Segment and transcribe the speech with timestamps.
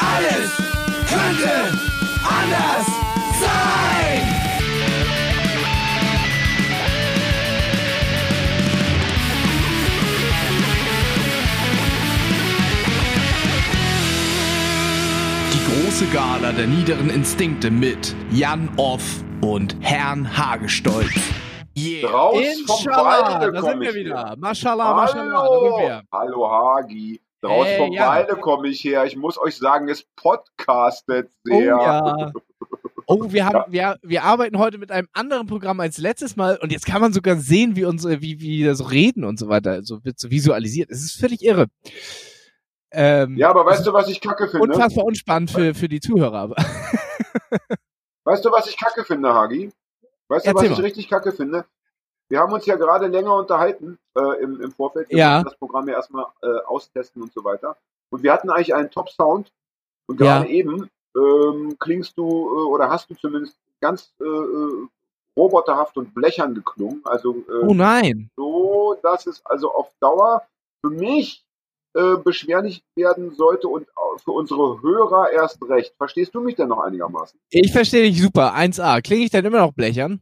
[0.00, 0.56] Alles
[1.08, 1.78] könnte
[2.24, 2.86] anders
[3.40, 4.22] sein.
[15.52, 19.02] Die große Gala der niederen Instinkte mit Jan Off
[19.42, 21.12] und Herrn Hagestolz.
[21.76, 22.10] Yeah.
[22.10, 22.36] Raus
[22.66, 24.34] vom Inshallah, Walde da sind wir wieder.
[24.38, 26.02] Mashallah, Mashallah, da sind wir.
[26.12, 27.20] Hallo Hagi.
[27.42, 28.08] Raus Hey, vom ja.
[28.08, 29.04] Walde komme ich her.
[29.06, 31.64] Ich muss euch sagen, es podcastet Oh sehr.
[31.66, 32.32] ja.
[33.12, 36.70] Oh, wir haben, wir, wir arbeiten heute mit einem anderen Programm als letztes Mal und
[36.70, 39.82] jetzt kann man sogar sehen, wie unsere, wie, wie wir so reden und so weiter.
[39.82, 40.92] So wird so visualisiert.
[40.92, 41.66] Es ist völlig irre.
[42.92, 44.62] Ähm, Ja, aber weißt du, was ich kacke finde?
[44.68, 46.38] unfassbar unspannend für, für die Zuhörer.
[46.38, 46.54] aber-
[48.24, 49.72] Weißt du, was ich kacke finde, Hagi?
[50.28, 50.84] Weißt du, was Erzähl ich mal.
[50.84, 51.64] richtig kacke finde?
[52.28, 55.08] Wir haben uns ja gerade länger unterhalten äh, im, im Vorfeld.
[55.10, 55.42] Wir Ja.
[55.42, 57.76] das Programm ja erstmal äh, austesten und so weiter.
[58.10, 59.52] Und wir hatten eigentlich einen Top-Sound.
[60.08, 60.50] Und gerade Ja.
[60.52, 64.86] eben ähm, klingst du äh, oder hast du zumindest ganz äh, äh,
[65.36, 67.00] roboterhaft und blechern geklungen.
[67.04, 68.30] Also äh, Oh nein.
[68.36, 70.42] so, dass es also auf Dauer
[70.84, 71.44] für mich
[72.24, 73.88] beschwerlich werden sollte und
[74.22, 75.92] für unsere Hörer erst recht.
[75.96, 77.36] Verstehst du mich denn noch einigermaßen?
[77.50, 78.54] Ich verstehe dich super.
[78.54, 79.02] 1A.
[79.02, 80.20] Klinge ich dann immer noch blechern?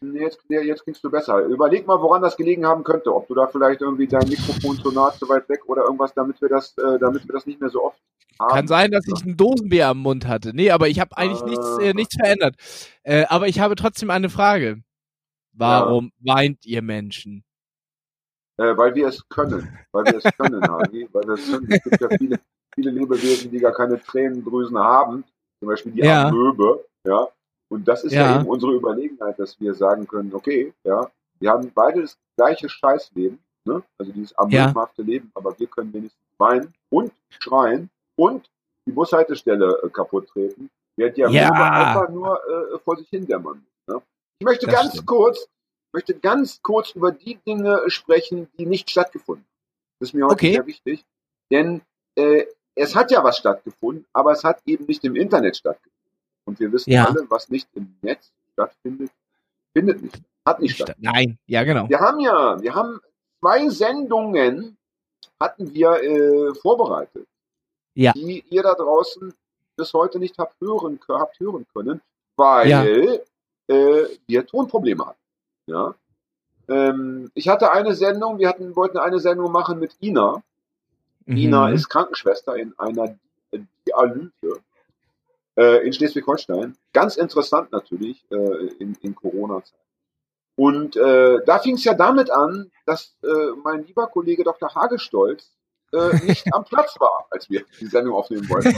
[0.00, 1.40] Jetzt, jetzt klingst du besser.
[1.44, 3.12] Überleg mal, woran das gelegen haben könnte.
[3.14, 6.40] Ob du da vielleicht irgendwie dein Mikrofon zu nah, zu weit weg oder irgendwas, damit
[6.40, 7.98] wir das, äh, damit wir das nicht mehr so oft
[8.38, 8.48] haben.
[8.50, 10.54] Kann sein, dass ich ein Dosenbier am Mund hatte.
[10.54, 11.46] Nee, aber ich habe eigentlich Ah.
[11.46, 12.54] nichts, äh, nichts verändert.
[13.02, 14.82] Äh, aber ich habe trotzdem eine Frage.
[15.52, 17.42] Warum weint ihr Menschen?
[18.58, 19.68] Äh, weil wir es können.
[19.90, 21.08] Weil wir es können, Hagi.
[21.12, 21.66] Weil wir es können.
[21.72, 22.38] Es gibt ja viele,
[22.72, 25.24] viele Lebewesen, die gar keine Tränendrüsen haben.
[25.58, 26.28] Zum Beispiel die Ja.
[26.28, 26.84] Amöbe.
[27.04, 27.26] Ja.
[27.70, 28.22] Und das ist ja.
[28.22, 28.40] Ja.
[28.40, 33.38] eben unsere Überlegenheit, dass wir sagen können, okay, ja, wir haben beide das gleiche Scheißleben,
[33.64, 33.82] ne?
[33.98, 38.48] Also dieses amöbenhafte Leben, aber wir können wenigstens weinen und schreien und
[38.86, 41.70] die Bushaltestelle äh, kaputt treten, während die Amöbe Ja.
[41.72, 43.64] einfach nur äh, vor sich hin dämmern.
[43.86, 44.00] Ne?
[44.40, 45.06] Ich möchte Das ganz stimmt.
[45.06, 45.48] kurz,
[45.92, 49.98] möchte ganz kurz über die Dinge sprechen, die nicht stattgefunden haben.
[50.00, 50.52] Das ist mir heute Okay.
[50.54, 51.04] sehr wichtig,
[51.50, 51.82] denn
[52.16, 52.46] äh,
[52.76, 55.97] es hat ja was stattgefunden, aber es hat eben nicht im Internet stattgefunden.
[56.48, 57.04] Und wir wissen Ja.
[57.04, 59.10] alle, was nicht im Netz stattfindet,
[59.74, 60.96] findet nicht, hat nicht statt.
[60.98, 61.86] Nein, ja genau.
[61.90, 63.00] Wir haben ja, wir haben
[63.38, 64.76] zwei Sendungen
[65.38, 67.26] hatten wir äh, vorbereitet,
[67.94, 68.12] Ja.
[68.12, 69.34] die ihr da draußen
[69.76, 72.00] bis heute nicht habt hören, habt hören können,
[72.36, 73.20] weil
[73.68, 75.18] äh, wir Tonprobleme hatten.
[75.66, 75.94] Ja.
[76.68, 80.42] Ähm, ich hatte eine Sendung, wir hatten, wollten eine Sendung machen mit Ina.
[81.26, 81.74] Ina Mhm.
[81.74, 83.14] ist Krankenschwester in einer
[83.86, 84.60] Dialyse
[85.58, 86.76] äh, in Schleswig-Holstein.
[86.92, 89.78] Ganz interessant natürlich äh, in, in Corona-Zeit.
[90.56, 94.74] Und äh, da fing es ja damit an, dass äh, mein lieber Kollege Dr.
[94.74, 95.52] Hagestolz
[95.92, 98.74] äh, nicht am Platz war, als wir die Sendung aufnehmen wollten.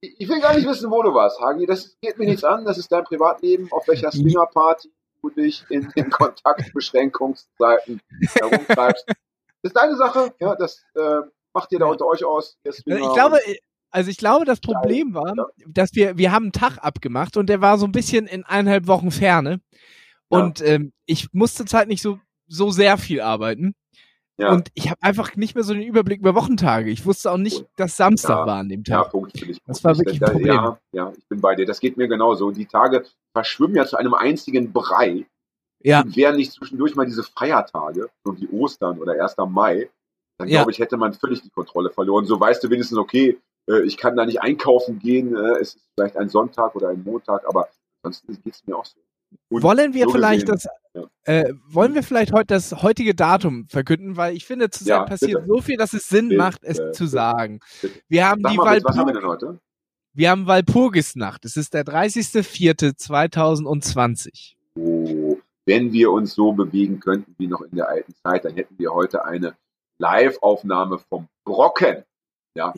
[0.00, 1.66] Ich ich will gar nicht wissen, wo du warst, Hagi.
[1.66, 2.64] Das geht mir nichts an.
[2.64, 8.00] Das ist dein Privatleben, auf welcher Swingerparty du dich in, in Kontaktbeschränkungszeiten
[8.34, 9.04] herumtreibst.
[9.06, 9.16] Das
[9.62, 10.34] ist deine Sache.
[10.40, 11.20] Ja, das äh,
[11.52, 12.58] macht ihr da unter euch aus.
[12.64, 13.38] Ich glaube,
[13.94, 15.46] also ich glaube, das Problem war, Ja.
[15.66, 18.86] dass wir, wir haben einen Tag abgemacht und der war so ein bisschen in eineinhalb
[18.86, 19.60] Wochen Ferne.
[20.30, 20.38] Ja.
[20.40, 23.74] Und ähm, ich musste Zeit nicht so, so sehr viel arbeiten.
[24.36, 24.50] Ja.
[24.52, 26.90] Und ich habe einfach nicht mehr so den Überblick über Wochentage.
[26.90, 28.46] Ich wusste auch nicht, dass Samstag Ja.
[28.46, 29.12] war an dem Ja, Tag.
[29.12, 29.58] Punkt für dich.
[29.64, 29.84] Das Punkt.
[29.84, 30.54] war Ich- wirklich ein Problem.
[30.54, 31.66] Ja, ja, ich bin bei dir.
[31.66, 32.50] Das geht mir genauso.
[32.50, 35.24] Die Tage verschwimmen ja zu einem einzigen Brei.
[35.84, 36.00] Ja.
[36.00, 39.46] Und wären nicht zwischendurch mal diese Feiertage, so wie Ostern oder 1.
[39.46, 39.88] Mai,
[40.38, 40.58] dann Ja.
[40.60, 42.24] glaube ich, hätte man völlig die Kontrolle verloren.
[42.24, 43.38] So weißt du wenigstens, okay,
[43.84, 47.46] ich kann da nicht einkaufen gehen, äh, es ist vielleicht ein Sonntag oder ein Montag,
[47.48, 47.68] aber
[48.02, 48.98] ansonsten geht es mir auch so.
[49.48, 53.66] Und wollen wir so vielleicht gesehen, das, äh, wollen wir vielleicht heute das heutige Datum
[53.68, 55.46] verkünden, weil ich finde, zurzeit Ja, passiert bitte.
[55.48, 57.06] so viel, dass es Sinn Bitte, macht, es zu bitte.
[57.08, 57.58] sagen.
[57.82, 58.00] Bitte.
[58.08, 59.60] Wir haben Sag die bitte, was haben wir Walpurg denn heute?
[60.12, 61.44] wir haben Walpurgisnacht.
[61.44, 64.54] Es ist der 30.04.2020.
[64.76, 65.36] Oh,
[65.66, 68.92] wenn wir uns so bewegen könnten wie noch in der alten Zeit, dann hätten wir
[68.92, 69.56] heute eine
[69.98, 72.04] Live-Aufnahme vom Brocken
[72.54, 72.72] Ja,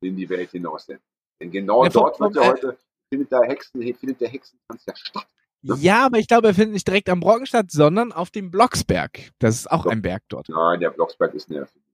[0.00, 0.86] in die Welt hinaus.
[0.86, 0.98] Denn,
[1.40, 2.78] denn genau Ja, dort vom, ja äh, heute,
[3.08, 5.26] findet der Hexen, findet der Hexentanz ja statt.
[5.62, 5.74] Ja.
[5.76, 9.30] ja, aber ich glaube, er findet nicht direkt am Brocken statt, sondern auf dem Blocksberg.
[9.38, 9.92] Das ist auch Doch.
[9.92, 10.48] ein Berg dort.
[10.50, 11.90] Nein, der Blocksberg ist eine Erfindung.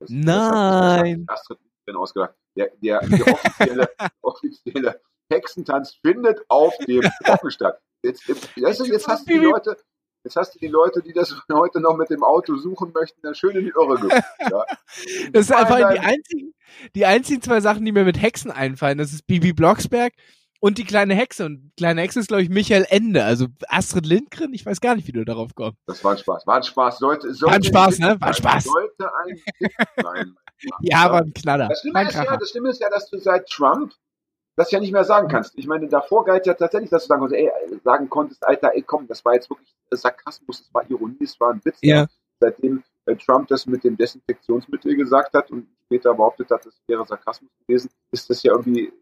[0.00, 1.24] Das, Nein.
[1.26, 2.34] Das hat, Astrid ausgedacht.
[2.56, 3.88] Der, der, der offizielle,
[4.22, 5.00] offizielle
[5.30, 7.80] Hexentanz findet auf dem Brocken statt.
[8.02, 9.76] Jetzt, jetzt, jetzt, jetzt hast du die Leute,
[10.24, 13.34] jetzt hast du die Leute, die das heute noch mit dem Auto suchen möchten, dann
[13.34, 14.24] schön in die Irre geführt.
[14.50, 14.64] Ja.
[15.32, 16.54] Das sind einfach die einzigen,
[16.94, 18.98] die einzigen zwei Sachen, die mir mit Hexen einfallen.
[18.98, 20.12] Das ist Bibi Blocksberg
[20.60, 21.46] und die kleine Hexe.
[21.46, 23.24] Und kleine Hexe ist, glaube ich, Michael Ende.
[23.24, 24.52] Also Astrid Lindgren.
[24.52, 25.78] Ich weiß gar nicht, wie du darauf kommst.
[25.86, 26.46] Das war ein Spaß.
[26.46, 26.98] War ein Spaß.
[26.98, 28.16] Sollte, sollte War ein Spaß, ne?
[28.20, 28.34] War ein.
[28.34, 28.64] Spaß.
[28.64, 29.40] Sollte ein
[30.02, 30.36] sein,
[30.80, 31.68] ja, aber ein Knaller.
[31.68, 33.92] Das Schlimme, ist ja, das Schlimme ist ja, dass du seit Trump
[34.56, 35.56] das ja nicht mehr sagen kannst.
[35.56, 38.82] Ich meine, davor galt ja tatsächlich, dass du sagen konntest, ey, sagen konntest, Alter, ey,
[38.82, 41.78] komm, das war jetzt wirklich Sarkasmus, das war Ironie, das war ein Witz.
[41.82, 42.06] Ja.
[42.40, 47.04] Seitdem äh, Trump das mit dem Desinfektionsmittel gesagt hat und später behauptet hat, das wäre
[47.06, 48.92] Sarkasmus gewesen, ist das ja irgendwie,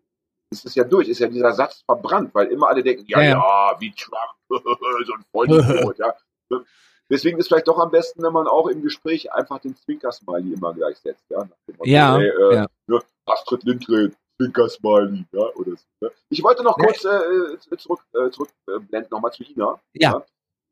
[0.50, 3.30] ist das ja durch, ist ja dieser Satz verbrannt, weil immer alle denken, ja, ja,
[3.30, 6.14] ja wie Trump, so ein Vollidiot, ja.
[7.10, 10.72] Deswegen ist vielleicht doch am besten, wenn man auch im Gespräch einfach den Zwinker-Smiley immer
[10.72, 11.28] gleich setzt.
[11.28, 11.46] Ja,
[11.84, 12.66] ja, hey, äh, ja.
[12.86, 15.84] Ne, Astrid Lindgren, Zwinker-Smiley, ja, oder so.
[16.00, 16.10] Ne?
[16.30, 19.80] Ich wollte noch kurz äh, zurück, äh, zurückblenden, nochmal zu Ina.
[19.92, 20.12] Ja.
[20.12, 20.14] ja.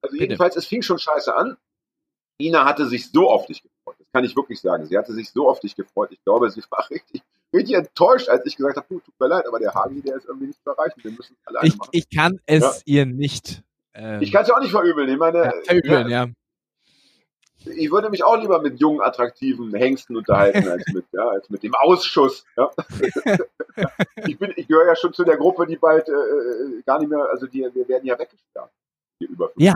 [0.03, 0.25] Also Bitte.
[0.25, 1.57] jedenfalls, es fing schon scheiße an.
[2.41, 3.97] Ina hatte sich so auf dich gefreut.
[3.99, 4.87] Das kann ich wirklich sagen.
[4.87, 6.11] Sie hatte sich so auf dich gefreut.
[6.13, 7.23] Ich glaube, sie war richtig,
[7.55, 10.47] richtig enttäuscht, als ich gesagt habe, tut mir leid, aber der Hagi, der ist irgendwie
[10.47, 11.03] nicht zu erreichen.
[11.03, 11.91] Wir müssen alleine ich, machen.
[11.93, 12.99] Ich kann es ja.
[13.01, 13.63] ihr nicht
[13.95, 15.09] ähm, ich kann es ja auch nicht verübeln.
[15.09, 16.27] Ich meine, ja, verübeln, ja.
[17.67, 21.63] Ich würde mich auch lieber mit jungen, attraktiven Hengsten unterhalten, als mit, ja, als mit
[21.63, 22.45] dem Ausschuss.
[22.57, 22.71] Ja.
[24.27, 27.11] ich, bin, ich gehöre ja schon zu der Gruppe, die bald äh, äh gar nicht
[27.11, 28.71] mehr, also die, wir werden ja weggesperrt.
[29.19, 29.75] Hier über ja.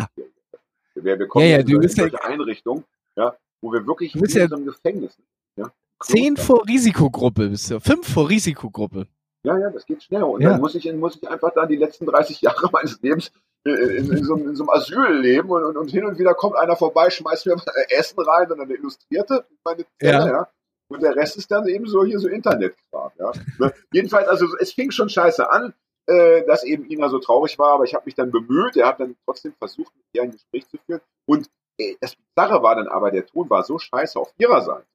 [0.94, 2.84] Wir, wir kommen ja, ja, in, in solche ja, Einrichtungen,
[3.16, 5.18] ja, wo wir wirklich du bist in ja unserem Gefängnis
[5.56, 5.70] ja,
[6.00, 7.80] Zehn vor Risikogruppe bist du.
[7.80, 9.06] Fünf vor Risikogruppe.
[9.42, 10.22] Ja, ja, das geht schnell.
[10.22, 10.50] Und ja.
[10.50, 13.30] dann muss ich, muss ich einfach dann die letzten 30 Jahre meines Lebens
[13.64, 16.56] in, in, so, in so, einem Asyl leben und, und, und, hin und wieder kommt
[16.56, 17.56] einer vorbei, schmeißt mir
[17.88, 20.26] Essen rein und eine Illustrierte, meine Zelle, ja.
[20.26, 20.48] ja.
[20.88, 23.32] Und der Rest ist dann eben so hier so Internetkram, ja.
[23.58, 23.72] Ne?
[23.92, 25.72] Jedenfalls, also es fing schon scheiße an,
[26.06, 29.00] äh, dass eben Ina so traurig war, aber ich habe mich dann bemüht, er hat
[29.00, 31.00] dann trotzdem versucht, mit ihr ein Gespräch zu führen.
[31.26, 34.86] Und äh, das Bizarre war dann aber, der Ton war so scheiße auf ihrer Seite.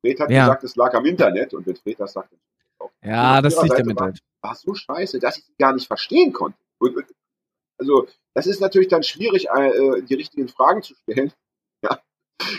[0.00, 0.44] Fred hat ja.
[0.44, 2.32] gesagt, es lag am Internet und wenn Fred das sagt,
[2.78, 2.90] auch.
[3.02, 4.20] Ja, das liegt damit war, halt.
[4.40, 6.58] War so scheiße, dass ich sie gar nicht verstehen konnte.
[6.78, 6.96] Und,
[7.80, 11.32] also, das ist natürlich dann schwierig, äh, die richtigen Fragen zu stellen.
[11.82, 11.98] Ja.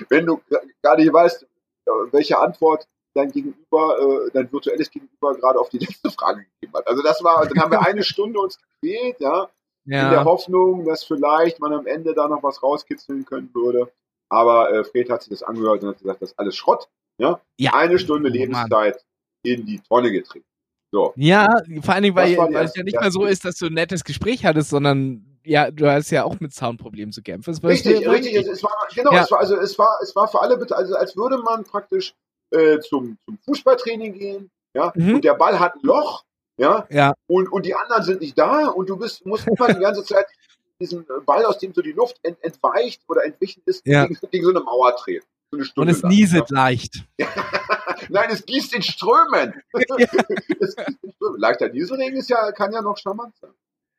[0.09, 0.41] Wenn du
[0.81, 5.77] gar nicht weißt, äh, welche Antwort dein Gegenüber, äh, dein virtuelles Gegenüber gerade auf die
[5.79, 6.88] letzte Frage gegeben hat.
[6.88, 9.50] Also das war, dann haben wir eine Stunde uns gequält, ja,
[9.85, 13.91] ja, in der Hoffnung, dass vielleicht man am Ende da noch was rauskitzeln können würde.
[14.29, 16.89] Aber äh, Fred hat sich das angehört und hat gesagt, das ist alles Schrott.
[17.18, 17.73] Ja, ja.
[17.73, 19.03] eine Stunde oh, Lebenszeit Mann.
[19.44, 20.45] in die Tonne getreten.
[20.92, 21.14] So.
[21.16, 23.74] Ja, vor allen Dingen, weil, weil es ja nicht mehr so ist, dass du ein
[23.74, 27.56] nettes Gespräch hattest, sondern ja, du hast ja auch mit Soundproblemen zu kämpfen.
[27.66, 28.36] richtig, richtig.
[28.36, 29.24] Es, es, war, genau, ja.
[29.24, 32.14] es war, also es war, es war für alle, also als würde man praktisch
[32.52, 35.16] äh, zum, zum Fußballtraining gehen, ja, mhm.
[35.16, 36.24] und der Ball hat ein Loch,
[36.58, 37.14] ja, ja.
[37.28, 40.26] Und, und die anderen sind nicht da und du bist, musst immer die ganze Zeit
[40.80, 44.06] diesen Ball, aus dem so die Luft ent, entweicht oder entwichen ist, ja.
[44.06, 45.26] gegen, gegen, so eine Mauer treten.
[45.52, 46.56] So eine und es lang, nieset ja.
[46.56, 47.06] leicht.
[48.09, 49.62] Nein, es gießt in Strömen.
[49.74, 51.39] es gießt in Strömen.
[51.39, 53.51] Leichter Nieselregen ist ja, kann ja noch charmant sein.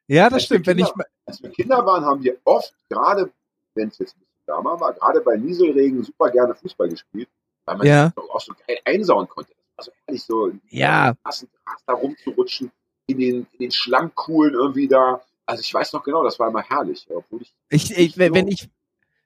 [0.08, 0.66] Ja, das als stimmt.
[0.66, 3.30] Kinder, wenn ich als wir Kinder waren, haben wir oft, gerade
[3.74, 7.28] wenn es jetzt ein bisschen wärmer war, gerade bei Nieselregen super gerne Fußball gespielt,
[7.64, 8.12] weil man ja.
[8.16, 9.52] auch so geil einsauen konnte.
[9.76, 11.14] Also ehrlich so ja.
[11.86, 12.70] da rumzurutschen,
[13.06, 15.22] in den, in den Schlammkuhlen irgendwie da.
[15.46, 17.06] Also ich weiß noch genau, das war immer herrlich.
[17.10, 18.68] Obwohl ich, ich, ich wenn ich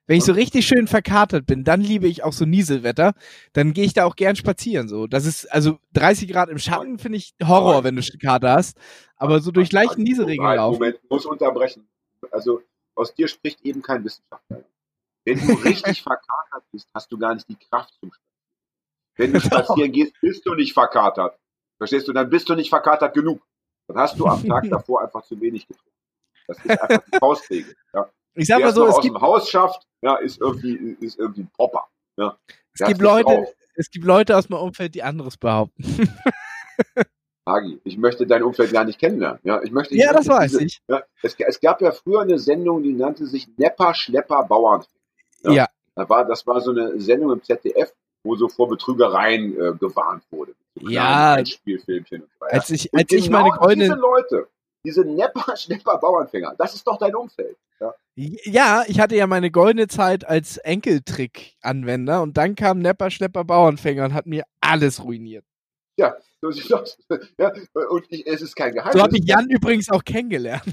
[0.07, 3.13] wenn ich so richtig schön verkatert bin, dann liebe ich auch so Nieselwetter.
[3.53, 4.87] Dann gehe ich da auch gern spazieren.
[4.87, 8.77] So, das ist also 30 Grad im Schatten finde ich Horror, wenn du Kater hast.
[9.17, 10.79] Aber so durch leichten Nieselregen laufen.
[10.79, 11.87] Moment, muss unterbrechen.
[12.31, 12.61] Also
[12.95, 14.63] aus dir spricht eben kein Wissenschaftler.
[15.25, 18.27] Wenn du richtig verkatert bist, hast du gar nicht die Kraft zum Spazieren.
[19.17, 21.37] Wenn du spazieren gehst, bist du nicht verkatert.
[21.77, 22.13] Verstehst du?
[22.13, 23.45] Dann bist du nicht verkatert genug.
[23.87, 25.91] Dann hast du am Tag davor einfach zu wenig getrunken.
[26.47, 27.75] Das ist einfach die Faustregel.
[27.93, 28.09] Ja.
[28.37, 31.41] Ich sag mal so, es aus gibt, dem Haus schafft, ja, ist irgendwie, ist irgendwie
[31.41, 31.85] ein Popper.
[32.17, 32.37] Ja.
[32.73, 35.83] Es gibt Leute, es gibt Leute aus meinem Umfeld, die anderes behaupten.
[37.45, 39.39] Agi, ich möchte dein Umfeld gar nicht kennenlernen.
[39.43, 40.81] Ja, ich möchte, ja das weiß diese, ich.
[40.87, 44.83] Ja, es, es, gab ja früher eine Sendung, die nannte sich Nepper, Schlepper, Bauern.
[45.43, 45.51] Ja.
[45.51, 45.67] ja.
[45.95, 50.23] Da war, das war so eine Sendung im ZDF, wo so vor Betrügereien äh, gewarnt
[50.29, 50.53] wurde.
[50.75, 51.43] So ja.
[51.43, 52.53] Spielfilmchen und so weiter.
[52.53, 53.83] Als ich, als ich genau meine goldene...
[53.85, 54.47] diese Leute,
[54.87, 57.57] diese Nepper, Schnepper, Bauernfänger, das ist doch dein Umfeld.
[57.79, 57.93] Ja?
[58.15, 64.05] ja, ich hatte ja meine goldene Zeit als Enkeltrick-Anwender und dann kam Nepper, Schlepper, Bauernfänger
[64.05, 65.45] und hat mir alles ruiniert.
[65.97, 66.97] Ja, so sieht das.
[67.37, 67.51] Ja,
[67.89, 68.93] und ich, es ist kein Geheimnis.
[68.93, 70.63] So habe ich Jan übrigens auch kennengelernt.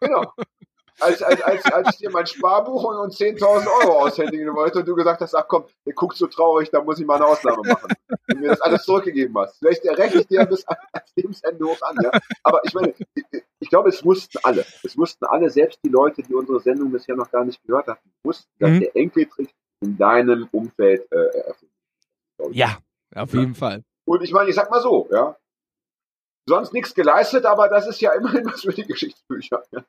[0.00, 0.32] Genau
[1.00, 4.88] als, als, als, als ich dir mein Sparbuch und, und 10.000 Euro aushändigen wollte und
[4.88, 7.62] du gesagt hast, ach komm, der guckt so traurig, da muss ich mal eine Ausnahme
[7.66, 7.92] machen.
[8.28, 9.58] Und mir das alles zurückgegeben hast.
[9.58, 11.96] Vielleicht rechne ich dir bis ans Lebensende hoch an.
[12.02, 12.10] Ja?
[12.42, 12.94] Aber ich meine,
[13.60, 14.64] ich, glaube, es wussten alle.
[14.82, 18.10] Es wussten alle, selbst die Leute, die unsere Sendung bisher noch gar nicht gehört hatten,
[18.22, 18.80] wussten, dass mhm.
[18.80, 21.72] der Enkeltrick in deinem Umfeld äh, erfüllt.
[22.50, 22.78] Ja,
[23.14, 23.82] auf jeden Fall.
[24.04, 25.36] Und ich meine, ich sag mal so, ja,
[26.48, 29.62] sonst nichts geleistet, aber das ist ja immerhin was für die Geschichtsbücher.
[29.70, 29.84] Ja?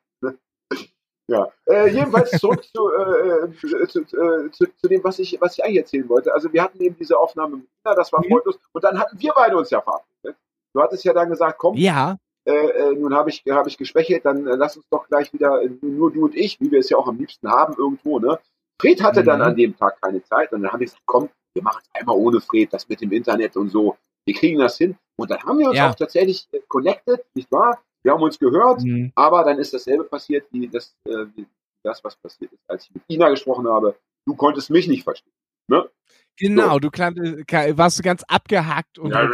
[1.30, 5.56] Ja, äh, jedenfalls zurück zu, äh, äh zu, äh, zu, zu, dem, was ich, was
[5.56, 6.34] ich eigentlich erzählen wollte.
[6.34, 8.40] Also wir hatten eben diese Aufnahme mit Ina, das war mhm.
[8.72, 10.36] Und dann hatten wir beide uns ja verabredet.
[10.74, 12.16] Du hattest ja dann gesagt, komm, ja.
[12.44, 16.10] Äh, äh, nun habe ich, hab ich geschwächelt, dann lass uns doch gleich wieder, nur
[16.10, 18.40] du und ich, wie wir es ja auch am liebsten haben, irgendwo, ne?
[18.80, 19.26] Fred hatte mhm.
[19.26, 22.00] dann an dem Tag keine Zeit und dann habe ich gesagt, komm, wir machen es
[22.00, 23.96] einmal ohne Fred, das mit dem Internet und so.
[24.24, 24.96] Wir kriegen das hin.
[25.16, 25.90] Und dann haben wir uns ja.
[25.90, 27.80] auch tatsächlich connected, nicht wahr?
[28.02, 29.12] Wir haben uns gehört, mhm.
[29.14, 31.46] aber dann ist dasselbe passiert wie das, äh, wie
[31.82, 33.96] das, was passiert ist, als ich mit Ina gesprochen habe.
[34.26, 35.32] Du konntest mich nicht verstehen.
[35.68, 35.88] Ne?
[36.36, 36.78] Genau, so.
[36.80, 39.24] du klang, warst du ganz abgehackt und ja,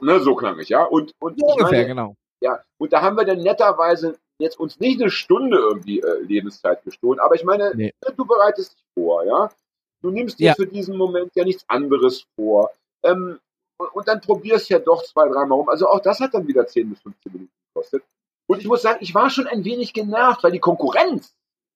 [0.00, 0.84] ne, so klang ich, ja.
[0.84, 2.16] Und, und so ungefähr, meine, genau.
[2.40, 6.84] Ja, und da haben wir dann netterweise jetzt uns nicht eine Stunde irgendwie äh, Lebenszeit
[6.84, 7.92] gestohlen, aber ich meine, nee.
[8.04, 9.50] Ne, du bereitest dich vor, ja.
[10.02, 10.54] Du nimmst dir ja.
[10.54, 12.70] für diesen Moment ja nichts anderes vor.
[13.04, 13.38] Ähm,
[13.92, 15.68] und, dann probierst ja doch zwei, dreimal rum.
[15.68, 18.02] Also auch das hat dann wieder 10 bis 15 Minuten gekostet.
[18.46, 21.34] Und ich muss sagen, ich war schon ein wenig genervt, weil die Konkurrenz,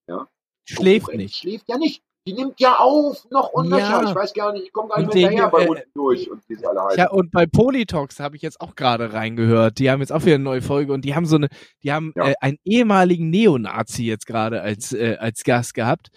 [0.08, 0.28] ja,
[0.64, 1.36] schläft Konkurrenz nicht.
[1.36, 2.02] Schläft ja nicht.
[2.26, 4.02] Die nimmt ja auf, noch und ja.
[4.02, 6.42] Ich weiß gar nicht, ich komme gar nicht mehr hinterher bei äh, unten durch und
[6.48, 9.78] diese alle Ja, und bei Politox habe ich jetzt auch gerade reingehört.
[9.78, 11.46] Die haben jetzt auch wieder eine neue Folge und die haben so eine,
[11.84, 12.30] die haben ja.
[12.30, 16.08] äh, einen ehemaligen Neonazi jetzt gerade als, äh, als Gast gehabt,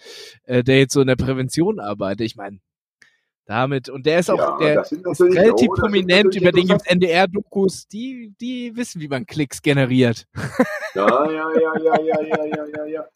[0.42, 2.26] äh, der jetzt so in der Prävention arbeitet.
[2.26, 2.58] Ich meine,
[3.50, 3.88] damit.
[3.88, 7.88] Und der ist auch ja, der ist relativ oh, prominent, über den gibt es NDR-Dokus,
[7.88, 10.26] die, die wissen, wie man Klicks generiert.
[10.92, 13.06] Ja, ja, ja, ja, ja, ja, ja, ja, ja.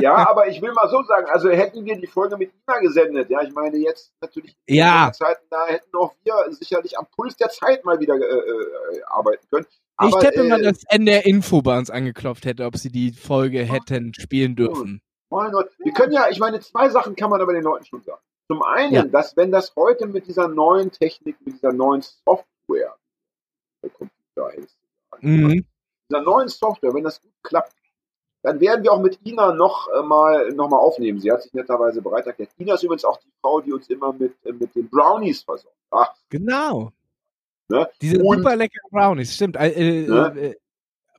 [0.00, 3.30] Ja, aber ich will mal so sagen, also hätten wir die Folge mit Ina gesendet,
[3.30, 5.12] ja, ich meine jetzt natürlich ja.
[5.12, 9.46] Zeiten, da hätten auch wir sicherlich am Puls der Zeit mal wieder äh, äh, arbeiten
[9.48, 9.64] können.
[9.96, 13.12] Aber, ich hätte äh, mal das NDR Info bei uns angeklopft hätte, ob sie die
[13.12, 15.00] Folge hätten spielen dürfen.
[15.30, 15.70] Gott.
[15.78, 18.20] Wir können ja, ich meine, zwei Sachen kann man aber den Leuten schon sagen.
[18.50, 19.04] Zum einen, ja.
[19.04, 22.96] dass wenn das heute mit dieser neuen Technik, mit dieser neuen Software,
[23.80, 24.76] der Computer ist,
[25.20, 25.64] mhm.
[26.10, 27.72] dieser neuen Software, wenn das gut klappt,
[28.42, 31.20] dann werden wir auch mit Ina noch äh, mal, noch mal aufnehmen.
[31.20, 32.50] Sie hat sich netterweise bereit erklärt.
[32.58, 35.76] Ina ist übrigens auch die Frau, die uns immer mit, äh, mit den Brownies versorgt.
[35.92, 36.12] Ach.
[36.28, 36.90] Genau.
[37.68, 37.88] Ne?
[38.02, 39.54] Diese Und, super leckeren Brownies, stimmt.
[39.54, 40.34] Äh, äh ne?
[40.36, 40.54] Äh,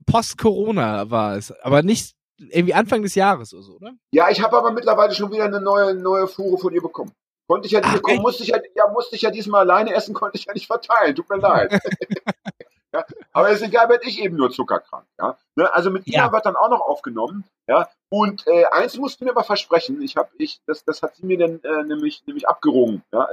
[0.06, 2.14] Post-Corona war es, aber nicht
[2.50, 3.94] irgendwie Anfang des Jahres oder so, oder?
[4.12, 7.14] Ja, ich habe aber mittlerweile schon wieder eine neue, neue Fuhre von ihr bekommen.
[7.51, 10.38] Konnte ich ja, Ach, musste ich ja, ja, musste ich ja diesmal alleine essen, konnte
[10.38, 11.13] ich ja nicht verteilen.
[11.13, 11.70] Tut mir leid.
[12.93, 15.05] ja, aber ist egal, werde ich eben nur zuckerkrank.
[15.20, 15.38] Ja?
[15.58, 15.74] Ne?
[15.74, 16.27] Also mit ja.
[16.27, 17.43] ihr wird dann auch noch aufgenommen.
[17.67, 17.89] Ja?
[18.08, 21.25] Und äh, eins musst du mir aber versprechen, ich habe, ich, das, das hat sie
[21.25, 23.27] mir dann äh, nämlich, nämlich abgerungen, ja?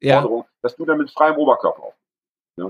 [0.00, 0.20] ja.
[0.20, 1.94] Forderung, dass du dann mit freiem Oberkörper auf.
[2.56, 2.66] Ja?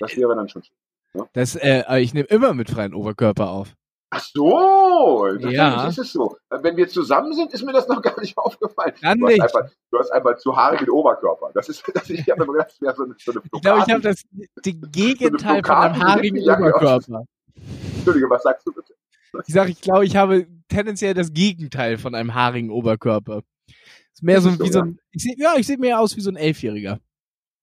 [0.00, 0.76] Das wäre dann schon schön.
[1.14, 1.28] Ja?
[1.32, 3.76] Das, äh, ich nehme immer mit freiem Oberkörper auf.
[4.16, 5.88] Ach so, ja.
[5.88, 6.36] ist es so.
[6.48, 8.94] Wenn wir zusammen sind, ist mir das noch gar nicht aufgefallen.
[9.02, 9.42] Dann du, nicht.
[9.42, 11.50] Hast einfach, du hast einfach zu haarigen Oberkörper.
[11.52, 14.02] Das ist, das ich habe gedacht, das so eine, so eine Ich glaube, ich habe
[14.02, 14.22] das
[14.64, 17.24] die Gegenteil so von einem haarigen Oberkörper.
[17.96, 18.94] Entschuldige, was sagst du bitte?
[19.46, 23.42] Ich sage, ich glaube, ich habe tendenziell das Gegenteil von einem haarigen Oberkörper.
[24.12, 26.30] Ist mehr so, wie so ein, ich seh, ja, ich sehe mehr aus wie so
[26.30, 27.00] ein Elfjähriger.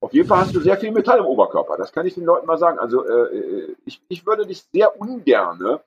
[0.01, 1.77] Auf jeden Fall hast du sehr viel Metall im Oberkörper.
[1.77, 2.77] Das kann ich den Leuten mal sagen.
[2.77, 5.81] Also äh, äh ich, ich würde dich sehr ungerne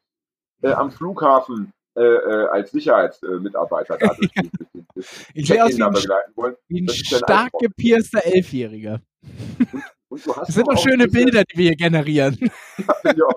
[0.62, 4.30] äh, am Flughafen äh, äh, als Sicherheitsmitarbeiter da durch
[5.34, 9.00] Ich sehe aus wie ein, wie ein stark gepierster Elfjähriger.
[10.08, 12.38] Und, und das sind doch schöne diese, Bilder, die wir hier generieren.
[13.04, 13.28] ja,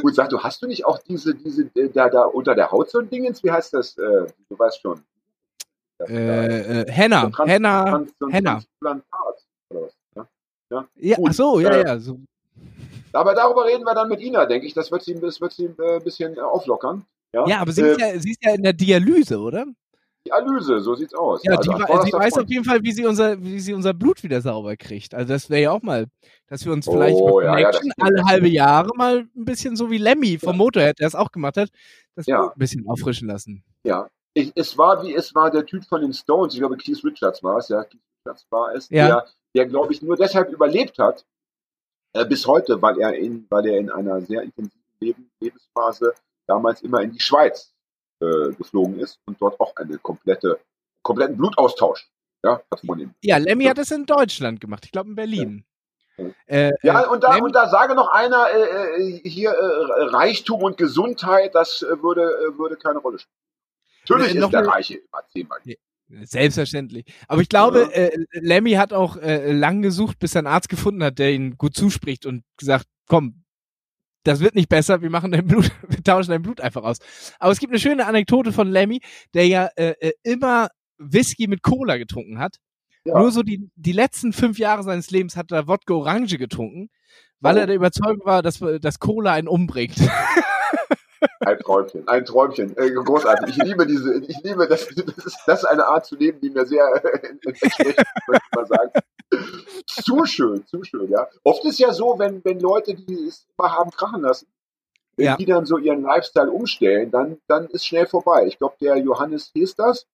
[0.00, 2.90] Gut, sag du, hast du nicht auch diese, diese, äh, da, da unter der Haut
[2.90, 3.42] so ein Dingens?
[3.42, 3.96] Wie heißt das?
[3.98, 5.02] Äh, du weißt schon.
[6.08, 8.62] Äh, äh, Henna, so Henna, Henna.
[8.80, 9.44] Was?
[10.16, 10.28] Ja,
[10.70, 10.88] ja?
[10.96, 11.98] ja so, ja, ja.
[11.98, 12.20] So.
[13.12, 14.74] Aber darüber reden wir dann mit Ina, denke ich.
[14.74, 17.04] Das wird sie, das wird sie äh, ein bisschen äh, auflockern.
[17.32, 19.66] Ja, ja aber sie, äh, ist ja, sie ist ja in der Dialyse, oder?
[20.26, 21.42] Dialyse, so sieht's aus.
[21.44, 24.22] Ja, also, die, sie weiß auf jeden Fall, wie sie unser, wie sie unser Blut
[24.22, 25.14] wieder sauber kriegt.
[25.14, 26.06] Also das wäre ja auch mal,
[26.48, 29.98] dass wir uns oh, vielleicht ja, ja, alle halbe Jahre mal ein bisschen so wie
[29.98, 31.70] Lemmy vom Motorhead, der es auch gemacht hat,
[32.16, 32.48] das ja.
[32.48, 33.64] ein bisschen auffrischen lassen.
[33.84, 37.02] Ja, ich, es war wie es war der Typ von den Stones, ich glaube Keith
[37.02, 39.24] Richards war es, ja, Keith Richards war es, der,
[39.54, 41.24] der glaube ich nur deshalb überlebt hat,
[42.12, 46.14] äh, bis heute, weil er in, weil er in einer sehr intensiven Leben, Lebensphase
[46.46, 47.72] damals immer in die Schweiz
[48.20, 50.58] äh, geflogen ist und dort auch eine komplette,
[51.02, 52.10] kompletten Blutaustausch
[52.44, 53.14] ja, hat von ihm.
[53.22, 55.64] Ja, Lemmy hat es in Deutschland gemacht, ich glaube in Berlin.
[56.16, 56.26] Ja.
[56.46, 60.76] Äh, ja, und da, und da sage noch einer, äh, äh hier äh, Reichtum und
[60.76, 63.36] Gesundheit, das äh, würde, äh, würde keine Rolle spielen.
[64.08, 65.60] Natürlich ist der Reiche immer zehnmal.
[66.22, 67.04] Selbstverständlich.
[67.28, 68.02] Aber ich glaube, ja.
[68.02, 71.56] äh, Lemmy hat auch äh, lang gesucht, bis er einen Arzt gefunden hat, der ihn
[71.56, 73.44] gut zuspricht und gesagt, komm,
[74.24, 76.98] das wird nicht besser, wir machen dein Blut, wir tauschen dein Blut einfach aus.
[77.38, 79.00] Aber es gibt eine schöne Anekdote von Lemmy,
[79.34, 82.56] der ja äh, äh immer Whisky mit Cola getrunken hat.
[83.04, 83.18] Ja.
[83.18, 86.90] Nur so die, die letzten fünf Jahre seines Lebens hat er Wodka Orange getrunken,
[87.40, 87.60] weil oh.
[87.60, 89.96] er der Überzeugung war, dass, dass Cola einen umbringt.
[91.40, 92.76] Ein Träumchen, ein Träumchen.
[92.76, 93.56] Äh, großartig.
[93.56, 96.50] Ich liebe diese, ich liebe das, das ist, das ist eine Art zu leben, die
[96.50, 96.84] mir sehr
[97.24, 97.78] entspricht,
[98.26, 98.90] möchte ich mal sagen.
[99.86, 101.28] Zu schön, zu schön, ja.
[101.44, 104.46] Oft ist ja so, wenn, wenn Leute, die es immer haben krachen lassen,
[105.16, 105.36] wenn Ja.
[105.36, 108.46] die dann so ihren Lifestyle umstellen, dann, dann ist schnell vorbei.
[108.46, 110.06] Ich glaube, der Johannes Hesters,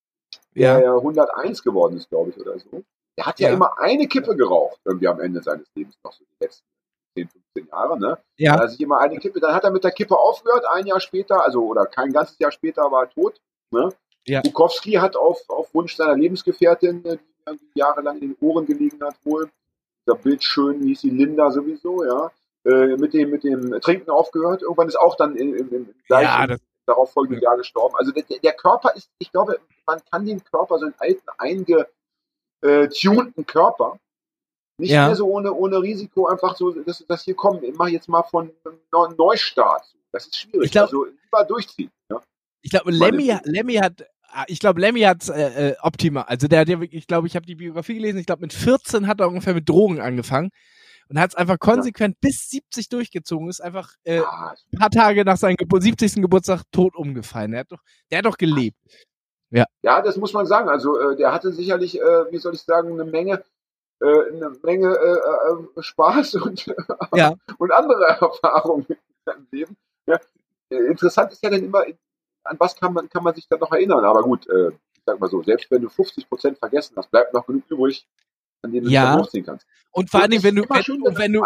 [0.54, 0.80] der Ja.
[0.80, 2.82] ja 101 geworden ist, glaube ich, oder so,
[3.16, 3.54] der hat ja, Ja.
[3.54, 6.66] immer eine Kippe geraucht, irgendwie am Ende seines Lebens, noch so die letzten
[7.16, 8.18] 10, 15 Jahre, ne?
[8.36, 8.56] Ja.
[8.56, 11.00] Da hat sich immer eine Kippe, dann hat er mit der Kippe aufgehört, ein Jahr
[11.00, 13.40] später, also oder kein ganzes Jahr später war er tot.
[13.70, 13.88] Ne?
[14.26, 14.42] Ja.
[14.42, 19.02] Bukowski hat auf, auf Wunsch seiner Lebensgefährtin, äh, die irgendwie jahrelang in den Ohren gelegen
[19.02, 19.50] hat, wohl,
[20.06, 22.30] der bildschön hieß sie Linda sowieso, ja,
[22.64, 24.62] äh, mit dem, mit dem Trinken aufgehört.
[24.62, 27.96] Irgendwann ist auch dann im, im, im gleichen Ja, das, darauffolgenden Jahr gestorben.
[27.96, 31.28] Also der, der Körper ist, ich glaube, man kann den Körper, so einen alten,
[32.62, 33.98] eingetunten Körper,
[34.78, 35.06] nicht Ja.
[35.06, 38.22] mehr so ohne, ohne Risiko einfach so, dass, dass hier kommen, ich mache jetzt mal
[38.22, 39.84] von einem Neustart.
[40.12, 40.66] Das ist schwierig.
[40.66, 41.90] Ich glaub- also lieber durchziehen.
[42.10, 42.20] Ja?
[42.62, 46.24] ich glaube, Lemmy, Lemmy hat, ah, ich glaube, Lemmy hat äh, äh, optimal.
[46.26, 48.18] Also der, der, ich glaube, ich habe die Biografie gelesen.
[48.18, 50.50] Ich glaube, mit 14 hat er ungefähr mit Drogen angefangen
[51.08, 53.48] und hat es einfach konsequent bis 70 durchgezogen.
[53.48, 56.14] Ist einfach äh, Ah, ein paar Tage nach seinem Gebur 70.
[56.16, 57.52] Geburtstag tot umgefallen.
[57.52, 57.80] Der hat doch,
[58.10, 58.76] der hat doch gelebt.
[59.50, 60.68] ja, das muss man sagen.
[60.68, 63.42] Also äh, der hatte sicherlich, äh, wie soll ich sagen, eine Menge,
[64.00, 66.66] äh, eine Menge äh, äh, Spaß und,
[67.14, 67.34] Ja.
[67.58, 69.76] und andere Erfahrungen in seinem Leben.
[70.06, 70.20] Ja.
[70.70, 71.84] Äh, Interessant ist ja dann immer,
[72.44, 74.04] an was kann man, kann man sich dann noch erinnern.
[74.04, 77.32] Aber gut, äh, ich sag mal so, selbst wenn du 50 Prozent vergessen hast, bleibt
[77.34, 78.06] noch genug übrig,
[78.62, 79.16] an denen du Ja.
[79.18, 79.66] hochziehen kannst.
[79.92, 81.42] Und vor allen Dingen, wenn du, wenn, schön, und wenn du.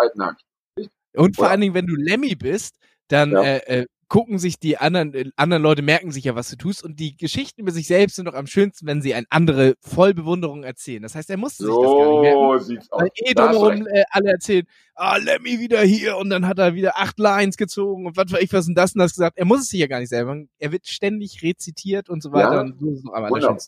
[1.14, 2.76] Und vor allen Dingen, wenn du Lemmy bist,
[3.09, 3.42] dann Ja.
[3.42, 6.85] äh, äh, gucken sich die anderen, äh, anderen Leute merken sich ja, was du tust.
[6.85, 10.12] Und die Geschichten über sich selbst sind doch am schönsten, wenn sie ein andere voll
[10.12, 11.02] Bewunderung erzählen.
[11.02, 12.59] Das heißt, er musste sich das gar nicht merken.
[12.59, 13.00] So sieht's aus.
[13.00, 16.59] Weil eh hast du drumherum äh, alle erzählen, ah, Lemmy wieder hier und dann hat
[16.59, 19.38] er wieder acht Lines gezogen und was weiß ich was und das und das gesagt.
[19.38, 20.37] Er muss es sich ja gar nicht selber.
[20.59, 22.61] Er wird ständig rezitiert und so weiter Ja.
[22.62, 23.59] und so ist es noch am Wunderbar.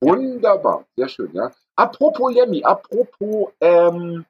[0.00, 1.52] Wunderbar, sehr schön, ja.
[1.76, 4.24] Apropos Lemmy, apropos, ähm,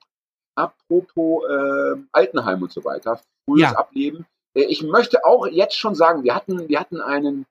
[0.54, 3.72] apropos ähm, Altenheim und so weiter, frühes Ja.
[3.72, 4.26] Ableben.
[4.54, 7.46] Äh, ich möchte auch jetzt schon sagen, wir hatten, wir hatten einen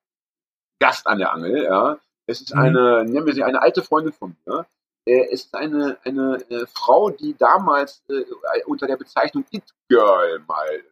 [0.80, 1.98] Gast an der Angel, ja.
[2.28, 2.62] Es ist Mhm.
[2.62, 4.66] eine, nennen wir sie eine alte Freundin von mir.
[5.06, 6.40] Äh, es ist eine, eine
[6.74, 8.24] Frau, die damals äh,
[8.66, 10.84] unter der Bezeichnung It Girl mal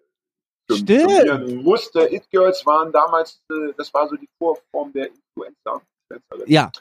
[0.72, 1.63] Stimmt.
[1.63, 2.08] musste.
[2.12, 5.82] It Girls waren damals, äh, das war so die Vorform der Influencer.
[6.48, 6.72] Ja,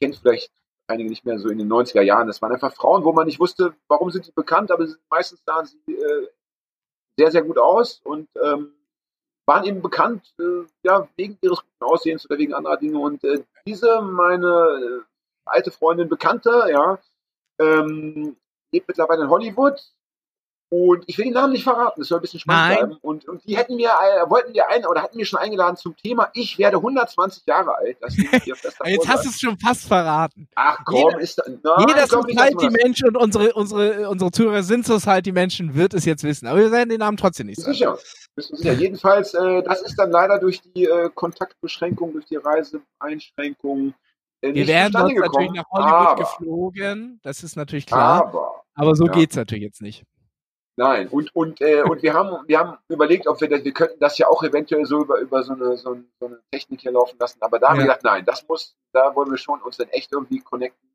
[0.00, 0.52] kennt vielleicht
[0.86, 2.26] einige nicht mehr so in den 90er Jahren.
[2.28, 5.02] Das waren einfach Frauen, wo man nicht wusste, warum sind sie bekannt, aber sie sind
[5.10, 6.28] meistens sahen sie äh,
[7.18, 8.72] sehr, sehr gut aus und ähm,
[9.46, 12.98] waren eben bekannt, äh, ja, wegen ihres guten Aussehens oder wegen anderer Dinge.
[12.98, 15.02] Und äh, diese, meine äh,
[15.46, 16.98] alte Freundin, Bekannte, ja,
[17.58, 18.36] ähm,
[18.72, 19.80] lebt mittlerweile in Hollywood.
[20.70, 22.78] Und ich will den Namen nicht verraten, das soll ein bisschen spannend Nein.
[22.88, 22.98] bleiben.
[23.00, 25.96] Und, und die hätten mir, äh, wollten wir ein oder hatten mir schon eingeladen zum
[25.96, 27.96] Thema, ich werde 120 Jahre alt.
[28.02, 30.46] Das jetzt hast du es schon fast verraten.
[30.54, 35.74] Ach komm, Jeder- ist da, nein, Jeder Society-Mensch und unsere, unsere, unsere Zuhörer sind Society-Menschen,
[35.74, 36.46] wird es jetzt wissen.
[36.46, 37.72] Aber wir werden den Namen trotzdem nicht sagen.
[37.72, 37.98] Sicher,
[38.34, 38.74] bist du sicher.
[38.74, 43.94] Jedenfalls, äh, das ist dann leider durch die äh, Kontaktbeschränkung, durch die Reiseeinschränkung
[44.42, 47.20] äh, Wir werden natürlich nach Hollywood aber, geflogen.
[47.22, 48.26] Das ist natürlich klar.
[48.26, 49.12] aber, aber so ja.
[49.12, 50.04] geht's natürlich jetzt nicht.
[50.78, 51.08] Nein.
[51.08, 54.16] Und, und, äh, und wir haben, wir haben überlegt, ob wir das, wir könnten das
[54.18, 57.38] ja auch eventuell so über, über so eine, so, so eine Technik hier laufen lassen.
[57.42, 57.92] Aber da haben wir Ja.
[57.94, 60.88] gedacht, nein, das muss, da wollen wir schon uns dann echt irgendwie connecten.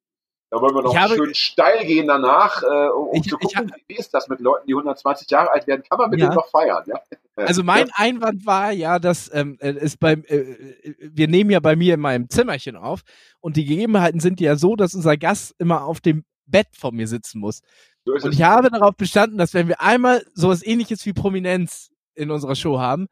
[0.50, 3.96] Da wollen wir noch habe- schön steil gehen danach, äh, um, Ich- zu gucken, wie
[3.96, 5.84] ist das mit Leuten, die 120 Jahre alt werden.
[5.90, 6.28] Kann man mit Ja.
[6.28, 6.96] denen noch feiern, ja?
[7.36, 11.60] Also mein Einwand war ja, dass ähm, äh, es beim äh, äh, wir nehmen ja
[11.60, 13.02] bei mir in meinem Zimmerchen auf
[13.40, 17.08] und die Gegebenheiten sind ja so, dass unser Gast immer auf dem Bett vor mir
[17.08, 17.62] sitzen muss.
[18.06, 18.34] So Und es.
[18.36, 22.80] ich habe darauf bestanden, dass wenn wir einmal sowas ähnliches wie Prominenz in unserer Show
[22.80, 23.08] haben,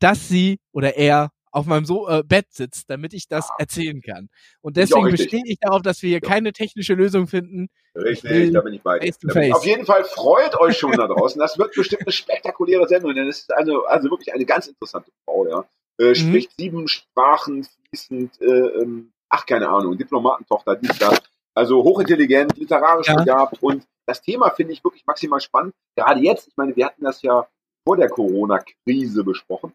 [0.00, 3.56] dass sie oder er auf meinem so äh, Bett sitzt, damit ich das Ah.
[3.58, 4.28] erzählen kann.
[4.62, 6.28] Und deswegen bestehe ich darauf, dass wir hier Ja.
[6.28, 7.68] keine technische Lösung finden.
[7.94, 9.54] Richtig, will da bin ich bei dir.
[9.54, 11.38] Auf jeden Fall freut euch schon da draußen.
[11.38, 15.10] Das wird bestimmt eine spektakuläre Sendung, denn es ist eine, also wirklich eine ganz interessante
[15.26, 15.58] Frau, ja.
[15.98, 16.04] Mhm.
[16.06, 21.20] Äh, spricht sieben Sprachen fließend, äh, ähm, ach, keine Ahnung, Diplomatentochter, dies, das.
[21.54, 23.16] Also hochintelligent, literarisch Ja.
[23.16, 25.74] begabt und das Thema finde ich wirklich maximal spannend.
[25.96, 27.46] Gerade jetzt, ich meine, wir hatten das ja
[27.86, 29.74] vor der Corona-Krise besprochen.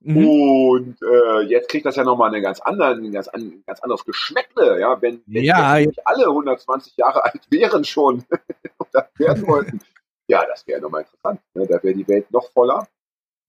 [0.00, 0.28] Mhm.
[0.28, 4.04] Und äh, jetzt kriegt das ja nochmal eine ganz anderen, ein ganz, ein ganz anderes
[4.04, 8.24] Geschmäckle, ja, wenn, wenn Ja, jetzt nicht alle 120 Jahre alt wären schon
[9.18, 9.80] werden wollten.
[10.28, 11.40] Ja, das wäre nochmal interessant.
[11.54, 11.66] Ne?
[11.66, 12.86] Da wäre die Welt noch voller.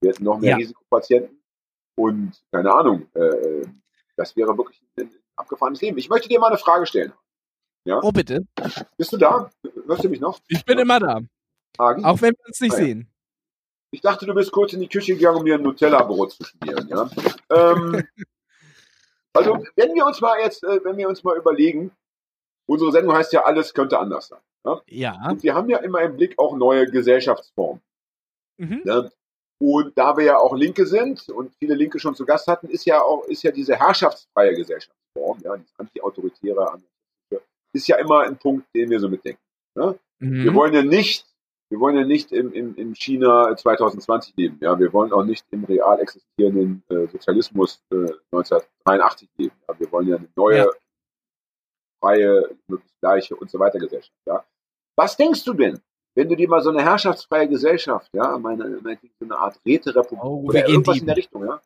[0.02, 0.56] Wir hätten noch mehr Ja.
[0.58, 1.42] Risikopatienten.
[1.96, 3.66] Und keine Ahnung, äh,
[4.16, 5.98] das wäre wirklich ein abgefahrenes Leben.
[5.98, 7.14] Ich möchte dir mal eine Frage stellen.
[8.02, 8.45] Oh bitte.
[8.97, 9.50] Bist du da?
[9.86, 10.39] Hörst du mich noch?
[10.47, 11.21] Ich bin immer da.
[11.78, 12.04] Agi?
[12.04, 12.86] Auch wenn wir uns nicht Ah, ja.
[12.86, 13.08] sehen.
[13.91, 16.88] Ich dachte, du bist kurz in die Küche gegangen, um mir ein Nutella-Brot zu schmieren.
[16.89, 17.10] Ja?
[17.50, 18.04] Ähm,
[19.34, 21.91] also, wenn wir uns mal jetzt, äh, wenn wir uns mal überlegen,
[22.67, 24.39] unsere Sendung heißt ja, alles könnte anders sein.
[24.65, 24.82] Ja.
[24.88, 25.30] Ja.
[25.30, 27.82] Und wir haben ja immer im Blick auch neue Gesellschaftsformen.
[28.58, 28.82] Mhm.
[28.84, 29.12] Ne?
[29.60, 32.86] Und da wir ja auch Linke sind und viele Linke schon zu Gast hatten, ist
[32.86, 36.80] ja auch ist ja diese herrschaftsfreie Gesellschaftsform, ja, diese antiautoritäre,
[37.78, 39.42] ist ja immer ein Punkt, den wir so mitdenken.
[39.76, 39.98] Ne?
[40.20, 40.44] Mhm.
[40.44, 41.26] Wir wollen ja nicht,
[41.70, 45.46] wir wollen ja nicht im, im, im China 2020 leben, ja, wir wollen auch nicht
[45.52, 47.96] im real existierenden äh, Sozialismus äh,
[48.32, 49.56] 1983 leben.
[49.68, 49.80] Ja?
[49.80, 50.68] Wir wollen ja eine neue, Ja.
[52.02, 54.18] freie, möglichst gleiche und so weiter Gesellschaft.
[54.26, 54.46] Ja?
[54.96, 55.80] Was denkst du denn,
[56.16, 60.24] wenn du dir mal so eine herrschaftsfreie Gesellschaft, ja, meine, meine so eine Art Räterepublik
[60.24, 61.62] Oh, oder irgendwas in der Richtung, ja?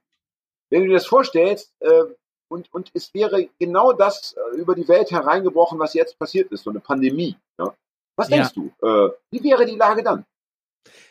[0.70, 2.04] Wenn du dir das vorstellst, äh,
[2.52, 6.64] und, und es wäre genau das äh, über die Welt hereingebrochen, was jetzt passiert ist,
[6.64, 7.38] so eine Pandemie.
[7.58, 7.74] Ja?
[8.18, 8.38] Was Ja.
[8.38, 8.68] denkst du?
[8.86, 10.26] Äh, wie wäre die Lage dann?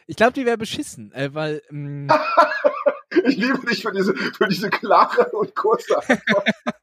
[0.07, 2.09] Ich glaube, die wäre beschissen, äh, weil ähm,
[3.25, 6.49] Ich liebe dich für diese, für diese klare und kurze Antwort.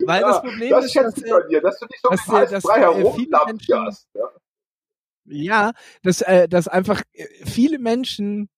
[0.00, 2.00] Weil Ja, das Problem das ist, schätze dass, ich äh, bei dir, dass du nicht
[2.02, 4.08] so dass, äh, dass, frei äh, viele herumlappst.
[4.14, 4.30] Ja.
[5.24, 8.50] ja, dass, äh, dass einfach äh, viele Menschen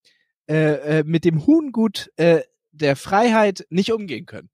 [0.48, 4.50] äh, mit dem Huhngut der Freiheit nicht umgehen können.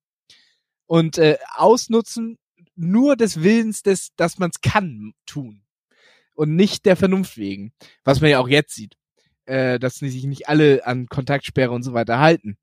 [0.92, 2.37] Und äh, ausnutzen
[2.76, 5.62] nur des Willens, des, dass man es kann, tun.
[6.35, 7.72] Und nicht der Vernunft wegen.
[8.05, 8.98] Was man ja auch jetzt sieht.
[9.46, 12.59] Äh, dass sich nicht alle an Kontaktsperre und so weiter halten.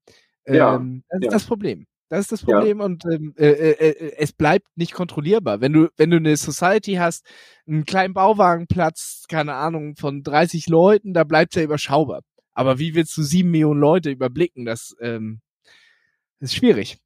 [0.45, 1.31] Ja, Ähm, das ist ja.
[1.31, 1.87] das Problem.
[2.09, 2.59] Das ist das Ja.
[2.59, 5.59] Problem und ähm, äh, äh, äh, es bleibt nicht kontrollierbar.
[5.59, 7.25] Wenn du, wenn du eine Society hast,
[7.67, 12.21] einen kleinen Bauwagenplatz, keine Ahnung, von 30 Leuten, da bleibt ja überschaubar.
[12.53, 14.65] Aber wie willst du sieben Millionen Leute überblicken?
[14.65, 15.41] Das ähm,
[16.39, 16.99] ist schwierig.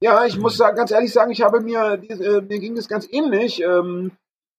[0.00, 2.88] Ja, ich muss sagen, ganz ehrlich sagen, ich habe mir, diese, äh, mir ging das
[2.88, 3.60] ganz ähnlich.
[3.62, 4.12] Ähm,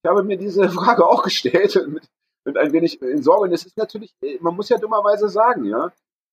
[0.04, 2.04] ich habe mir diese Frage auch gestellt mit,
[2.46, 3.44] mit ein wenig in Sorge.
[3.48, 5.92] Und es ist natürlich, äh, man muss ja dummerweise sagen, ja,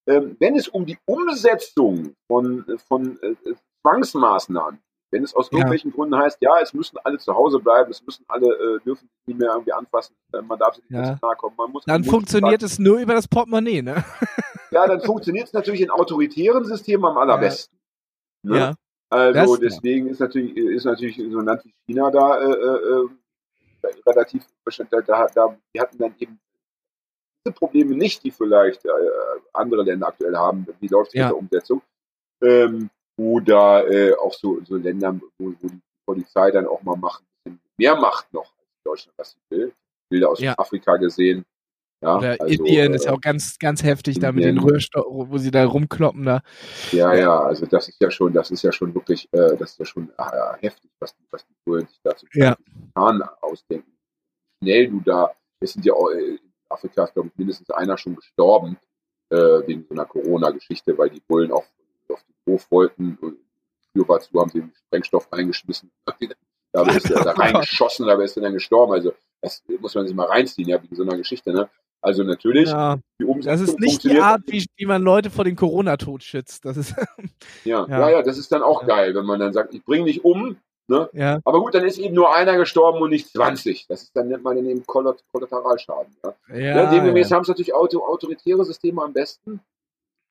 [0.09, 3.35] ähm, wenn es um die Umsetzung von, von äh,
[3.83, 4.81] Zwangsmaßnahmen,
[5.13, 5.59] wenn es aus Ja.
[5.59, 9.09] irgendwelchen Gründen heißt, ja, es müssen alle zu Hause bleiben, es müssen alle, äh, dürfen
[9.09, 11.19] sich nicht mehr irgendwie anfassen, äh, man darf sich nicht Ja.
[11.23, 14.05] nahe kommen, man muss Dann funktioniert es nur über das Portemonnaie, ne?
[14.73, 17.79] Ja, dann funktioniert es natürlich in autoritären Systemen am allerbesten.
[18.43, 18.57] Ne?
[18.59, 18.75] Ja.
[19.09, 23.05] Also Das- deswegen ist natürlich ist natürlich so ein Land wie China da äh, äh,
[23.05, 24.43] äh, relativ
[24.91, 26.39] da, da, da die hatten dann eben
[27.45, 28.91] diese Probleme nicht, die vielleicht äh,
[29.53, 30.67] andere Länder aktuell haben.
[30.81, 31.27] Wie läuft es Ja.
[31.27, 31.83] mit der Umsetzung?
[32.43, 37.23] Ähm, oder äh, auch so, so Länder, wo, wo die Polizei dann auch mal macht,
[37.79, 39.73] mehr macht noch als Deutschland, was sie will.
[40.11, 40.55] Bilder aus Ja.
[40.59, 41.45] Afrika gesehen.
[42.07, 45.29] Ja, Oder also, Indien äh, ist ja auch ganz, ganz heftig da mit den Rührstoffen,
[45.29, 46.41] wo sie da rumkloppen da.
[46.93, 49.79] Ja, ja, also das ist ja schon, das ist ja schon wirklich, äh, das ist
[49.81, 52.57] ja schon äh, heftig, was die, was die Bullen sich dazu Ja.
[52.95, 53.91] ausdenken.
[54.61, 57.71] Wie Schnell du da, es sind ja auch, äh, in Afrika ist, glaube ich, mindestens
[57.71, 58.79] einer schon gestorben,
[59.31, 61.65] äh, wegen so einer Corona-Geschichte, weil die Bullen auf,
[62.09, 65.91] auf den Hof wollten und die Tür war zu, haben sie den Sprengstoff reingeschmissen.
[66.73, 68.93] Da ist er da reingeschossen, da ist er dann gestorben.
[68.93, 71.71] Also das muss man sich mal reinziehen, ja, wegen so einer Geschichte, ne?
[72.03, 72.99] Also natürlich, Ja,
[73.43, 76.65] das ist nicht die Art, wie, wie man Leute vor dem Corona-Tod schützt.
[76.65, 76.95] Das ist,
[77.65, 78.11] Ja, Ja.
[78.11, 80.57] ja, das ist dann auch geil, wenn man dann sagt, ich bringe dich um,
[80.89, 81.09] ne?
[81.13, 83.87] ja, Aber gut, dann ist eben nur einer gestorben und nicht 20.
[83.89, 86.15] Das ist dann nennt man dann eben Kollat- Kollateralschaden.
[86.25, 86.35] Ja?
[86.51, 86.57] ja.
[86.59, 89.61] Ja, demgemäß haben es natürlich auto autoritäre Systeme am besten.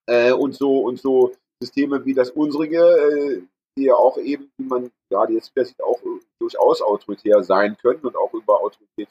[0.07, 3.41] Äh, und so und so Systeme wie das unsrige, äh,
[3.77, 5.99] die ja auch eben, wie man gerade jetzt wieder sieht, auch
[6.39, 9.09] durchaus autoritär sein können und auch über Autorität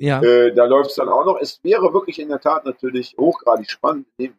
[0.00, 0.22] ja.
[0.22, 1.38] äh, da läuft es dann auch noch.
[1.40, 4.34] Es wäre wirklich in der Tat natürlich hochgradig spannend, wenn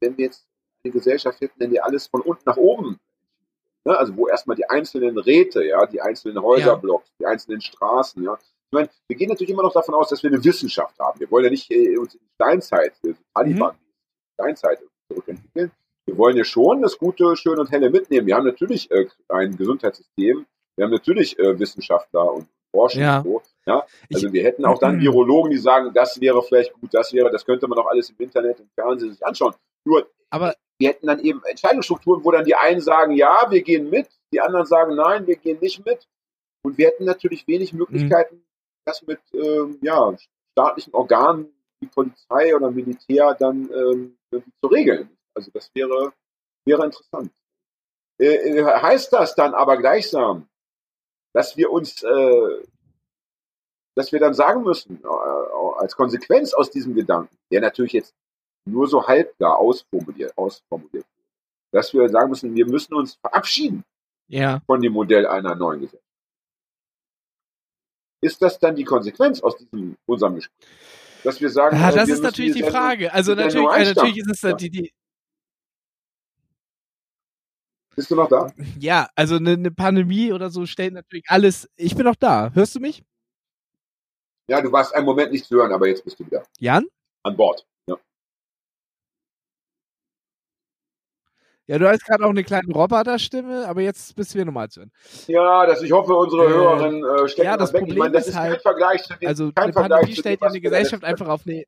[0.00, 0.46] wir jetzt
[0.84, 2.98] eine Gesellschaft hätten, in der alles von unten nach oben,
[3.84, 3.96] ne?
[3.96, 8.34] also wo erstmal die einzelnen Räte, ja, die einzelnen Häuserblocks, die einzelnen Straßen, ja.
[8.34, 11.20] Ich meine, wir gehen natürlich immer noch davon aus, dass wir eine Wissenschaft haben.
[11.20, 13.76] Wir wollen ja nicht äh, uns in die Steinzeit, äh, Taliban,
[14.34, 15.70] Steinzeit zurückentwickeln.
[16.06, 18.26] Wir wollen ja schon das Gute, Schöne und Helle mitnehmen.
[18.26, 20.46] Wir haben natürlich äh, ein Gesundheitssystem,
[20.76, 23.18] wir haben natürlich äh, Wissenschaftler und Forscher Ja.
[23.18, 23.42] und so.
[23.66, 27.12] Ja, also Ich- wir hätten auch dann Virologen, die sagen, das wäre vielleicht gut, das
[27.12, 29.54] wäre, das könnte man auch alles im Internet, im Fernsehen sich anschauen.
[29.84, 33.88] Nur Aber wir hätten dann eben Entscheidungsstrukturen, wo dann die einen sagen, ja, wir gehen
[33.90, 36.08] mit, die anderen sagen, nein, wir gehen nicht mit.
[36.64, 38.44] Und wir hätten natürlich wenig Möglichkeiten,
[38.84, 40.12] das mit ähm, ja,
[40.52, 44.16] staatlichen Organen wie Polizei oder Militär dann ähm,
[44.60, 45.08] zu regeln.
[45.34, 46.12] Also das wäre,
[46.64, 47.30] wäre interessant.
[48.18, 50.48] Äh, äh, heißt das dann aber gleichsam,
[51.32, 52.62] dass wir uns, äh,
[53.94, 58.14] dass wir dann sagen müssen, äh, als Konsequenz aus diesem Gedanken, der natürlich jetzt
[58.64, 61.06] nur so halbgar ausformuliert, ausformuliert wird,
[61.72, 63.84] dass wir sagen müssen, wir müssen uns verabschieden
[64.28, 66.02] ja, von dem Modell einer neuen Gesellschaft.
[68.22, 70.68] Ist das dann die Konsequenz aus diesem unserem Gespräch?
[71.24, 73.12] dass wir sagen, ja, äh, das wir ist natürlich die Frage.
[73.12, 74.92] Also natürlich, äh, natürlich ist es äh, die, die,
[77.94, 78.50] Bist du noch da?
[78.78, 81.68] ja, also eine, eine Pandemie oder so stellt natürlich alles.
[81.76, 82.50] Ich bin noch da.
[82.52, 83.04] Hörst du mich?
[84.48, 86.86] Ja, du warst einen Moment nicht zu hören, aber jetzt bist du wieder Jan?
[87.22, 87.64] an Bord.
[87.86, 87.96] Ja.
[91.68, 94.80] Ja, du hast gerade auch eine kleine Roboterstimme, aber jetzt bist du wieder normal zu
[94.80, 94.92] hören.
[95.28, 97.82] Ja, dass ich hoffe, unsere Äh, Hörerinnen äh, stecken ja, das weg.
[97.82, 99.98] ich Problem meine, das ist ist kein halt- Vergleich zu dem, Also kein eine Vergleich
[100.00, 101.64] Pandemie stellt ja eine Gesellschaft einfach auf eine.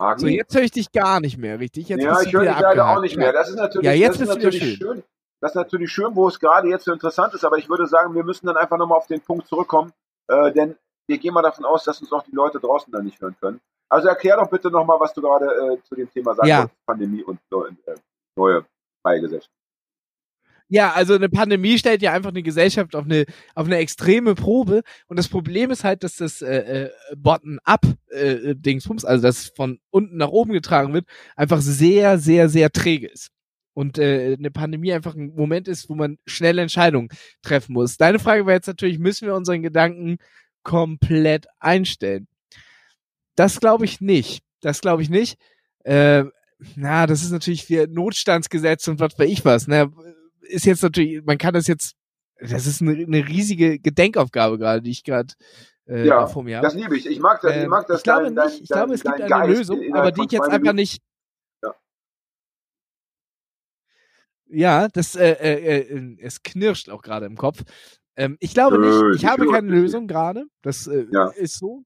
[0.00, 0.20] Hagen?
[0.20, 1.88] So, jetzt höre ich dich gar nicht mehr, richtig?
[1.88, 3.32] Jetzt ja, ich höre dich leider auch nicht mehr.
[3.32, 5.02] Das ist natürlich, Ja, jetzt das ist natürlich schön.
[5.44, 8.14] Das ist natürlich schön, wo es gerade jetzt so interessant ist, aber ich würde sagen,
[8.14, 9.92] wir müssen dann einfach nochmal auf den Punkt zurückkommen,
[10.26, 10.74] äh, denn
[11.06, 13.60] wir gehen mal davon aus, dass uns auch die Leute draußen dann nicht hören können.
[13.90, 16.70] Also erklär doch bitte nochmal, was du gerade äh, zu dem Thema sagst, Ja.
[16.86, 17.94] Pandemie und äh,
[18.38, 18.64] neue
[19.02, 19.50] freie Gesellschaft.
[20.68, 24.80] Ja, also eine Pandemie stellt ja einfach eine Gesellschaft auf eine auf eine extreme Probe
[25.08, 29.78] und das Problem ist halt, dass das äh, äh, Bottom-up äh, Dingsbums, also das von
[29.90, 31.04] unten nach oben getragen wird,
[31.36, 33.33] einfach sehr sehr sehr träge ist.
[33.74, 37.08] Und äh, eine Pandemie einfach ein Moment ist, wo man schnelle Entscheidungen
[37.42, 37.96] treffen muss.
[37.96, 40.18] Deine Frage wäre jetzt natürlich, müssen wir unseren Gedanken
[40.62, 42.28] komplett einstellen?
[43.34, 44.44] Das glaube ich nicht.
[44.60, 45.38] Das glaube ich nicht.
[45.84, 46.24] Äh,
[46.76, 49.66] na, das ist natürlich für Notstandsgesetz und was weiß ich was.
[49.66, 49.90] Ne?
[50.42, 51.96] Ist jetzt natürlich, man kann das jetzt,
[52.38, 55.34] das ist eine, eine riesige Gedenkaufgabe gerade, die ich gerade
[55.86, 56.66] äh, Ja, vor mir habe.
[56.66, 57.06] Das liebe ich.
[57.06, 57.50] Ich mag das.
[57.56, 57.98] ich Ähm, mag das.
[57.98, 58.54] ich glaube dein- nicht.
[58.56, 61.02] dein- ich glaube, es gibt eine Geist Lösung, aber die ich jetzt einfach nicht.
[61.62, 61.74] Ja.
[64.54, 67.62] Ja, das äh, äh, äh, es knirscht auch gerade im Kopf.
[68.16, 69.16] Ähm, ich glaube nicht.
[69.22, 70.46] Ich habe keine Lösung gerade.
[70.62, 71.28] Das äh, Ja.
[71.30, 71.84] ist so.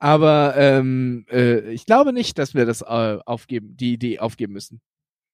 [0.00, 4.80] Aber ähm, äh, ich glaube nicht, dass wir das äh, aufgeben, die Idee aufgeben müssen.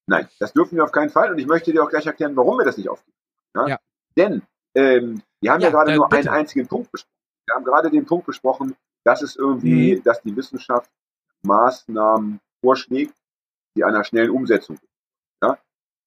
[0.07, 1.31] Nein, das dürfen wir auf keinen Fall.
[1.33, 3.17] Und ich möchte dir auch gleich erklären, warum wir das nicht aufgeben.
[3.57, 3.67] Ja?
[3.69, 3.79] Ja.
[4.17, 4.43] Denn
[4.75, 6.31] ähm, wir haben ja, Ja, gerade äh, nur bitte.
[6.31, 7.11] einen einzigen Punkt besprochen.
[7.47, 10.03] Wir haben gerade den Punkt besprochen, dass es irgendwie, Mhm.
[10.03, 10.91] dass die Wissenschaft
[11.43, 13.15] Maßnahmen vorschlägt,
[13.77, 14.89] die einer schnellen Umsetzung sind.
[15.45, 15.59] Ja?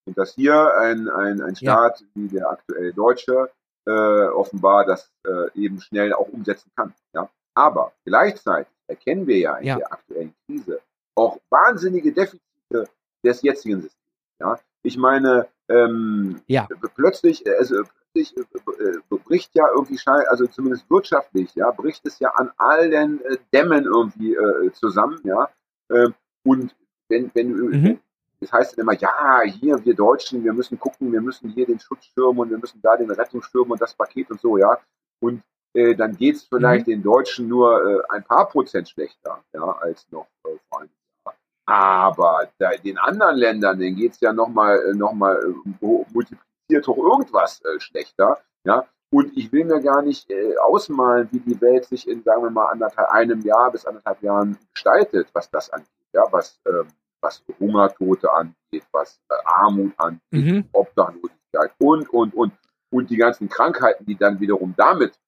[0.06, 3.50] Und dass hier ein, ein, ein Staat wie der aktuelle Deutsche
[3.86, 3.92] äh,
[4.28, 6.94] offenbar das äh, eben schnell auch umsetzen kann.
[7.14, 7.30] Ja?
[7.54, 9.76] Aber gleichzeitig erkennen wir ja in Ja.
[9.78, 10.80] der aktuellen Krise
[11.16, 12.88] auch wahnsinnige Defizite
[13.24, 14.06] des jetzigen Systems.
[14.40, 14.60] Ja?
[14.84, 16.68] Ich meine, ähm, Ja.
[16.96, 17.76] plötzlich, äh, also
[18.14, 23.24] plötzlich äh, äh, bricht ja irgendwie, also zumindest wirtschaftlich, ja, bricht es ja an allen
[23.26, 25.50] äh, Dämmen irgendwie äh, zusammen, ja.
[25.90, 26.14] Ähm,
[26.46, 26.76] und
[27.10, 28.00] wenn, wenn, Mhm.
[28.40, 31.80] Das heißt dann immer, ja, hier, wir Deutschen, wir müssen gucken, wir müssen hier den
[31.80, 34.78] Schutzschirm und wir müssen da den Rettungsschirm und das Paket und so, ja.
[35.20, 35.42] Und
[35.74, 40.28] äh, dann geht's vielleicht den Deutschen nur äh, ein paar Prozent schlechter, ja, als noch
[40.46, 40.90] äh, vor einem
[41.26, 41.36] Jahr.
[41.66, 46.98] Aber da, den anderen Ländern, denen geht's ja nochmal noch mal, äh, ho- multipliziert hoch
[46.98, 48.86] irgendwas äh, schlechter, ja.
[49.10, 52.50] Und ich will mir gar nicht äh, ausmalen, wie die Welt sich in, sagen wir
[52.50, 56.88] mal, anderthalb, einem Jahr bis anderthalb Jahren gestaltet, was das angeht, ja, was, ähm,
[57.22, 60.70] was Hungertote angeht, was äh, Armut angeht, Mhm.
[60.72, 62.54] Obdachlosigkeit und, und, und.
[62.90, 65.20] Und die ganzen Krankheiten, die dann wiederum damit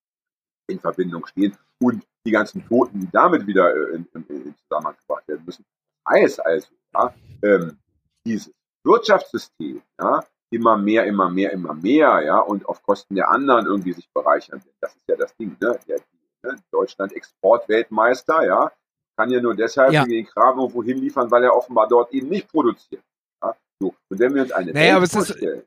[0.67, 4.95] in Verbindung stehen und die ganzen Toten, die damit wieder äh, in, in, in Zusammenhang
[4.97, 5.65] gebracht werden müssen.
[6.07, 7.77] Heißt also, ja, ähm,
[8.25, 13.65] dieses Wirtschaftssystem, ja, immer mehr, immer mehr, immer mehr, ja, und auf Kosten der anderen
[13.65, 14.61] irgendwie sich bereichern.
[14.81, 15.79] Das ist ja das Ding, ne?
[15.87, 15.99] Der,
[16.43, 16.55] ne?
[16.71, 18.71] Deutschland Exportweltmeister, ja,
[19.19, 20.05] kann ja nur deshalb Ja.
[20.05, 23.03] den Kram irgendwo hinliefern, weil er offenbar dort eben nicht produziert.
[23.43, 23.53] Ja?
[23.81, 23.93] So.
[24.09, 25.63] Und wenn wir uns eine Naja, Welt es ist- vorstellen,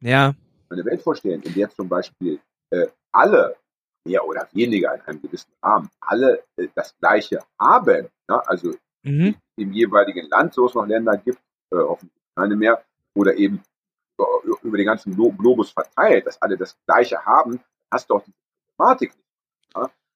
[0.00, 0.32] Ja.
[0.70, 2.38] eine Welt vorstellen, in der zum Beispiel
[2.70, 3.56] äh, alle,
[4.06, 9.34] mehr oder weniger in einem gewissen Rahmen, alle äh, das Gleiche haben, ja, also Mhm.
[9.56, 11.38] im jeweiligen Land, so es noch Länder gibt,
[11.72, 12.82] äh, hoffentlich keine mehr,
[13.16, 13.60] oder eben
[14.62, 17.60] über, den ganzen Glo Globus verteilt, dass alle das Gleiche haben,
[17.92, 18.32] hast du auch die
[18.76, 19.23] Problematik nicht.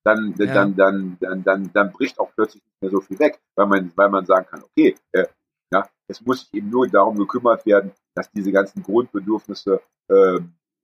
[0.08, 0.54] Dann, Ja.
[0.54, 3.92] dann, dann, dann, dann, dann bricht auch plötzlich nicht mehr so viel weg, weil man,
[3.94, 5.26] weil man sagen kann, okay, äh,
[5.70, 10.38] ja, es muss sich eben nur darum gekümmert werden, dass diese ganzen Grundbedürfnisse, äh,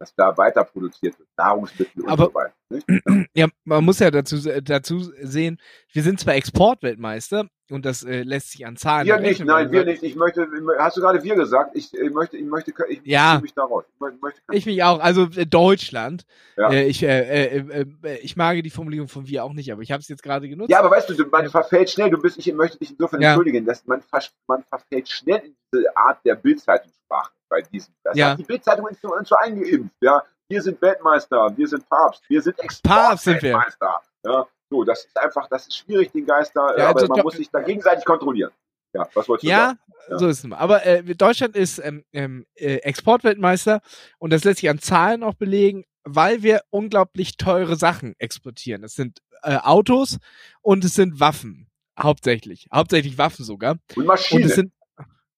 [0.05, 2.53] dass da weiter produziert wird, Nahrungsmittel und Aber- so weiter.
[2.71, 2.87] Nicht?
[3.37, 5.59] Ja, man muss ja dazu, dazu sehen,
[5.93, 9.85] wir sind zwar Exportweltmeister und das äh, lässt sich an Zahlen Wir nicht, nein, wir
[9.85, 10.03] nicht.
[10.03, 10.47] Ich möchte,
[10.79, 11.71] hast du gerade wir gesagt?
[11.75, 13.40] Ich, ich möchte, ich möchte, ich Ja.
[13.43, 13.85] mich da raus.
[13.93, 16.25] Ich möchte, Ich mich auch, also äh, Deutschland.
[16.57, 16.71] Ja.
[16.73, 19.90] Äh, ich, äh, äh, äh, ich mag die Formulierung von wir auch nicht, aber ich
[19.93, 20.71] habe es jetzt gerade genutzt.
[20.71, 23.31] Ja, aber weißt du, man verfällt schnell, du bist, ich möchte dich insofern Ja.
[23.31, 24.03] entschuldigen, dass man,
[24.47, 27.94] man verfällt schnell in diese Art der Bildzeitungssprache bei diesem.
[28.02, 28.30] Das Ja.
[28.30, 30.22] hat die Bildzeitung uns so, uns so eingeimpft, ja.
[30.48, 32.59] Wir sind Weltmeister, wir sind Papst, wir sind.
[32.59, 34.00] Exportweltmeister.
[34.24, 37.35] Ja, so, das ist einfach, das ist schwierig, den Geister, Ja, aber also man muss
[37.37, 38.50] sich da gegenseitig kontrollieren.
[38.92, 39.78] Ja, was wolltest du Ja, sagen?
[40.11, 40.18] Ja.
[40.18, 40.52] so ist es.
[40.52, 43.80] Aber äh, Deutschland ist ähm, ähm, äh, Exportweltmeister
[44.18, 45.85] und das lässt sich an Zahlen auch belegen.
[46.07, 48.85] weil wir unglaublich teure Sachen exportieren.
[48.85, 50.18] Es sind äh, Autos
[50.61, 51.70] und es sind Waffen.
[51.98, 52.68] Hauptsächlich.
[52.70, 53.76] Hauptsächlich Waffen sogar.
[53.96, 54.42] Und Maschinen.
[54.42, 54.72] Und, es sind,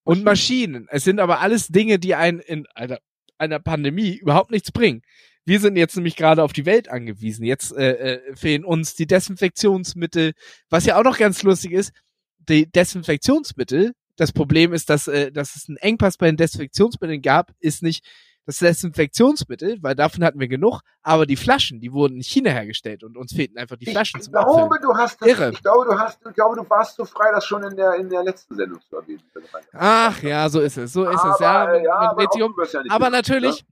[0.06, 0.86] und Maschinen.
[0.90, 2.98] Es sind aber alles Dinge, die einen in einer,
[3.38, 5.02] einer Pandemie überhaupt nichts bringen.
[5.44, 7.44] Wir sind jetzt nämlich gerade auf die Welt angewiesen.
[7.44, 10.32] Jetzt äh, äh, fehlen uns die Desinfektionsmittel.
[10.70, 11.92] Was ja auch noch ganz lustig ist,
[12.48, 17.52] die Desinfektionsmittel, das Problem ist, dass, äh, dass es einen Engpass bei den Desinfektionsmitteln gab,
[17.58, 18.04] ist nicht
[18.46, 23.02] das Desinfektionsmittel, weil davon hatten wir genug, aber die Flaschen, die wurden in China hergestellt
[23.04, 24.82] und uns fehlten einfach die Flaschen ich zum glaube, Abfüllen.
[24.82, 25.50] du hast das, Irre.
[25.52, 28.08] Ich glaube, du hast, ich glaube, du warst so frei, das schon in der, in
[28.08, 29.22] der letzten Sendung zu erwähnen.
[29.72, 31.62] Ach ja, so ist es, so ist es, ja.
[31.64, 32.54] Aber, ja, man aber, um.
[32.72, 33.68] ja aber natürlich, ne?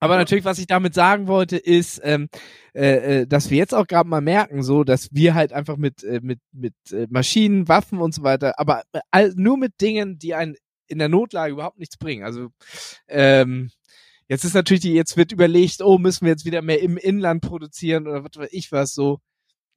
[0.00, 0.18] aber Ja.
[0.20, 2.28] natürlich, was ich damit sagen wollte, ist, ähm,
[2.74, 6.04] äh, äh, dass wir jetzt auch gerade mal merken, so, dass wir halt einfach mit
[6.04, 10.18] äh, mit mit äh, Maschinen, Waffen und so weiter, aber äh, all, nur mit Dingen,
[10.18, 10.54] die einen
[10.88, 12.22] in der Notlage überhaupt nichts bringen.
[12.24, 12.50] Also
[13.08, 13.70] ähm,
[14.28, 17.42] jetzt ist natürlich die, jetzt wird überlegt, oh, müssen wir jetzt wieder mehr im Inland
[17.42, 19.18] produzieren oder was weiß ich was so.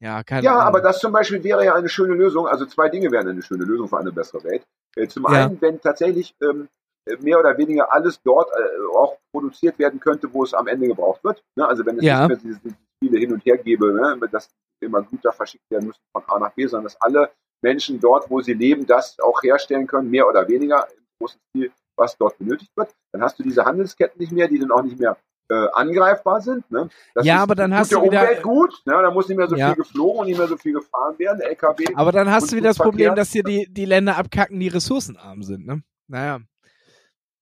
[0.01, 0.67] Ja, keine Ja, Ahnung.
[0.67, 2.47] aber das zum Beispiel wäre ja eine schöne Lösung.
[2.47, 4.63] Also zwei Dinge wären eine schöne Lösung für eine bessere Welt.
[4.95, 5.45] Äh, Zum Ja.
[5.45, 6.69] einen, wenn tatsächlich ähm,
[7.05, 10.87] äh, mehr oder weniger alles dort äh, auch produziert werden könnte, wo es am Ende
[10.87, 11.43] gebraucht wird.
[11.57, 11.67] Ne?
[11.67, 12.27] Also wenn es Ja.
[12.27, 14.17] nicht mehr diese, diese Spiele hin und her gäbe, ne?
[14.31, 14.49] dass
[14.81, 17.29] immer Güter verschickt werden müssen von A nach B, sondern dass alle
[17.61, 21.71] Menschen dort, wo sie leben, das auch herstellen können, mehr oder weniger im großen Stil,
[21.99, 22.95] was dort benötigt wird.
[23.11, 25.17] Dann hast du diese Handelsketten nicht mehr, die dann auch nicht mehr
[25.51, 26.69] äh, angreifbar sind.
[26.71, 26.89] Ne?
[27.15, 28.93] Das Ja, ist aber dann hast der du wieder- Umwelt gut, ne?
[29.01, 29.67] da muss nicht mehr so Ja.
[29.67, 31.41] viel geflogen und nicht mehr so viel gefahren werden.
[31.41, 34.67] LKW aber dann hast du wieder das Problem, dass dir die die Länder abkacken, die
[34.67, 35.81] ressourcenarm sind, ne?
[36.07, 36.39] Naja.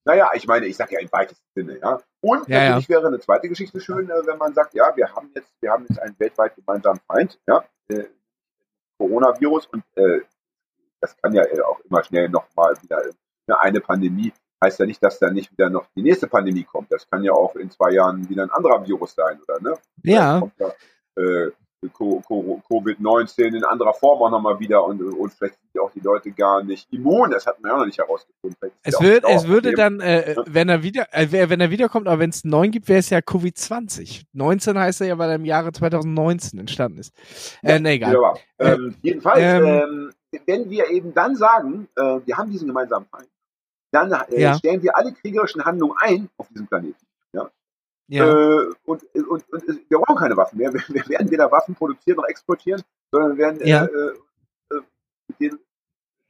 [0.06, 2.00] Naja, ich meine, ich sage ja im weitesten Sinne, ja.
[2.22, 5.30] Und Ja, natürlich wäre eine zweite Geschichte schön, äh, wenn man sagt, ja, wir haben
[5.36, 8.06] jetzt, wir haben jetzt einen weltweit gemeinsamen Feind, ja, äh,
[8.98, 10.22] Coronavirus und äh,
[11.02, 13.12] das kann ja auch immer schnell nochmal wieder äh,
[13.60, 14.32] eine Pandemie
[14.64, 16.92] heißt ja nicht, dass da nicht wieder noch die nächste Pandemie kommt.
[16.92, 19.78] Das kann ja auch in zwei Jahren wieder ein anderer Virus sein, oder ne?
[20.04, 20.42] Ja.
[20.60, 20.72] Ja,
[21.22, 21.52] äh,
[21.94, 25.92] Co- Co- Covid-19 in anderer Form auch nochmal wieder und, und vielleicht sind ja auch
[25.92, 27.30] die Leute gar nicht immun.
[27.30, 28.72] Das hat man ja auch noch nicht herausgefunden.
[28.82, 30.44] Es ja wird, es würde dann, äh, Ja.
[30.48, 33.12] wenn er wieder, äh, wenn er wiederkommt, aber wenn es einen neuen gibt, wäre es
[33.12, 34.24] ja Covid-20.
[34.34, 37.14] 19 heißt er ja, weil er im Jahre 2019 entstanden ist.
[37.62, 38.10] Äh, nee, egal.
[38.16, 38.40] Wunderbar.
[38.58, 40.12] Ähm, jedenfalls, ähm, ähm,
[40.48, 43.28] wenn wir eben dann sagen, äh, wir haben diesen gemeinsamen Feind,
[43.92, 44.56] dann äh, Ja.
[44.58, 46.96] stellen wir alle kriegerischen Handlungen ein auf diesem Planeten.
[48.10, 48.24] Ja.
[48.26, 50.72] Äh, und, und, und es- wir brauchen keine Waffen mehr.
[50.74, 53.84] Wir, wir werden weder Waffen produzieren noch exportieren, sondern wir werden Ja.
[53.84, 53.90] äh,
[54.76, 54.82] äh,
[55.28, 55.60] mit den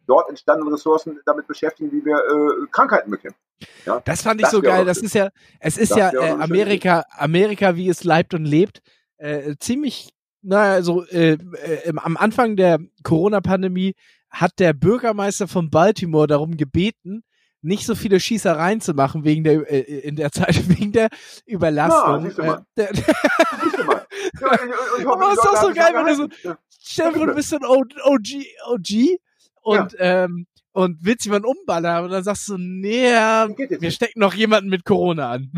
[0.07, 3.39] dort entstandenen Ressourcen damit beschäftigen, wie wir äh, Krankheiten bekämpfen.
[3.85, 4.01] Ja?
[4.05, 4.85] Das fand ich Das so geil.
[4.85, 8.81] Das ist ja, es ist ja äh, Amerika, Amerika, wie es leibt und lebt,
[9.17, 10.09] äh, ziemlich,
[10.41, 13.93] naja, so äh, äh, am Anfang der Corona-Pandemie
[14.31, 17.23] hat der Bürgermeister von Baltimore darum gebeten,
[17.61, 21.09] nicht so viele Schießereien zu machen wegen der äh, in der Zeit wegen der
[21.45, 22.23] Überlastung.
[22.25, 22.65] siehst du mal.
[22.75, 24.05] Äh, Siehst du mal.
[24.41, 26.27] Ja, und- und ich hoffe, die ist doch so geil, wenn du so-.
[26.43, 26.57] Ja.
[26.79, 29.19] Stell dir vor, du bist so ein OG, OG
[29.61, 33.49] und, ähm, und willst jemanden umballern und dann sagst du, nee, Das
[33.81, 35.51] wir stecken noch jemanden mit Corona an.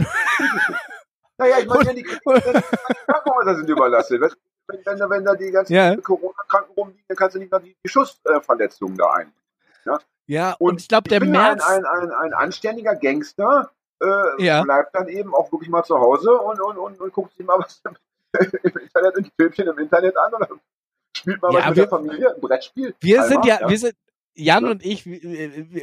[1.38, 4.21] Naja, ich meine, wenn die, Krankenhäuser sind überlastet.
[4.21, 4.29] Wenn,
[4.67, 5.95] wenn, wenn, da- wenn da die ganzen Ja.
[5.97, 9.31] Corona-Kranken rumliegen, dann kannst du nicht noch die, die Schussverletzungen da ein.
[9.85, 14.63] Ja, Und und, ich glaube, der März, Ein, ein, ein, ein anständiger Gangster äh, Ja.
[14.63, 17.57] bleibt dann eben auch wirklich mal zu Hause und, und, und, und guckt sich mal
[17.59, 17.95] was im
[18.81, 20.47] Internet und die Filmchen im Internet an oder
[21.17, 22.95] spielt mal Ja, was mit wir- der Familie, ein Brettspiel.
[23.01, 23.93] wir Einmal, sind ja, wir sind,
[24.35, 24.71] Jan Ja.
[24.71, 25.05] und ich,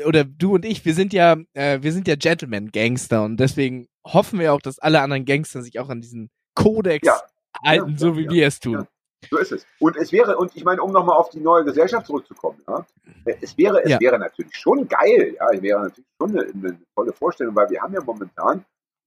[0.06, 4.38] oder du und ich, wir sind ja, äh, wir sind ja Gentleman-Gangster und deswegen hoffen
[4.38, 7.20] wir auch, dass alle anderen Gangster sich auch an diesen Kodex Ja.
[7.64, 8.30] halten, Ja, so ja, wie ja.
[8.30, 8.87] wir es tun.
[9.31, 9.66] So ist es.
[9.81, 12.87] Und es wäre, und ich meine, um nochmal auf die neue Gesellschaft zurückzukommen, ja,
[13.24, 14.00] äh, es wäre, es Ja.
[14.00, 17.81] wäre natürlich schon geil, ja, es wäre natürlich schon eine, eine tolle Vorstellung, weil wir
[17.83, 18.64] haben ja momentan,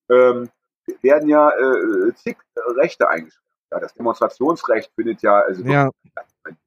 [0.10, 0.50] ähm,
[1.02, 3.46] werden ja äh, zig äh, Rechte eingeschränkt.
[3.72, 5.90] Ja, das Demonstrationsrecht findet ja, also Ja,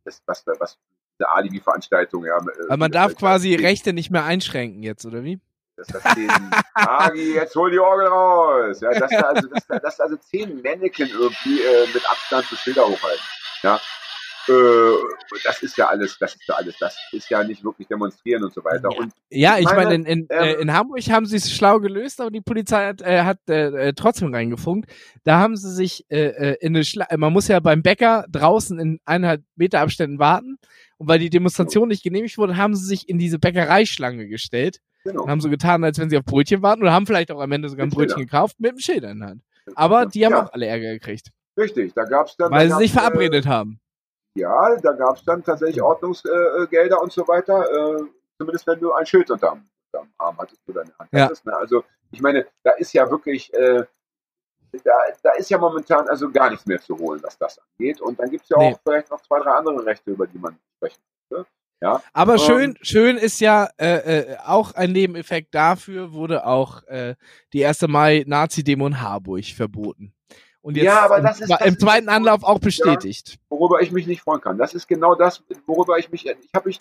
[0.05, 0.79] das, was, was
[1.19, 2.37] diese Alibi-Veranstaltung, ja.
[2.39, 5.41] äh, aber man das- darf das- quasi das- Rechte nicht mehr einschränken jetzt, oder wie?
[5.77, 6.31] Dass da stehen,
[6.75, 8.81] Agi, jetzt hol die Orgel raus.
[8.81, 12.47] Ja, dass da also, dass da, dass da also zehn Mannequin irgendwie äh, mit Abstand
[12.47, 13.25] zu Schilder hochhalten.
[13.63, 13.81] Ja.
[14.49, 14.53] Äh,
[15.45, 18.53] das ist ja alles, das ist ja alles, das ist ja nicht wirklich demonstrieren und
[18.53, 18.91] so weiter.
[18.91, 18.99] Ja.
[18.99, 21.79] Und Ja, ich meine, meine, in, in, äh, ähm, in Hamburg haben sie es schlau
[21.79, 24.91] gelöst, aber die Polizei hat, äh, hat äh, äh, trotzdem reingefunkt.
[25.23, 29.01] Da haben sie sich äh, in eine Schla man muss ja beim Bäcker draußen in
[29.05, 30.59] eineinhalb Meter Abständen warten.
[30.99, 35.23] Und weil die Demonstration nicht genehmigt wurde, haben sie sich in diese Bäckereischlange gestellt genau.
[35.23, 37.53] und haben so getan, als wenn sie auf Brötchen warten oder haben vielleicht auch am
[37.53, 39.43] Ende sogar ein Mit Brötchen gekauft mit einem Schild in der Hand.
[39.75, 40.45] Aber die haben Ja.
[40.45, 42.51] auch alle Ärger gekriegt, Richtig, da gab's dann.
[42.51, 43.79] weil da sie sich verabredet haben.
[44.35, 47.99] Äh, ja, da gab's dann tatsächlich Ordnungsgelder äh, und so weiter.
[47.99, 48.03] Äh,
[48.39, 51.25] zumindest wenn du ein Schild unterm, unterm Arm hattest oder in der Hand Ja.
[51.27, 51.45] hattest.
[51.45, 51.57] Ne?
[51.57, 53.85] Also ich meine, da ist ja wirklich, äh,
[54.85, 54.93] da,
[55.23, 58.01] da ist ja momentan also gar nichts mehr zu holen, was das angeht.
[58.01, 58.77] Und dann gibt es ja auch nee.
[58.83, 61.49] vielleicht noch zwei, drei andere Rechte, über die man sprechen könnte.
[61.83, 66.85] Ja, aber ähm, schön, schön ist ja äh, äh, auch ein Nebeneffekt dafür wurde auch
[66.85, 67.17] äh,
[67.53, 67.89] die 1.
[67.89, 70.15] Mai Nazi-Demo in Harburg verboten.
[70.61, 73.31] Und jetzt ja, aber im, das ist, das im zweiten ist, Anlauf auch bestätigt.
[73.31, 74.59] Ja, worüber ich mich nicht freuen kann.
[74.59, 76.79] Das ist genau das, worüber ich mich, ich habe mich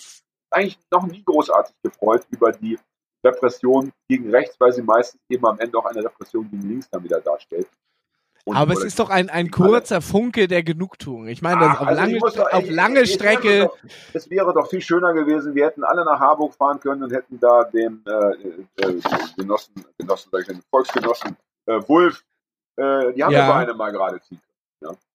[0.51, 2.77] eigentlich noch nie großartig gefreut über die
[3.25, 7.03] Repression gegen rechts, weil sie meistens eben am Ende auch eine Repression gegen links dann
[7.03, 7.67] wieder darstellt.
[8.43, 11.27] Und aber es ist doch ein, ein kurzer Funke der Genugtuung.
[11.27, 13.61] Ich meine, ah, auf, also lange, doch, auf lange ich, Strecke.
[13.61, 13.77] Doch,
[14.13, 17.39] es wäre doch viel schöner gewesen, wir hätten alle nach Harburg fahren können und hätten
[17.39, 18.11] da dem äh,
[18.81, 19.01] äh,
[19.37, 21.37] Genossen, Genossen, sag ich, den Volksgenossen
[21.67, 22.23] äh, Wulf,
[22.77, 24.41] äh, die haben ja, mal gerade ziehen
[24.79, 24.93] können.
[24.93, 25.10] Ja.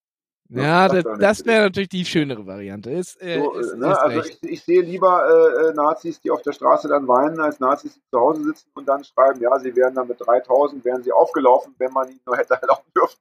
[0.49, 2.91] Ja, das, das wäre natürlich die schönere Variante.
[2.91, 3.91] Ist, äh, so, ist, ne?
[3.91, 7.39] ist also ich, ich, sehe lieber äh, äh, Nazis, die auf der Straße dann weinen,
[7.39, 10.83] als Nazis, die zu Hause sitzen und dann schreiben, ja, sie wären dann mit 3000,
[10.85, 13.17] wären sie aufgelaufen, wenn man ihnen nur hätte erlauben dürfen.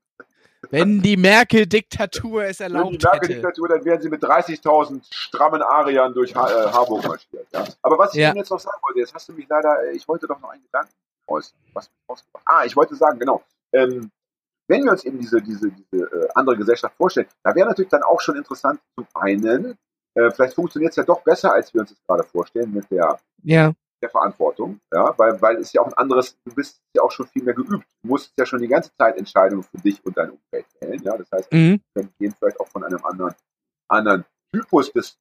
[0.70, 6.12] Wenn die Merkel-Diktatur es erlaubt Wenn die Merkel-Diktatur, dann wären sie mit 30.000 strammen Ariern
[6.14, 7.46] durch ha äh, Harburg marschiert.
[7.52, 7.64] Ja?
[7.82, 8.28] Aber was ich ja.
[8.28, 10.50] Ihnen jetzt noch sagen wollte, jetzt hast du mich leider, äh, ich wollte doch noch
[10.50, 10.92] einen Gedanken
[11.26, 12.44] aus, was ausgebracht.
[12.46, 13.42] Ah, ich wollte sagen, genau.
[13.72, 14.10] Ähm,
[14.68, 18.02] wenn wir uns eben diese, diese, diese äh, andere Gesellschaft vorstellen, da wäre natürlich dann
[18.02, 19.78] auch schon interessant, zum einen,
[20.14, 23.18] äh, vielleicht funktioniert es ja doch besser, als wir uns das gerade vorstellen, mit der,
[23.42, 23.72] ja.
[24.02, 27.26] der Verantwortung, ja, weil, weil es ja auch ein anderes, du bist ja auch schon
[27.26, 27.86] viel mehr geübt.
[28.02, 31.16] Du musst ja schon die ganze Zeit Entscheidungen für dich und dein Umfeld fällen, ja,
[31.16, 31.80] das heißt, mhm.
[31.94, 33.34] wir gehen vielleicht auch von einem anderen,
[33.88, 35.18] anderen Typus des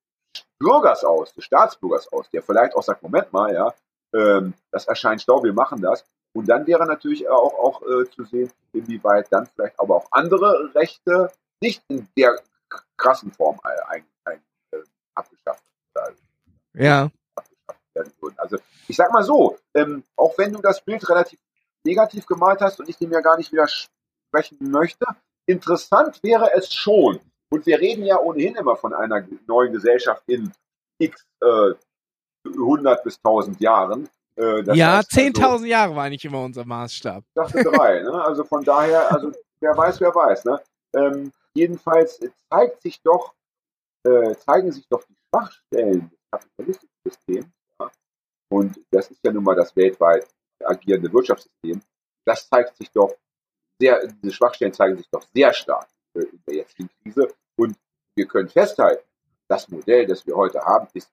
[0.59, 3.73] Bürgers aus, des Staatsbürgers aus, der vielleicht auch sagt, Moment mal, ja,
[4.15, 6.05] ähm, das erscheint schlau, wir machen das.
[6.35, 10.69] Und dann wäre natürlich auch, auch äh, zu sehen, inwieweit dann vielleicht aber auch andere
[10.75, 11.31] Rechte
[11.61, 12.37] nicht in der
[12.97, 14.41] krassen Form ein, ein,
[15.15, 15.63] abgeschafft,
[15.93, 17.09] äh, ja.
[17.35, 18.35] abgeschafft werden würden.
[18.37, 18.57] Also
[18.87, 21.39] ich sag mal so, ähm, auch wenn du das Bild relativ
[21.85, 25.05] negativ gemalt hast und ich dem ja gar nicht widersprechen möchte,
[25.45, 27.21] interessant wäre es schon.
[27.49, 30.51] Und wir reden ja ohnehin immer von einer neuen Gesellschaft in
[30.97, 31.73] x äh,
[32.45, 34.09] 100 bis 1000 Jahren.
[34.37, 37.23] Äh, ja, 10.000 also, Jahre war eigentlich immer unser Maßstab.
[37.25, 38.23] Ich dachte drei, ne?
[38.23, 39.31] Also von daher, also
[39.61, 40.61] wer weiß, wer weiß, ne?
[40.93, 42.19] Ähm, jedenfalls
[42.49, 43.33] zeigt sich doch,
[44.03, 47.47] äh, zeigen sich doch die Schwachstellen des kapitalistischen Systems,
[47.79, 47.91] ja?
[48.49, 50.27] und das ist ja nun mal das weltweit
[50.63, 51.81] agierende Wirtschaftssystem,
[52.25, 53.13] das zeigt sich doch
[53.79, 57.77] sehr, diese Schwachstellen zeigen sich doch sehr stark äh, in der jetzigen Krise und
[58.15, 59.03] wir können festhalten,
[59.47, 61.11] das Modell, das wir heute haben, ist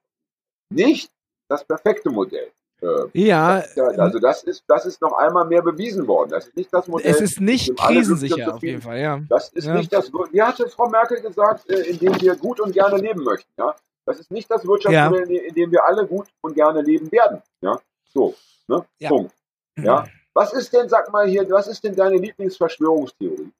[0.69, 1.11] nicht
[1.49, 2.51] das perfekte Modell.
[2.83, 3.63] Äh, ja.
[3.97, 6.31] also das ist, das ist noch einmal mehr bewiesen worden.
[6.31, 7.09] Das ist nicht das Modell.
[7.09, 9.21] Es ist nicht krisensicher auf jeden Fall, ja.
[9.29, 9.75] Das ist ja.
[9.75, 13.23] nicht das, wie hatte Frau Merkel gesagt, äh, in dem wir gut und gerne leben
[13.23, 13.73] möchten, ja.
[14.05, 15.41] Das ist nicht das Wirtschaftsmodell, ja.
[15.43, 17.79] in dem wir alle gut und gerne leben werden, ja.
[18.13, 18.35] So,
[18.67, 18.85] ne?
[18.99, 19.09] Ja.
[19.09, 19.33] Punkt.
[19.79, 20.05] Ja.
[20.33, 23.51] Was ist denn, sag mal hier, was ist denn deine Lieblingsverschwörungstheorie?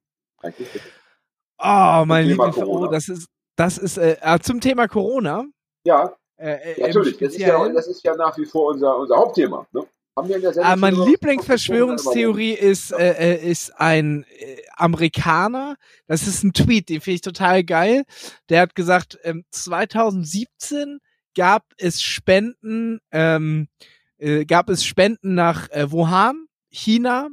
[0.41, 2.87] Oh, mein Lieblingsverschwörungstheorie.
[2.87, 5.45] Oh, das ist, das ist, äh, äh, zum Thema Corona.
[5.85, 6.13] Ja.
[6.43, 9.65] Äh, ja, natürlich, das ist ja, das ist ja nach wie vor unser, unser Hauptthema.
[9.71, 9.87] Ne?
[10.15, 15.77] Haben wir in der Sendung ah, meine Lieblingsverschwörungstheorie ist, äh, äh, ist ein äh, Amerikaner.
[16.05, 18.03] Das ist ein Tweet, den finde ich total geil.
[18.49, 20.99] Der hat gesagt, ähm, 2017
[21.33, 23.69] gab es Spenden, ähm,
[24.17, 27.29] äh, gab es Spenden nach äh, Wuhan, China,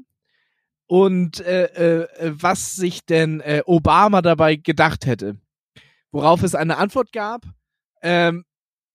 [0.86, 5.36] und äh, äh, was sich denn äh, Obama dabei gedacht hätte.
[6.12, 7.42] Worauf es eine Antwort gab,
[8.02, 8.44] ähm,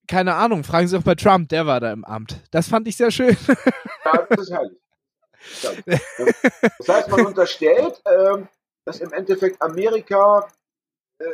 [0.07, 2.41] keine Ahnung, fragen Sie doch bei Trump, der war da im Amt.
[2.51, 3.35] Das fand ich sehr schön.
[4.05, 4.79] Ja, das ist herrlich.
[6.79, 8.47] Das heißt, man unterstellt, ähm,
[8.85, 10.47] dass im Endeffekt Amerika
[11.19, 11.25] äh,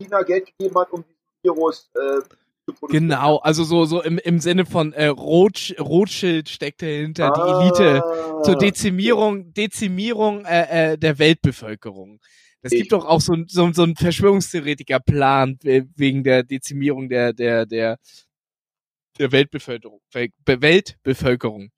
[0.00, 2.20] China Geld gegeben hat, um dieses Virus äh,
[2.64, 3.08] zu produzieren.
[3.08, 7.64] Genau, also so, so im, im Sinne von äh, Roth, Rothschild steckt dahinter, ah, die
[7.64, 8.02] Elite
[8.44, 12.20] zur Dezimierung, Dezimierung äh, äh, der Weltbevölkerung.
[12.62, 17.98] Es gibt doch auch so, so, so einen Verschwörungstheoretiker-Plan wegen der Dezimierung der, der, der,
[19.18, 20.00] der Weltbevölkerung.
[20.12, 21.70] Weltbevölkerung.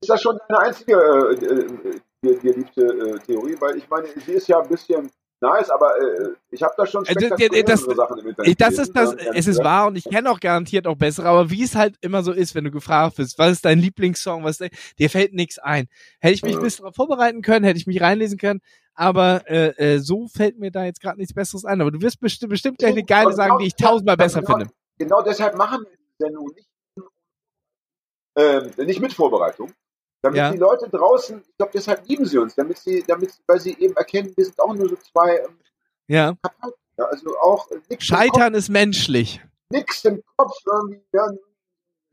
[0.00, 3.56] Ist das schon eine einzige äh, äh, dir, dir liebte äh, Theorie?
[3.60, 5.10] Weil ich meine, sie ist ja ein bisschen
[5.40, 7.28] nice, aber äh, ich habe da schon also,
[7.64, 10.86] das, Sachen im Internet Das ist das, es ist wahr und ich kenne auch garantiert
[10.86, 13.64] auch bessere, aber wie es halt immer so ist, wenn du gefragt bist, was ist
[13.64, 15.88] dein Lieblingssong, was dein, dir fällt nichts ein.
[16.20, 18.60] Hätte ich mich ein bisschen darauf vorbereiten können, hätte ich mich reinlesen können,
[18.98, 21.80] aber äh, äh, so fällt mir da jetzt gerade nichts Besseres ein.
[21.80, 24.72] Aber du wirst bestimmt, bestimmt gleich eine geile sagen, die ich tausendmal besser genau, finde.
[24.98, 26.68] Genau deshalb machen wir die Sendung nicht,
[28.34, 29.72] äh, nicht mit Vorbereitung,
[30.22, 30.50] damit ja.
[30.50, 33.96] die Leute draußen, ich glaube, deshalb lieben sie uns, damit sie, damit, weil sie eben
[33.96, 35.38] erkennen, wir sind auch nur so zwei.
[35.38, 35.58] Ähm,
[36.08, 36.34] ja.
[36.96, 37.04] ja.
[37.04, 37.70] Also auch.
[37.70, 39.40] Äh, Scheitern ist menschlich.
[39.70, 41.28] Nix im Kopf, irgendwie, ja,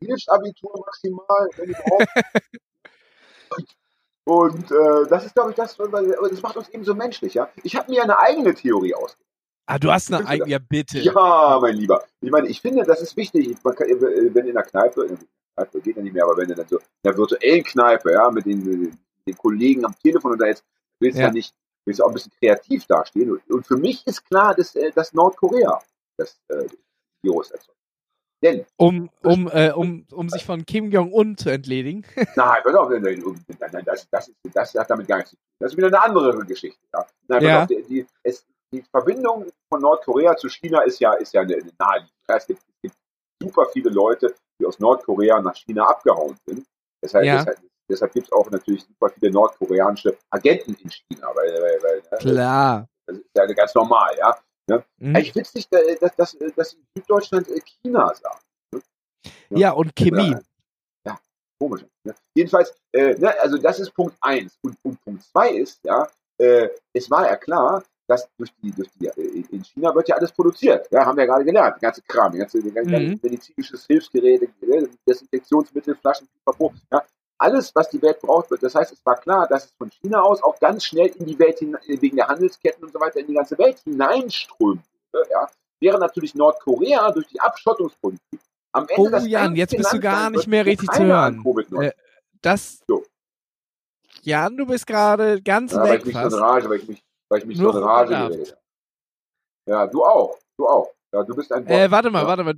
[0.00, 2.06] Hilfsabitur maximal, wenn überhaupt.
[4.24, 7.48] Und äh, das ist, glaube ich, das, das macht uns eben so menschlich, ja.
[7.62, 9.24] Ich habe mir eine eigene Theorie ausgedacht.
[9.66, 11.00] Ah, du hast eine eigene, ja bitte.
[11.00, 12.04] Ja, mein Lieber.
[12.20, 13.56] Ich meine, ich finde, das ist wichtig.
[13.64, 15.18] Man kann, wenn in der Kneipe,
[15.54, 18.30] Kneipe geht ja nicht mehr, aber wenn du dann so in der virtuellen Kneipe, ja,
[18.30, 18.96] mit den,
[19.26, 20.64] den Kollegen am Telefon und da jetzt
[21.00, 21.28] willst du ja.
[21.28, 21.52] ja nicht,
[21.84, 23.32] willst du auch ein bisschen kreativ dastehen.
[23.32, 25.80] Und, und für mich ist klar, dass, äh, dass Nordkorea
[26.16, 26.66] das äh,
[27.22, 27.76] Virus erzeugt.
[28.42, 32.04] Denn, um, um, äh, um, um sich von Kim Jong-un zu entledigen.
[32.36, 33.22] Nein, pass auf, nein,
[33.84, 35.44] das, das, ist, das hat damit gar nichts zu tun.
[35.58, 36.78] Das ist wieder eine andere Geschichte.
[36.92, 37.06] Ja.
[37.28, 37.62] Nein, ja.
[37.62, 41.54] Auf, die, die, es, die Verbindung von Nordkorea zu China ist ja, ist ja eine,
[41.54, 42.12] eine naheliegende.
[42.28, 42.96] Es gibt, es gibt
[43.42, 46.66] super viele Leute, die aus Nordkorea nach China abgehauen sind.
[47.02, 47.38] Deshalb, ja.
[47.38, 47.58] deshalb,
[47.88, 51.28] deshalb gibt es auch natürlich super viele nordkoreanische Agenten in China.
[51.34, 52.88] Weil, weil, weil, ne, Klar.
[53.06, 54.36] Das ist ja ganz normal, ja.
[54.68, 54.84] Ne?
[54.98, 55.16] Mhm.
[55.16, 58.44] Ich witzig, dass, dass, dass in Süddeutschland äh, China sagt.
[58.72, 58.82] Ne?
[59.50, 60.36] Ja, und Chemie.
[61.06, 61.20] Ja,
[61.60, 61.84] komisch.
[62.02, 62.14] Ne?
[62.34, 64.58] Jedenfalls, äh, ne, also das ist Punkt eins.
[64.62, 66.08] Und, und Punkt zwei ist, ja,
[66.38, 70.16] äh, es war ja klar, dass durch die, durch die, äh, in China wird ja
[70.16, 70.86] alles produziert.
[70.90, 71.76] Ja, haben wir ja gerade gelernt.
[71.76, 73.20] Die ganze Kram, die ganze, die ganze mhm.
[73.22, 74.48] medizinisches Hilfsgerät,
[75.06, 77.02] Desinfektionsmittel, Flaschen, Papo, ja,
[77.38, 78.62] alles, was die Welt braucht, wird.
[78.62, 81.38] Das heißt, es war klar, dass es von China aus auch ganz schnell in die
[81.38, 84.82] Welt hinein, wegen der Handelsketten und so weiter, in die ganze Welt hineinströmen
[85.12, 85.30] würde.
[85.30, 85.48] Ja.
[85.80, 88.40] Wäre natürlich Nordkorea durch die Abschottungspolitik
[88.72, 89.18] am Ende.
[89.22, 91.44] Oh, Jan, jetzt bist du gar nicht mehr richtig zu hören.
[91.80, 91.92] Äh,
[92.40, 92.80] das.
[92.88, 93.04] So.
[94.22, 95.90] Jan, du bist gerade ganz ja, weg.
[95.90, 96.30] Weil ich mich fast.
[96.30, 98.56] so Rage, weil ich mich, weil ich mich so Rage geredet
[99.66, 100.38] Ja, du auch.
[100.56, 100.90] Du auch.
[101.12, 101.66] Ja, du bist ein.
[101.66, 102.28] Äh, warte mal, ja.
[102.28, 102.54] warte mal.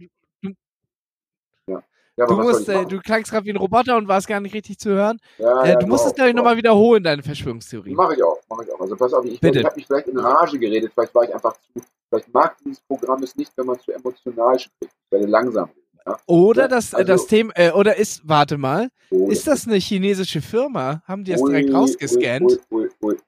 [2.19, 4.77] Ja, du musst, äh, du klangst gerade wie ein Roboter und warst gar nicht richtig
[4.79, 5.21] zu hören.
[5.39, 7.95] Ja, äh, du musst es, glaube ich, nochmal wiederholen, deine Verschwörungstheorie.
[7.95, 8.81] Mache ich auch, mache ich auch.
[8.81, 11.57] Also pass auf, ich, ich habe mich vielleicht in Rage geredet, vielleicht war ich einfach
[11.59, 14.93] zu, vielleicht mag dieses Programm es nicht, wenn man zu emotional spricht.
[14.93, 15.71] Ich werde langsam.
[16.09, 16.19] Ja?
[16.27, 19.67] Oder ja, das, äh, also, das Thema, äh, oder ist, warte mal, oh, ist das
[19.67, 21.03] eine chinesische Firma?
[21.07, 22.59] Haben die das ui, direkt rausgescannt?
[22.71, 23.19] Ui, ui,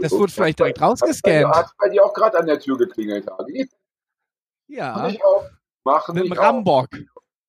[0.00, 1.54] das wurde vielleicht direkt rausgescannt.
[1.54, 3.68] Hat bei dir auch gerade an der Tür geklingelt, Adi?
[4.68, 4.94] Ja.
[4.96, 5.44] Mach ich auch.
[5.84, 6.88] Machen Mit dem Rambock.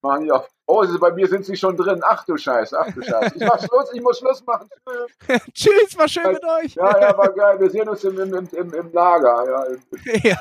[0.01, 0.47] Machen die auch.
[0.65, 2.01] Oh, bei mir sind sie schon drin.
[2.03, 3.35] Ach du Scheiße, ach du Scheiße.
[3.35, 4.69] Ich mach Schluss, ich muss Schluss machen.
[5.53, 6.75] Tschüss, war schön mit euch.
[6.75, 7.59] Ja, ja, war geil.
[7.59, 9.45] Wir sehen uns im, im, im, im Lager.
[9.49, 9.81] Ja, im,
[10.23, 10.37] ja.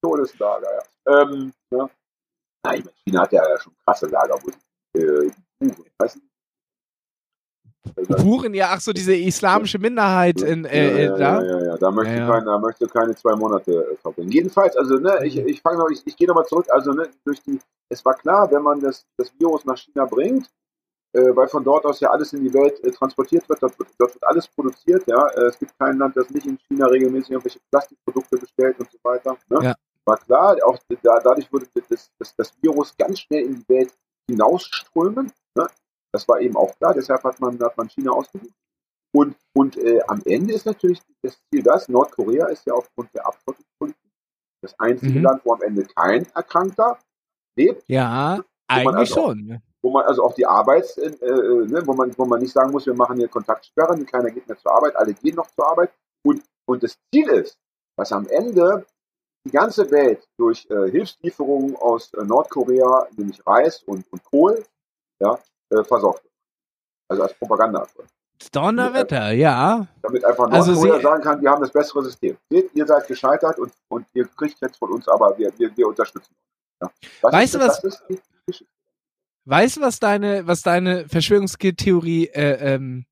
[0.00, 1.22] Todeslager, ja.
[1.22, 1.90] Ähm, ja.
[2.64, 4.50] Nein, China hat ja schon krasse Lager, wo
[4.98, 5.30] äh,
[5.98, 6.20] weißt du?
[8.24, 11.42] Huren, ja, ach so, diese islamische Minderheit in, äh, ja, ja, da.
[11.42, 14.32] Ja, ja, ja, da möchte, ja, Keine, da möchte keine zwei Monate äh, verbringen.
[14.32, 17.42] Jedenfalls, also, ne, ich, ich fange noch, ich, ich gehe nochmal zurück, also, ne, durch
[17.42, 17.58] die,
[17.90, 20.48] es war klar, wenn man das, das Virus nach China bringt,
[21.12, 23.90] äh, weil von dort aus ja alles in die Welt äh, transportiert wird, dort, wird,
[23.98, 27.32] dort wird alles produziert, ja, äh, es gibt kein Land, das nicht in China regelmäßig
[27.32, 29.58] irgendwelche Plastikprodukte bestellt und so weiter, ne?
[29.62, 29.74] Ja.
[30.06, 33.94] War klar, auch da, dadurch würde das, das, das Virus ganz schnell in die Welt
[34.28, 35.66] hinausströmen, ne?
[36.12, 38.54] Das war eben auch klar, deshalb hat man, hat man China ausgesucht.
[39.14, 43.26] Und, und äh, am Ende ist natürlich das Ziel das, Nordkorea ist ja aufgrund der
[43.26, 44.10] Abschottungspolitik
[44.62, 45.24] das einzige mhm.
[45.24, 46.98] Land, wo am Ende kein Erkrankter
[47.56, 47.84] lebt.
[47.88, 49.52] Ja, eigentlich also schon.
[49.52, 52.52] Auch, wo man also auch die Arbeits, äh, äh, ne, wo, man, wo man nicht
[52.52, 55.68] sagen muss, wir machen hier Kontaktsperren, keiner geht mehr zur Arbeit, alle gehen noch zur
[55.68, 55.92] Arbeit.
[56.24, 57.58] Und, und das Ziel ist,
[57.96, 58.86] dass am Ende
[59.44, 64.64] die ganze Welt durch äh, Hilfslieferungen aus äh, Nordkorea, nämlich Reis und, und Kohl,
[65.20, 65.38] ja,
[65.70, 66.32] äh, versorgt wird.
[67.08, 67.86] Also als Propaganda.
[68.52, 69.86] Donnerwetter, ja.
[70.02, 72.36] Damit einfach also Nordkorea sagen kann, wir haben das bessere System.
[72.50, 75.88] Seht, ihr seid gescheitert und, und ihr kriegt jetzt von uns, aber wir, wir, wir
[75.88, 76.90] unterstützen euch.
[77.22, 77.30] Ja.
[77.30, 77.82] weißt du, was,
[79.44, 83.06] weißt du, was deine, was deine Verschwörungstheorie äh, ähm,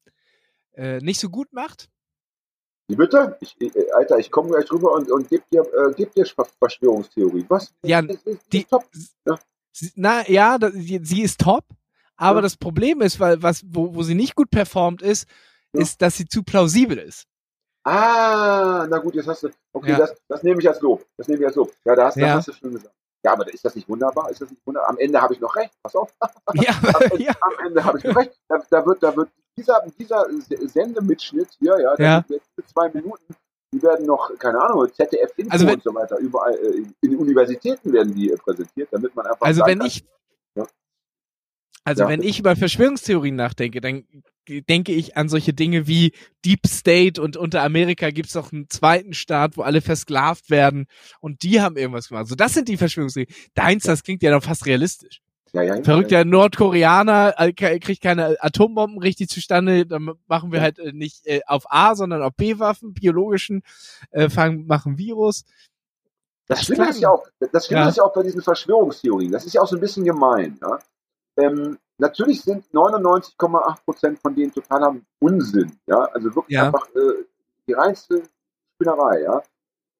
[0.74, 1.89] äh, nicht so gut macht?
[2.93, 3.38] Wie bitte?
[3.40, 6.26] Ich, äh, Alter, ich komme gleich rüber und, und gebe dir, äh, geb dir
[6.59, 7.47] Verschwörungstheorie.
[7.49, 7.72] Was?
[7.82, 8.18] Ja, die,
[8.53, 8.84] die, top.
[9.24, 9.38] Ja.
[9.95, 11.64] Na ja, sie ist top,
[12.16, 12.43] aber ja.
[12.43, 15.26] das Problem ist, weil was, wo, wo sie nicht gut performt ist,
[15.72, 15.80] ja.
[15.80, 17.24] ist, dass sie zu plausibel ist.
[17.84, 19.49] Ah, na gut, jetzt hast du.
[19.72, 21.03] Okay, das, das nehme ich als Lob.
[21.16, 21.72] Das nehme ich als Lob.
[21.86, 22.95] Ja, da hast, hast du schon gesagt.
[23.24, 24.28] Ja, aber ist das nicht wunderbar?
[24.30, 24.90] Ist das nicht wunderbar?
[24.90, 25.72] Am Ende habe ich noch recht.
[25.82, 26.12] Pass auf.
[26.53, 27.32] Ja, am, Ende, ja.
[27.64, 28.38] Ende habe ich noch recht.
[28.49, 30.27] Da, da, wird, da wird dieser, dieser
[30.69, 32.25] Sendemitschnitt hier, ja, ja.
[32.67, 33.35] zwei Minuten,
[33.73, 37.17] die werden noch, keine Ahnung, ZDF Info also wenn, und so weiter, überall äh, in
[37.17, 39.47] Universitäten werden die äh, präsentiert, damit man einfach.
[39.47, 40.05] Also wenn ich,
[41.85, 42.09] also ja.
[42.09, 44.05] wenn ich über Verschwörungstheorien nachdenke, dann
[44.49, 46.13] denke ich an solche Dinge wie
[46.45, 50.87] Deep State und unter Amerika gibt's noch einen zweiten Staat, wo alle versklavt werden
[51.21, 52.27] und die haben irgendwas gemacht.
[52.27, 53.35] So, das sind die Verschwörungstheorien.
[53.55, 55.21] Deins, das klingt ja doch fast realistisch.
[55.55, 56.25] Ja, ja, Verrückter ja.
[56.25, 61.71] Nordkoreaner äh, kriegt keine Atombomben richtig zustande, dann machen wir halt äh, nicht äh, auf
[61.71, 63.63] A, sondern auf B-Waffen, biologischen,
[64.13, 65.45] äh, fangen, machen Virus.
[66.47, 69.31] Das, Schlimme ist ja auch, das Schlimme ist ja auch bei diesen Verschwörungstheorien.
[69.31, 70.59] Das ist ja auch so ein bisschen gemein.
[71.37, 75.79] Ähm, natürlich sind 99,8 Prozent von denen totaler Unsinn.
[75.87, 77.25] Ja, also wirklich einfach äh,
[77.67, 78.23] die reinste
[78.75, 79.23] Spinnerei.
[79.23, 79.43] Ja,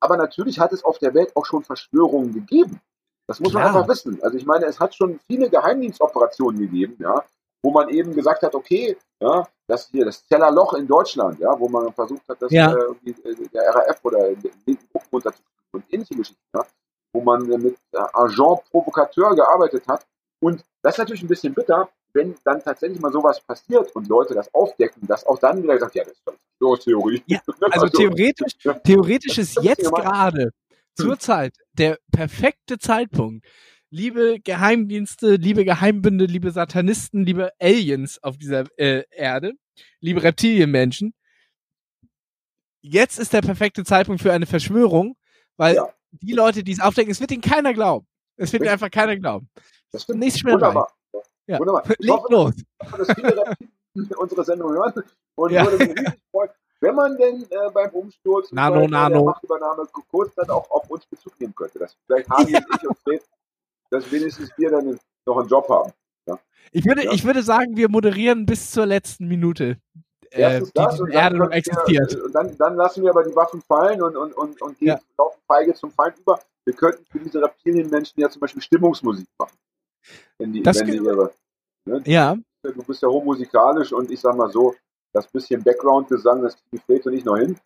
[0.01, 2.81] aber natürlich hat es auf der Welt auch schon Verschwörungen gegeben.
[3.27, 3.77] Das muss man Klar.
[3.77, 4.19] einfach wissen.
[4.23, 7.23] Also ich meine, es hat schon viele Geheimdienstoperationen gegeben, ja,
[7.63, 11.69] wo man eben gesagt hat, okay, ja, das hier, das Zellerloch in Deutschland, ja, wo
[11.69, 12.73] man versucht hat, das Ja.
[12.73, 16.67] äh, äh, der RAF oder den linken Gruppen runterzukriegen und ähnliche Geschichten, ja,
[17.13, 20.05] wo man äh, mit äh, Agent Provocateur gearbeitet hat.
[20.41, 24.35] Und das ist natürlich ein bisschen bitter, wenn dann tatsächlich mal sowas passiert und Leute
[24.35, 27.23] das aufdecken, dass auch dann wieder gesagt, ja, das ist doch Verschwörungstheorie.
[27.27, 28.75] Ja, Also theoretisch, Ja.
[28.75, 30.51] theoretisch ist jetzt gerade
[30.95, 33.47] zur Zeit der perfekte Zeitpunkt.
[33.91, 39.53] Liebe Geheimdienste, liebe Geheimbünde, liebe Satanisten, liebe Aliens auf dieser äh, Erde,
[40.01, 41.15] liebe Reptilienmenschen.
[42.81, 45.17] Jetzt ist der perfekte Zeitpunkt für eine Verschwörung,
[45.57, 45.93] weil Ja.
[46.11, 48.07] die Leute, die es aufdecken, es wird ihnen keiner glauben.
[48.37, 49.49] Es wird ihnen einfach keiner glauben.
[49.93, 50.21] Das stimmt.
[50.21, 50.55] Nichts mehr.
[50.55, 50.93] Wunderbar.
[51.47, 51.59] Ja.
[51.59, 51.85] Wunderbar.
[51.99, 52.55] Leg los.
[52.79, 53.45] dass viele
[54.19, 55.03] unsere Sendung hören
[55.37, 55.65] und Ja.
[55.71, 56.51] würde mich riesig freuen,
[56.83, 59.25] wenn man denn äh, beim Umsturz und Nano, bei der Nano.
[59.25, 61.79] Machtübernahme kurz dann auch auf uns Bezug nehmen könnte.
[61.79, 63.23] Dass vielleicht Hagi und ich und Fred,
[63.91, 65.93] dass wenigstens wir dann noch einen Job haben.
[66.75, 67.13] Ich würde, Ja.
[67.13, 69.77] ich würde sagen, wir moderieren bis zur letzten Minute,
[70.31, 72.13] äh, Erstens die das diese und dann, Erde noch können existiert.
[72.15, 74.89] wir, äh, dann, dann lassen wir aber die Waffen fallen und, und, und, und gehen
[74.89, 75.01] Ja.
[75.19, 76.41] laufen feige zum Feind über.
[76.65, 79.57] Wir könnten für diese Reptilienmenschen ja zum Beispiel Stimmungsmusik machen.
[80.39, 81.33] Wenn die, Das wenn die ihre,
[81.85, 84.75] ne, Ja, du bist ja hochmusikalisch und ich sag mal so,
[85.13, 87.57] das bisschen Background-Gesang, das kriegen Fred und ich noch hin.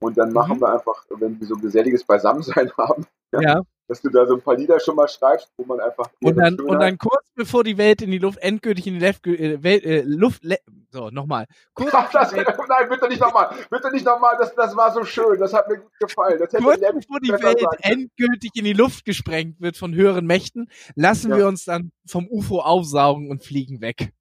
[0.00, 0.62] Und dann machen Mhm.
[0.62, 3.62] wir einfach, wenn wir so geselliges Beisammensein haben, ja, ja.
[3.86, 6.08] dass du da so ein paar Lieder schon mal schreibst, wo man einfach.
[6.20, 9.20] Und dann, und dann kurz bevor die Welt in die Luft, endgültig in die Lef
[9.26, 10.56] äh, Welt, äh, Luft, le
[10.90, 11.46] so, nochmal.
[11.74, 12.32] Kurz, Ach, das,
[12.68, 13.54] nein, bitte nicht nochmal.
[13.70, 14.34] Bitte nicht nochmal.
[14.38, 15.38] Das, das war so schön.
[15.38, 16.38] Das hat mir gut gefallen.
[16.38, 17.66] Kurz bevor die Welt können.
[17.80, 21.36] endgültig in die Luft gesprengt wird von höheren Mächten, lassen Ja.
[21.38, 24.12] wir uns dann vom UFO aufsaugen und fliegen weg.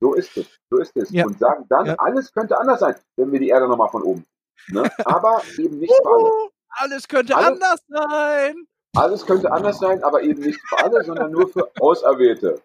[0.00, 0.46] So ist es.
[0.70, 1.10] So ist es.
[1.10, 1.26] Ja.
[1.26, 1.94] Und sagen dann, Ja.
[1.98, 4.24] alles könnte anders sein, wenn wir die Erde nochmal von oben.
[4.68, 4.90] Ne?
[5.04, 6.30] Aber eben nicht für alle.
[6.72, 8.54] Alles könnte Alles- anders sein.
[8.96, 12.60] Alles könnte anders sein, aber eben nicht für alle, sondern nur für Auserwählte.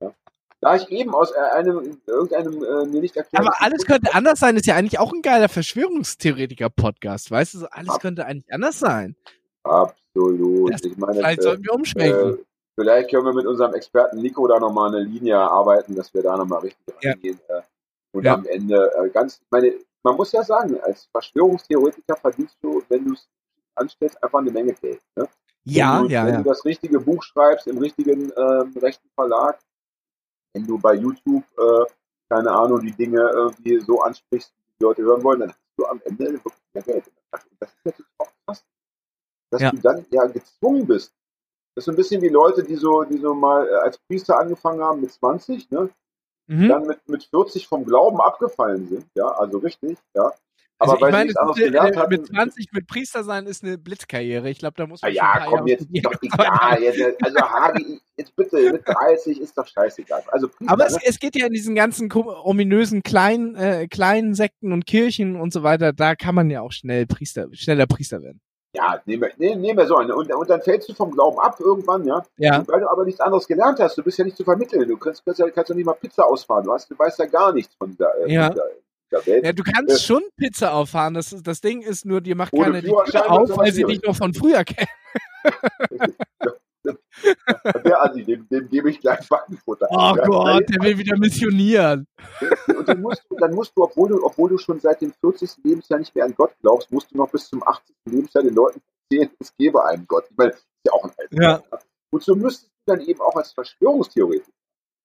[0.00, 0.12] Ja?
[0.60, 4.40] Da ich eben aus äh, einem, irgendeinem äh, mir nicht erklärten Aber alles könnte anders
[4.40, 7.30] sein ist ja eigentlich auch ein geiler Verschwörungstheoretiker-Podcast.
[7.30, 9.14] Weißt du, so alles Ab- könnte eigentlich anders sein.
[9.62, 10.72] Absolut.
[10.72, 12.34] Das- ich meine, Vielleicht äh, sollten wir umschwenken.
[12.34, 12.44] äh,
[12.78, 16.36] vielleicht können wir mit unserem Experten Nico da nochmal eine Linie erarbeiten, dass wir da
[16.36, 17.10] nochmal richtig Ja.
[17.10, 17.40] reingehen.
[17.48, 17.62] Äh,
[18.12, 18.34] und Ja.
[18.34, 19.74] am Ende äh, ganz, ich meine,
[20.04, 23.28] man muss ja sagen, als Verschwörungstheoretiker verdienst du, wenn du es
[23.74, 25.00] anstellst, einfach eine Menge Geld.
[25.16, 25.28] Ne?
[25.64, 26.38] ja, du, ja, wenn ja.
[26.42, 29.58] du das richtige Buch schreibst, im richtigen ähm, rechten Verlag,
[30.54, 31.84] wenn du bei YouTube, äh,
[32.30, 35.86] keine Ahnung, die Dinge irgendwie so ansprichst, die die Leute hören wollen, dann hast du
[35.86, 38.64] am Ende wirklich mehr Geld das ist natürlich auch krass,
[39.50, 39.70] dass Ja.
[39.70, 41.12] du dann ja gezwungen bist.
[41.78, 44.36] Das ist so ein bisschen wie Leute, die so, die so mal äh, als Priester
[44.36, 45.88] angefangen haben mit 20, ne?
[46.48, 46.68] Mhm.
[46.68, 50.32] dann mit, mit 40 vom Glauben abgefallen sind, ja, also richtig, ja.
[50.80, 52.10] Aber Also weil ich meine, ist, äh, hatten.
[52.10, 54.50] mit 20 mit Priester sein ist eine Blitzkarriere.
[54.50, 56.82] Ich glaube, da muss man ja, paar komm, Jahre jetzt ist doch egal.
[56.82, 60.24] Jetzt, also Hagi, jetzt bitte, mit 30 ist doch scheißegal.
[60.32, 61.00] Also Priester, Aber es, ne?
[61.04, 65.62] es geht ja in diesen ganzen ominösen kleinen, äh, kleinen Sekten und Kirchen und so
[65.62, 68.40] weiter, da kann man ja auch schnell Priester, schneller Priester werden.
[68.74, 70.14] Ja, nehmen wir, nehmen, nehmen wir so eine.
[70.14, 72.22] Und, und dann fällst du vom Glauben ab irgendwann, ja.
[72.36, 72.62] Ja.
[72.68, 73.96] Weil du aber nichts anderes gelernt hast.
[73.96, 74.86] Du bist ja nicht zu vermitteln.
[74.86, 76.64] Du kannst, kannst, ja, kannst ja nicht mal Pizza ausfahren.
[76.64, 78.46] Du, hast, du weißt ja gar nichts von der, äh, Ja.
[78.48, 78.64] von der,
[79.10, 79.44] der Welt.
[79.46, 81.14] Ja, du kannst schon Pizza auffahren.
[81.14, 84.14] Das, das Ding ist nur, dir macht keiner die Tür auf, weil sie dich noch
[84.16, 84.88] von früher kennen.
[87.84, 89.86] Der Andi, dem, dem gebe ich gleich Backenfutter.
[89.90, 92.06] Oh Ja, Gott, der will wieder missionieren.
[92.76, 95.58] Und dann musst du, dann musst du, obwohl du, obwohl du schon seit dem 40.
[95.64, 97.94] Lebensjahr nicht mehr an Gott glaubst, musst du noch bis zum 80.
[98.06, 98.80] Lebensjahr den Leuten
[99.10, 100.24] erzählen, es gebe einen Gott.
[100.30, 101.62] Ich meine, das ist ja auch ein alter Ja.
[102.10, 104.52] Und so müsstest du dann eben auch als Verschwörungstheoretiker,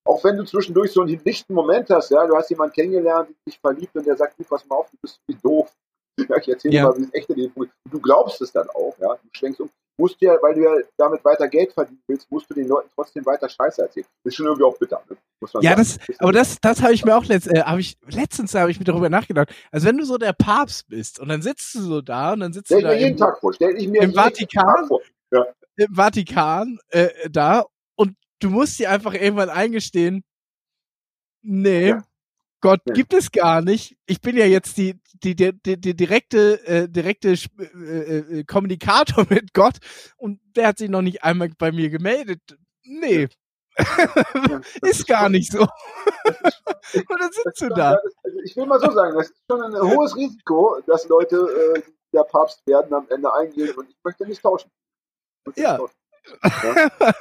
[0.06, 3.58] auch wenn du zwischendurch so einen lichten Moment hast, ja, du hast jemanden kennengelernt, dich
[3.60, 5.72] verliebt und der sagt, du, pass mal auf, du bist wie doof.
[6.30, 6.84] Ja, ich erzähle Ja.
[6.84, 9.30] dir mal, wie es echt in dem Und du glaubst es dann auch, ja, du
[9.32, 9.70] schwenkst um.
[9.98, 12.90] Musst du ja, weil du ja damit weiter Geld verdienen willst, musst du den Leuten
[12.96, 14.06] trotzdem weiter Scheiße erzählen.
[14.24, 15.16] Das ist schon irgendwie auch bitter, ne?
[15.40, 15.82] Muss man Ja, sagen.
[16.08, 18.80] das, aber das, das habe ich mir auch letzt, äh, hab ich, letztens habe ich
[18.80, 19.54] mir darüber nachgedacht.
[19.72, 22.54] Also wenn du so der Papst bist und dann sitzt du so da und dann
[22.54, 23.54] sitzt Stell du da jeden im, Tag vor.
[23.54, 24.66] Stell ich mir im jeden Vatikan?
[24.66, 25.02] Tag vor.
[25.78, 27.66] im Vatikan äh, da
[27.96, 30.24] und du musst dir einfach irgendwann eingestehen,
[31.44, 32.04] nee, Ja.
[32.64, 33.98] Gott gibt es gar nicht.
[34.06, 39.54] Ich bin ja jetzt die, die, die, die, direkte, äh, direkte äh, äh, Kommunikator mit
[39.54, 39.76] Gott
[40.16, 42.40] und der hat sich noch nicht einmal bei mir gemeldet.
[42.86, 43.28] Nee,
[43.78, 45.60] Ja, ist gar schon- nicht so.
[45.64, 45.68] und
[47.20, 47.96] dann sitzt du da.
[47.96, 51.36] ist- also Ich will mal so sagen, das ist schon ein hohes Risiko, dass Leute
[51.76, 51.82] äh,
[52.14, 54.72] der Papst werden am Ende eingehen und ich möchte nicht tauschen.
[55.46, 55.78] Möchte Ja.
[55.78, 55.94] nicht
[56.42, 56.80] tauschen.
[57.02, 57.12] Ja.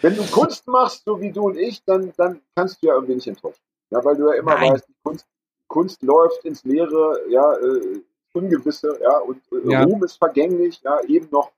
[0.00, 3.16] Wenn du Kunst machst, so wie du und ich, dann, dann kannst du ja irgendwie
[3.16, 3.60] nicht enttäuschen.
[3.90, 4.72] Ja, weil du ja immer Nein.
[4.72, 5.26] weißt, die Kunst,
[5.66, 9.84] Kunst läuft ins Leere, ja, äh, Ungewisse, ja, und äh, ja.
[9.84, 11.50] Ruhm ist vergänglich, ja, eben noch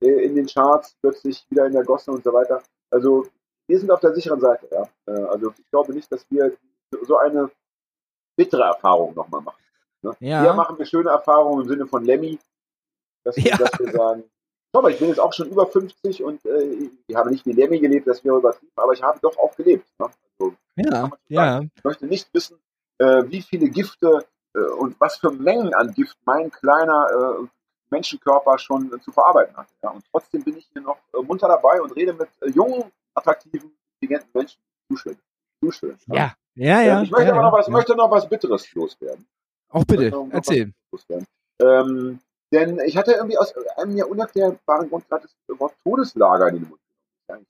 [0.00, 2.62] äh, in den Charts, plötzlich wieder in der Gosse und so weiter.
[2.90, 3.26] Also
[3.66, 4.88] wir sind auf der sicheren Seite, ja.
[5.06, 6.56] Äh, also ich glaube nicht, dass wir
[7.02, 7.50] so eine
[8.36, 9.62] bittere Erfahrung nochmal machen.
[10.02, 10.16] Ne?
[10.20, 10.42] Ja.
[10.42, 12.38] Hier machen wir schöne Erfahrungen im Sinne von Lemmy,
[13.24, 13.56] dass, ja.
[13.56, 14.24] dass wir sagen,
[14.72, 17.52] schau mal, ich bin jetzt auch schon über 50 und äh, ich habe nicht wie
[17.52, 19.86] Lemmy gelebt, das wäre übertrieben, aber ich habe doch auch gelebt.
[19.98, 20.08] Ne?
[20.40, 21.62] Also, ja, ja.
[21.74, 22.58] Ich möchte nicht wissen,
[22.98, 27.06] äh, wie viele Gifte äh, und was für Mengen an Gift mein kleiner
[27.42, 27.46] äh,
[27.90, 29.68] Menschenkörper schon zu verarbeiten hat.
[29.82, 29.90] Ja?
[29.90, 32.84] Und trotzdem bin ich hier noch äh, munter dabei und rede mit äh, jungen,
[33.14, 34.60] attraktiven, intelligenten Menschen.
[34.88, 35.18] Zu schön.
[35.62, 35.98] Zu schön.
[36.06, 37.02] Ja, ja, ja.
[37.02, 37.72] ich möchte ja, aber noch was, ja.
[37.72, 39.26] möchte noch was Bitteres loswerden.
[39.68, 40.72] Auch bitte, erzähl.
[41.60, 42.18] Ähm,
[42.52, 46.68] denn ich hatte irgendwie aus einem mir unerklärbaren Grund gerade das Wort Todeslager in den
[46.68, 46.80] Mund
[47.28, 47.46] genommen.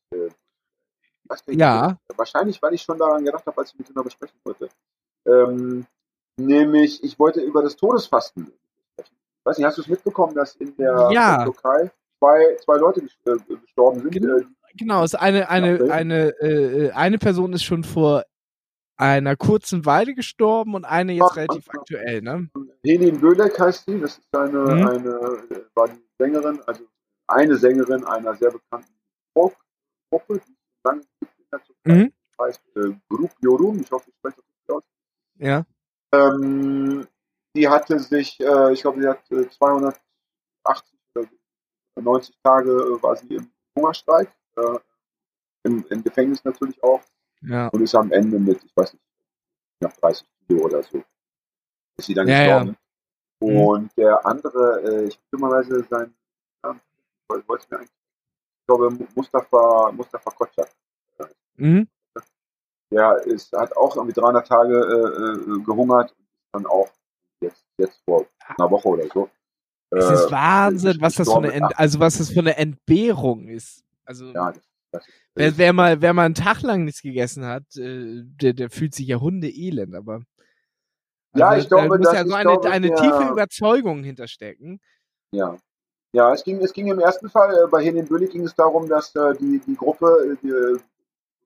[1.46, 1.96] Äh, ja.
[2.16, 4.68] Wahrscheinlich, weil ich schon daran gedacht habe, als ich mit dir besprechen wollte.
[5.26, 5.86] Ähm,
[6.36, 8.52] nämlich, ich wollte über das Todesfasten
[8.92, 9.16] sprechen.
[9.44, 11.44] Weiß nicht, hast du es mitbekommen, dass in der ja.
[11.44, 14.12] Türkei zwei, zwei Leute äh, gestorben sind?
[14.12, 14.38] Genau,
[14.74, 18.24] genau ist eine, eine, eine, äh, eine Person ist schon vor
[18.96, 22.50] einer kurzen Weile gestorben und eine jetzt relativ ja, aktuell, ne?
[22.84, 24.86] Helin Bölek heißt sie, das ist eine, mhm.
[24.86, 25.20] eine,
[25.74, 26.84] war die Sängerin, also
[27.26, 28.92] eine Sängerin einer sehr bekannten
[29.32, 30.54] Folk-Gruppe, die
[30.84, 31.02] lang
[31.58, 32.12] Türkei, mhm.
[32.40, 34.82] heißt äh, Grup Yorum, ich hoffe, ich spreche das nicht aus.
[35.36, 35.64] Ja.
[36.12, 37.06] Ähm,
[37.54, 40.00] die hatte sich, äh, ich glaube, sie hat äh, 280
[41.14, 41.28] oder
[41.96, 44.78] 90 Tage äh, war sie im Hungerstreik, äh,
[45.64, 47.00] im, im Gefängnis natürlich auch
[47.42, 47.68] ja.
[47.68, 49.04] Und ist am Ende mit, ich weiß nicht,
[49.80, 51.02] nach 30 Kilo oder so,
[51.96, 52.76] ist sie dann ja, gestorben.
[53.42, 53.48] Ja.
[53.48, 53.56] Mhm.
[53.60, 56.14] Und der andere, äh, ich habe dummerweise sein,
[56.62, 56.76] ja,
[57.38, 60.68] ich wollte mir eigentlich, ich glaube, Mustafa, Mustafa Kotschak.
[61.60, 61.88] Mhm.
[62.92, 66.88] Der ist, hat auch irgendwie 300 Tage äh, äh, gehungert und ist dann auch
[67.40, 69.30] jetzt, jetzt vor einer Woche oder so.
[69.90, 73.48] Es ist äh, Wahnsinn, was das für eine, Ent also was das für eine Entbehrung
[73.48, 73.84] ist.
[74.04, 78.22] Also, ja, das Wer, wer, mal, wer mal einen Tag lang nichts gegessen hat, äh,
[78.24, 80.22] der, der fühlt sich ja hundeelend, aber.
[81.32, 84.80] Also, ja, ich glaube, da muss das, ja so eine, glaube, eine tiefe Überzeugung hinterstecken.
[85.32, 85.56] Ja.
[86.12, 88.88] Ja, es ging, es ging im ersten Fall, äh, bei Helene Böllig ging es darum,
[88.88, 90.50] dass äh, die, die Gruppe, die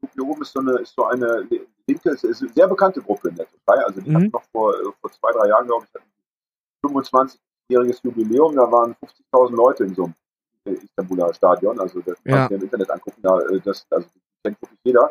[0.06, 1.48] Gruppe oben ist so eine, ist so eine
[1.86, 3.84] linke, ist eine sehr bekannte Gruppe in der Türkei.
[3.84, 4.30] Also die mhm.
[4.32, 8.94] noch vor, äh, vor zwei, drei Jahren, glaube ich, 25-jähriges Jubiläum, da waren
[9.32, 11.78] 50.000 Leute in so einem Istanbuler Stadion.
[11.80, 12.36] Also das ja.
[12.36, 15.10] kannst du im Internet angucken, da, äh, das, also, das kennt wirklich jeder.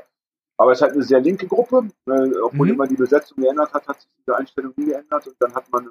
[0.57, 1.87] Aber es ist halt eine sehr linke Gruppe.
[2.07, 2.73] Äh, obwohl mhm.
[2.73, 5.27] immer die Besetzung geändert hat, hat sich diese Einstellung nie geändert.
[5.27, 5.89] Und dann hat man,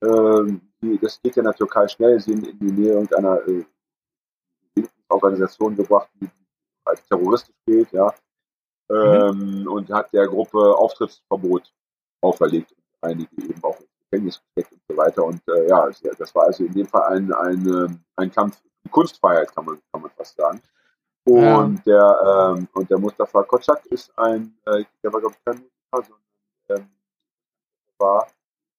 [0.00, 3.46] äh, die, das geht ja in der Türkei schnell, sie in, in die Nähe irgendeiner
[3.46, 3.64] äh,
[5.08, 6.28] Organisation gebracht, die
[6.84, 8.12] als terroristisch gilt, ja.
[8.90, 9.68] Ähm, mhm.
[9.68, 11.72] Und hat der Gruppe Auftrittsverbot
[12.20, 12.74] auferlegt.
[13.00, 15.24] Einige eben auch ins Gefängnis gesteckt und so weiter.
[15.24, 18.60] Und äh, ja, das war also in dem Fall ein, ein, ein Kampf
[18.90, 20.60] Kunstfreiheit, kann man, kann man fast sagen.
[21.26, 22.14] Und ja.
[22.20, 26.12] der, ähm, und der Mustafa Kotschak ist ein, äh, der war glaube ich kein Musiker,
[26.68, 26.90] sondern ähm,
[27.98, 28.26] war,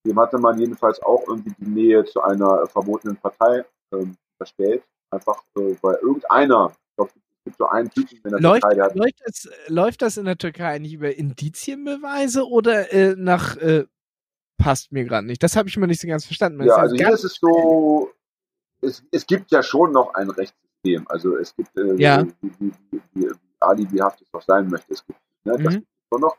[0.06, 4.84] dem hatte man jedenfalls auch irgendwie die Nähe zu einer verbotenen Partei ähm, verstellt.
[5.10, 7.12] Einfach, äh, weil irgendeiner, ich glaube,
[7.46, 10.26] gibt so einen Typen in der läuft, Türkei, der hat, läuft, das, läuft das in
[10.26, 13.86] der Türkei eigentlich über Indizienbeweise oder äh, nach äh,
[14.58, 15.42] passt mir gerade nicht.
[15.42, 16.64] Das habe ich mir nicht so ganz verstanden.
[16.64, 18.12] ja, also hier ist es so,
[18.82, 21.06] es, es gibt ja schon noch ein Rechtssystem.
[21.08, 22.26] Also es gibt, äh, ja.
[22.42, 25.70] wie, wie, wie, wie alibihaft es auch sein möchte, es gibt, ne, das mhm.
[25.80, 26.38] gibt es schon noch.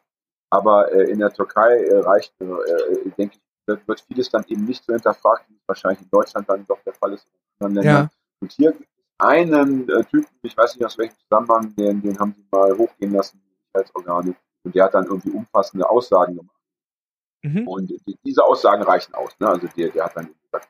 [0.51, 3.41] Aber äh, in der Türkei äh, reicht, äh, äh denke ich,
[3.87, 6.95] wird vieles dann eben nicht so hinterfragt, wie es wahrscheinlich in Deutschland dann doch der
[6.95, 7.27] Fall ist
[7.59, 8.05] in anderen Ländern.
[8.05, 8.11] Ja.
[8.41, 8.75] Und hier
[9.19, 13.13] einen äh, Typen, ich weiß nicht aus welchem Zusammenhang, den, den haben sie mal hochgehen
[13.13, 16.57] lassen, die Sicherheitsorgane, und der hat dann irgendwie umfassende Aussagen gemacht.
[17.43, 17.69] Mhm.
[17.69, 19.39] Und die, diese Aussagen reichen aus.
[19.39, 19.49] Ne?
[19.49, 20.69] Also der, der hat dann gesagt,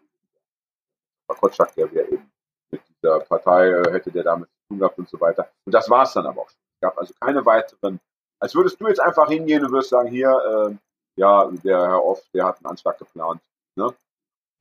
[1.28, 2.30] Kotschak, der wäre eben
[2.70, 5.48] mit dieser Partei, äh, hätte der damit zu tun gehabt und so weiter.
[5.64, 6.60] Und das war es dann aber auch schon.
[6.74, 8.00] Es gab also keine weiteren,
[8.38, 10.76] als würdest du jetzt einfach hingehen und würdest sagen, hier, äh,
[11.16, 13.40] ja, der Herr Off, der hat einen Anschlag geplant.
[13.76, 13.94] Ne?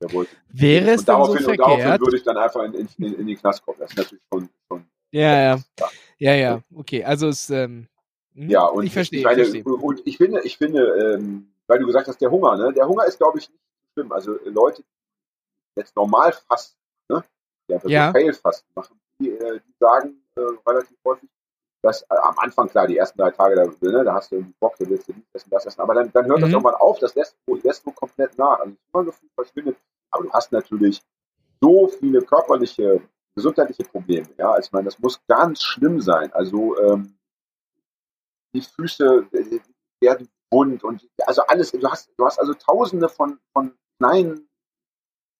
[0.00, 1.58] Wollte, Wäre es dann so verkehrt?
[1.58, 3.78] Und daraufhin würde ich dann einfach in, in, in, in die Knast kommen.
[3.80, 5.60] Das ist natürlich schon, schon ja, ja,
[6.18, 7.88] ja, ja, okay, also es, ähm,
[8.34, 9.64] hm, ja, und ich verstehe, ich meine, verstehe.
[9.64, 12.72] Und ich finde, ich finde, ähm, weil du gesagt hast, der Hunger, ne?
[12.72, 13.60] Der Hunger ist, glaube ich, nicht
[13.94, 14.12] schlimm.
[14.12, 14.84] Also Leute,
[15.74, 16.78] jetzt normal fasten,
[17.08, 17.24] ne?
[17.68, 18.08] die einfach ja.
[18.08, 21.28] so Fail-Fasten machen, die, äh, die sagen äh, relativ häufig,
[21.86, 24.54] dass äh, am Anfang klar, die ersten drei Tage, da, ne, da hast du irgendwie
[24.60, 26.42] Bock, da willst du dies essen, das essen, aber dann, dann hört mhm.
[26.42, 28.60] das irgendwann auf, das lässt, lässt du komplett nach.
[28.60, 29.76] Also das Hungergefühl verschwindet,
[30.10, 31.00] aber du hast natürlich
[31.60, 33.00] so viele körperliche
[33.34, 34.28] gesundheitliche Probleme.
[34.38, 36.32] Ja, also ich meine, das muss ganz schlimm sein.
[36.32, 37.18] Also ähm,
[38.54, 39.60] die Füße äh,
[40.00, 41.70] werden wund und also alles.
[41.72, 44.48] Du hast, du hast also Tausende von von kleinen,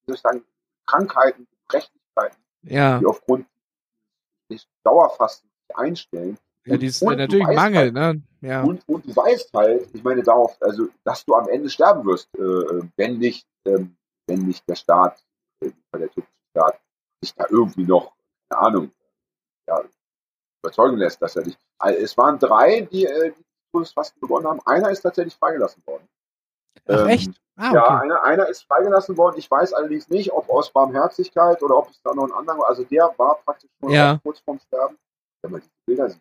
[0.04, 0.44] wie soll ich sagen,
[0.86, 2.98] Krankheiten, Prächtigkeiten, ja.
[2.98, 3.46] die aufgrund
[4.50, 6.38] des Dauerfastens einstellen.
[6.64, 8.22] Ja, die ist und natürlich Mangel, halt, ne?
[8.40, 8.62] Ja.
[8.62, 12.28] Und, und du weißt halt, ich meine darauf, also dass du am Ende sterben wirst,
[12.34, 13.96] äh, wenn nicht, ähm,
[14.26, 15.22] wenn nicht der Staat,
[15.60, 16.80] äh, der türkische Staat,
[17.22, 18.14] sich da irgendwie noch,
[18.48, 18.90] keine Ahnung,
[19.68, 19.80] ja,
[20.62, 21.58] überzeugen lässt, dass er nicht.
[21.78, 24.60] Also es waren drei, die, äh, die Todesfasten begonnen haben.
[24.64, 26.08] Einer ist tatsächlich freigelassen worden.
[26.88, 27.30] Ach, ähm, echt?
[27.56, 27.74] Ah, okay.
[27.74, 29.36] Ja, einer, einer ist freigelassen worden.
[29.38, 32.68] Ich weiß allerdings nicht, ob aus Barmherzigkeit oder ob es da noch einen anderen war.
[32.68, 34.18] Also der war praktisch schon ja.
[34.22, 34.98] kurz vorm Sterben.
[35.42, 36.20] Wenn man die Bilder sieht,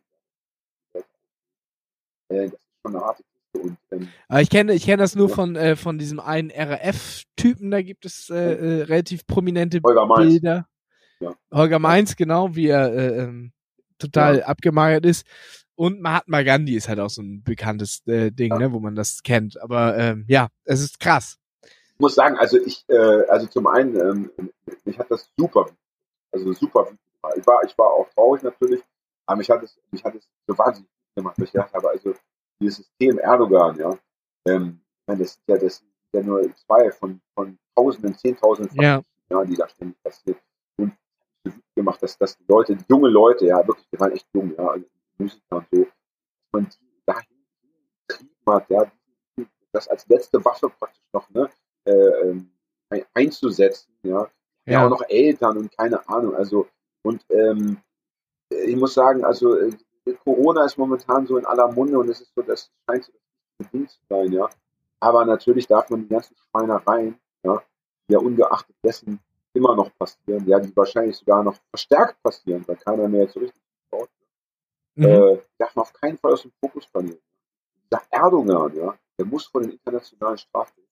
[2.29, 3.67] äh, das ist schon eine harte Kiste.
[3.67, 5.35] Und, ähm, Aber ich kenne, ich kenne das nur ja.
[5.35, 10.67] von, äh, von diesem einen RAF-Typen, da gibt es äh, äh, relativ prominente Holger Bilder.
[11.19, 11.33] Ja.
[11.51, 13.53] Holger Mainz, genau, wie er äh, ähm,
[13.97, 14.45] total ja.
[14.45, 15.25] abgemagert ist.
[15.75, 19.23] Und Mahatma Gandhi ist halt auch so ein bekanntes äh, Ding, ne, wo man das
[19.23, 19.61] kennt.
[19.61, 21.37] Aber ähm, ja, es ist krass.
[21.63, 24.31] Ich muss sagen, also ich, äh, also zum einen, ähm,
[24.83, 25.67] mich hat das super,
[26.31, 26.87] also super
[27.35, 28.81] ich war, ich war auch traurig natürlich,
[29.25, 32.13] aber mich hat es, mich hat es so wahnsinnig gemacht, weil ich gedacht habe, also
[32.59, 33.91] dieses System Erdogan, ja,
[34.47, 38.81] ähm, ich meine, das ist ja, das sind ja nur zwei von, von Tausenden, Zehntausenden,
[38.81, 39.01] ja.
[39.29, 40.37] ja, die da ständig passiert.
[40.77, 40.93] Und
[41.75, 44.67] gemacht, dass, dass die Leute, die junge Leute, ja, wirklich, die waren echt jung, ja,
[44.67, 44.85] also
[45.17, 45.93] Musiker und so, dass
[46.51, 47.45] man die dahin
[48.07, 48.91] getrieben hat, ja,
[49.71, 51.49] das als letzte Waffe praktisch noch, ne,
[51.85, 52.51] äh, ähm,
[53.13, 54.21] einzusetzen, ja.
[54.21, 54.29] ja.
[54.65, 56.67] Ja, auch noch Eltern und keine Ahnung, also,
[57.03, 57.77] und ähm,
[58.65, 59.71] ich muss sagen, also äh,
[60.23, 63.11] Corona ist momentan so in aller Munde und es ist so, das scheint so
[63.57, 64.49] das Ding zu sein, ja.
[64.99, 67.61] Aber natürlich darf man die ganzen Schweinereien, ja,
[68.07, 69.19] die ja ungeachtet dessen
[69.53, 73.61] immer noch passieren, ja, die wahrscheinlich sogar noch verstärkt passieren, weil keiner mehr so richtig
[73.89, 74.09] baut.
[74.95, 75.05] Mhm.
[75.05, 77.21] Äh, darf man auf keinen Fall aus dem Fokus verlieren.
[77.83, 80.84] Dieser Erdogan, ja, der muss vor den internationalen Strafgericht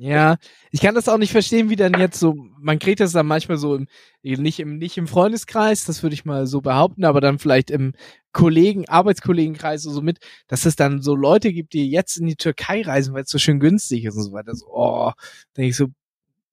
[0.00, 0.36] ja,
[0.70, 3.56] ich kann das auch nicht verstehen, wie dann jetzt so, man kriegt das dann manchmal
[3.58, 3.88] so im,
[4.22, 7.94] nicht im, nicht im Freundeskreis, das würde ich mal so behaupten, aber dann vielleicht im
[8.32, 12.82] Kollegen, Arbeitskollegenkreis so mit, dass es dann so Leute gibt, die jetzt in die Türkei
[12.82, 14.54] reisen, weil es so schön günstig ist und so weiter.
[14.54, 15.10] So, oh,
[15.56, 15.86] denke ich so.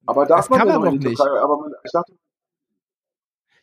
[0.08, 1.04] Aber darf man, kann man doch nicht.
[1.04, 2.14] Türkei, aber man, ich dachte,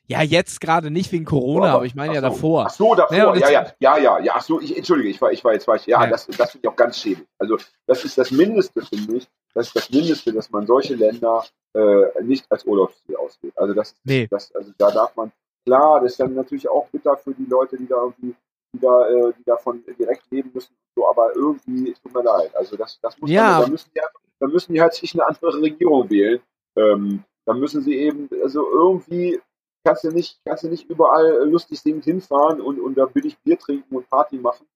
[0.07, 2.67] ja, jetzt gerade nicht wegen Corona, aber, aber ich meine ja davor.
[2.67, 5.33] Ach so, davor, ja, ja, ja, ja, ja, ja, ach so, ich, entschuldige, ich war,
[5.33, 6.11] ich war jetzt, war ich, ja, ja.
[6.11, 7.27] das, das finde ich auch ganz schäbig.
[7.39, 11.45] Also, das ist das Mindeste, finde ich, das ist das Mindeste, dass man solche Länder
[11.75, 13.57] äh, nicht als Urlaubsziel auswählt.
[13.57, 14.27] Also, das, nee.
[14.29, 15.31] das, also, da darf man,
[15.65, 18.35] klar, das ist dann natürlich auch bitter für die Leute, die da irgendwie,
[18.75, 22.55] die da, äh, die davon direkt leben müssen, so, aber irgendwie, tut mir leid.
[22.57, 23.53] Also, das, das muss ja.
[23.53, 24.01] man, da müssen die,
[24.41, 26.41] da müssen die halt sich eine andere Regierung wählen.
[26.77, 29.41] Ähm, dann müssen sie eben, also irgendwie,
[29.85, 33.59] kannst du nicht, kannst du nicht überall lustig singend hinfahren und, und da billig Bier
[33.59, 34.67] trinken und Party machen.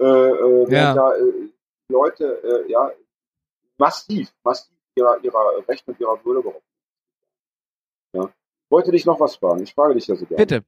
[0.00, 0.94] Äh, äh, ja.
[0.94, 1.48] da äh,
[1.88, 2.90] Leute äh, ja
[3.78, 6.68] massiv, massiv ihrer, ihrer Rechte und ihrer Würde behaupten.
[8.12, 8.30] Ja.
[8.70, 9.62] Wollte dich noch was fragen?
[9.62, 10.44] Ich frage dich ja so gerne.
[10.44, 10.64] Bitte.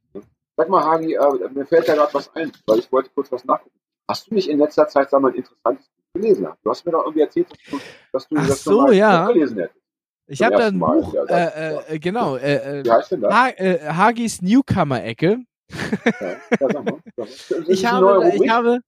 [0.57, 3.45] Sag mal, Hagi, äh, mir fällt da gerade was ein, weil ich wollte kurz was
[3.45, 3.79] nachgucken.
[4.09, 6.49] Hast du nicht in letzter Zeit, sag mal, ein interessantes Buch gelesen?
[6.63, 7.79] Du hast mir doch irgendwie erzählt, dass du,
[8.13, 9.27] dass du Ach das so, ja.
[9.27, 9.86] gelesen hättest.
[10.29, 13.21] Ich habe da ein Mal, Buch, ja, äh, äh, genau, äh, äh, Wie heißt denn
[13.21, 13.33] das?
[13.33, 15.39] Ha äh, Hagis Newcomer-Ecke.
[16.21, 16.99] Ja, ja, mal,
[17.69, 18.81] ich, habe, ich habe,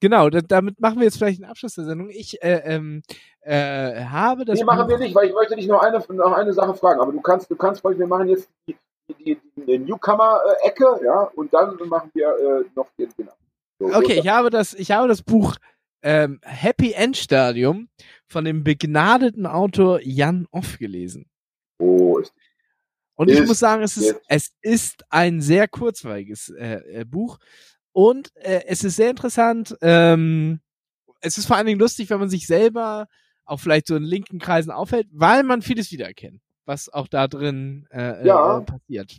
[0.00, 2.10] genau, damit machen wir jetzt vielleicht einen Abschluss der Sendung.
[2.10, 3.02] Ich äh, ähm,
[3.40, 4.58] äh, habe das.
[4.58, 7.00] Nee, machen wir nicht, weil ich möchte dich noch eine, noch eine Sache fragen.
[7.00, 8.76] Aber du kannst, du kannst, wir machen jetzt die,
[9.08, 13.28] die, die Newcomer-Ecke, ja, und dann machen wir noch den, den
[13.80, 15.54] so, Okay, ich habe das, ich habe das Buch
[16.02, 17.88] ähm, Happy End Stadium
[18.26, 21.26] von dem begnadeten Autor Jan Off gelesen.
[21.78, 22.32] Oh, ist
[23.18, 27.38] und ich muss sagen, es ist, es ist ein sehr kurzweiliges äh, äh, Buch
[27.90, 29.76] und äh, es ist sehr interessant.
[29.82, 30.60] Ähm,
[31.20, 33.08] es ist vor allen Dingen lustig, wenn man sich selber
[33.44, 37.88] auch vielleicht so in linken Kreisen aufhält, weil man vieles wiedererkennt, was auch da drin
[37.90, 38.58] äh, ja.
[38.58, 39.18] äh, passiert.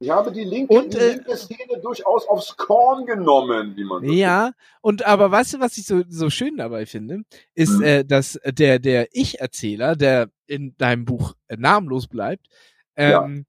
[0.00, 4.04] Ich habe die linke, und, die äh, linke Szene durchaus aufs Korn genommen, wie man
[4.04, 4.56] so Ja, sagt.
[4.80, 7.22] und aber weißt du, was ich so, so schön dabei finde,
[7.54, 7.82] ist, hm.
[7.82, 12.46] äh, dass der, der Ich-Erzähler, der in deinem Buch äh, namenlos bleibt,
[12.94, 13.46] ähm,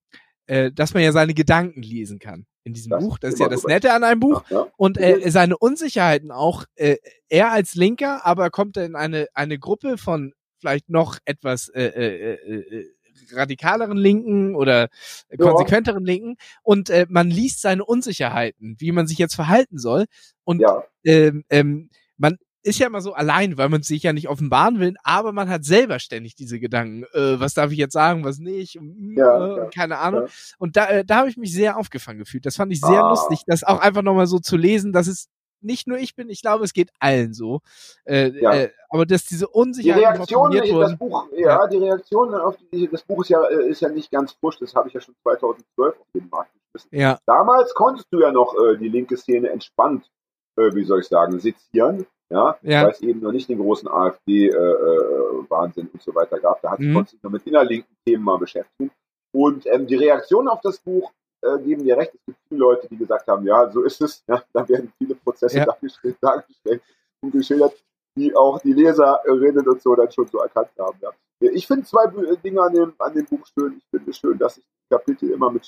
[0.47, 0.55] ja.
[0.55, 3.19] äh, dass man ja seine Gedanken lesen kann in diesem das Buch.
[3.19, 4.43] Das ist ja das Nette an einem Buch.
[4.49, 4.67] Ja, ja.
[4.75, 6.97] Und äh, seine Unsicherheiten auch, äh,
[7.27, 11.83] er als Linker, aber kommt er in eine, eine Gruppe von vielleicht noch etwas äh,
[11.83, 12.89] äh, äh, äh
[13.33, 14.89] radikaleren Linken oder
[15.37, 16.13] konsequenteren ja.
[16.13, 20.05] Linken und äh, man liest seine Unsicherheiten, wie man sich jetzt verhalten soll
[20.43, 20.83] und ja.
[21.03, 24.95] ähm, ähm, man ist ja immer so allein, weil man sich ja nicht offenbaren will,
[25.03, 28.77] aber man hat selber ständig diese Gedanken, äh, was darf ich jetzt sagen, was nicht,
[28.77, 30.23] und, Ja, äh, ja, keine Ahnung.
[30.23, 30.31] ja.
[30.57, 32.45] Und da, äh, da habe ich mich sehr aufgefangen gefühlt.
[32.45, 33.09] Das fand ich sehr Ah.
[33.11, 35.27] lustig, das auch einfach nochmal so zu lesen, dass es
[35.61, 37.61] nicht nur ich bin, ich glaube, es geht allen so.
[38.05, 38.53] Äh, Ja.
[38.53, 40.97] äh, aber dass diese Die Unsicherheit Reaktion, formuliert das.
[40.97, 44.33] Buch, ja, die Reaktion auf die, das Buch ist ja, äh, ist ja nicht ganz
[44.33, 46.97] frisch, das habe ich ja schon 2012 auf den Markt geschmissen.
[46.99, 50.09] Ja, Damals konntest du ja noch äh, die linke Szene entspannt,
[50.57, 52.83] äh, wie soll ich sagen, sezieren, ja, Ja.
[52.83, 56.61] weil es eben noch nicht den großen AfD-Wahnsinn äh, und so weiter gab.
[56.61, 56.93] Da hat Mhm.
[56.93, 58.91] konntest du sich noch mit innerlinken Themen mal beschäftigen.
[59.31, 61.11] Und ähm, die Reaktion auf das Buch
[61.41, 62.11] äh, geben dir recht.
[62.13, 64.23] Es gibt viele Leute, die gesagt haben, ja, so ist es.
[64.27, 65.65] Ja, da werden viele Prozesse Ja.
[65.65, 66.81] dargestellt, dargestellt
[67.21, 67.73] und geschildert,
[68.17, 70.97] die auch die Leserinnen und so dann schon so erkannt haben.
[71.01, 71.11] Ja.
[71.51, 73.77] Ich finde zwei Bü- Dinge an dem, an dem Buch schön.
[73.77, 75.65] Ich finde es schön, dass die Kapitel immer mit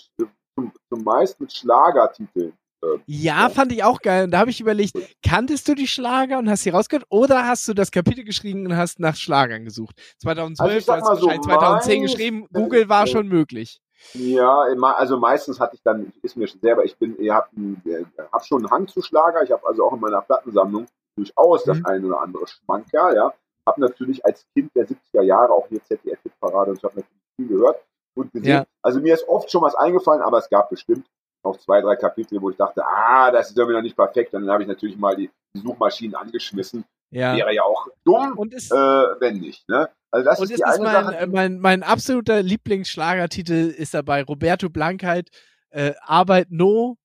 [0.55, 2.53] zum, zumeist mit Schlagertiteln.
[2.84, 4.26] Äh, Ja, fand ich auch geil.
[4.26, 4.93] Und da habe ich überlegt,
[5.26, 8.76] kanntest du die Schlager und hast sie rausgehört oder hast du das Kapitel geschrieben und
[8.76, 9.95] hast nach Schlagern gesucht?
[10.19, 13.80] 2012, Also ich so, wahrscheinlich 2010 meist- geschrieben, Google war schon möglich.
[14.14, 17.54] Ja, also meistens hatte ich dann, ist mir schon selber, ich bin, ihr habt
[17.86, 19.43] äh, hab schon einen Hang zu Schlager.
[19.43, 21.86] Ich habe also auch in meiner Plattensammlung durchaus das Mhm.
[21.86, 23.34] eine oder andere Schmankerl, ja.
[23.66, 27.47] Hab natürlich als Kind der 70er Jahre auch hier ZDF-Parade und ich habe natürlich viel
[27.47, 27.80] gehört
[28.16, 28.49] und gesehen.
[28.49, 28.66] Ja.
[28.82, 31.06] Also mir ist oft schon was eingefallen, aber es gab bestimmt
[31.43, 34.34] auch zwei, drei Kapitel, wo ich dachte, ah, das ist irgendwie noch nicht perfekt.
[34.34, 36.86] Und dann habe ich natürlich mal die, Suchmaschinen angeschmissen.
[37.10, 37.36] Ja.
[37.36, 39.68] Wäre ja auch dumm, Und ist, äh, wenn nicht.
[39.68, 39.89] Ne?
[40.12, 41.16] Also das und ist ist mein, Sache.
[41.18, 45.30] äh, mein, mein absoluter Lieblingsschlagertitel ist dabei Roberto Blankheit,
[45.70, 46.97] äh, Arbeit No,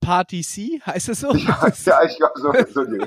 [0.00, 1.32] Party C, heißt es so?
[1.34, 1.68] ja,
[2.06, 3.04] ich glaube, so, so die.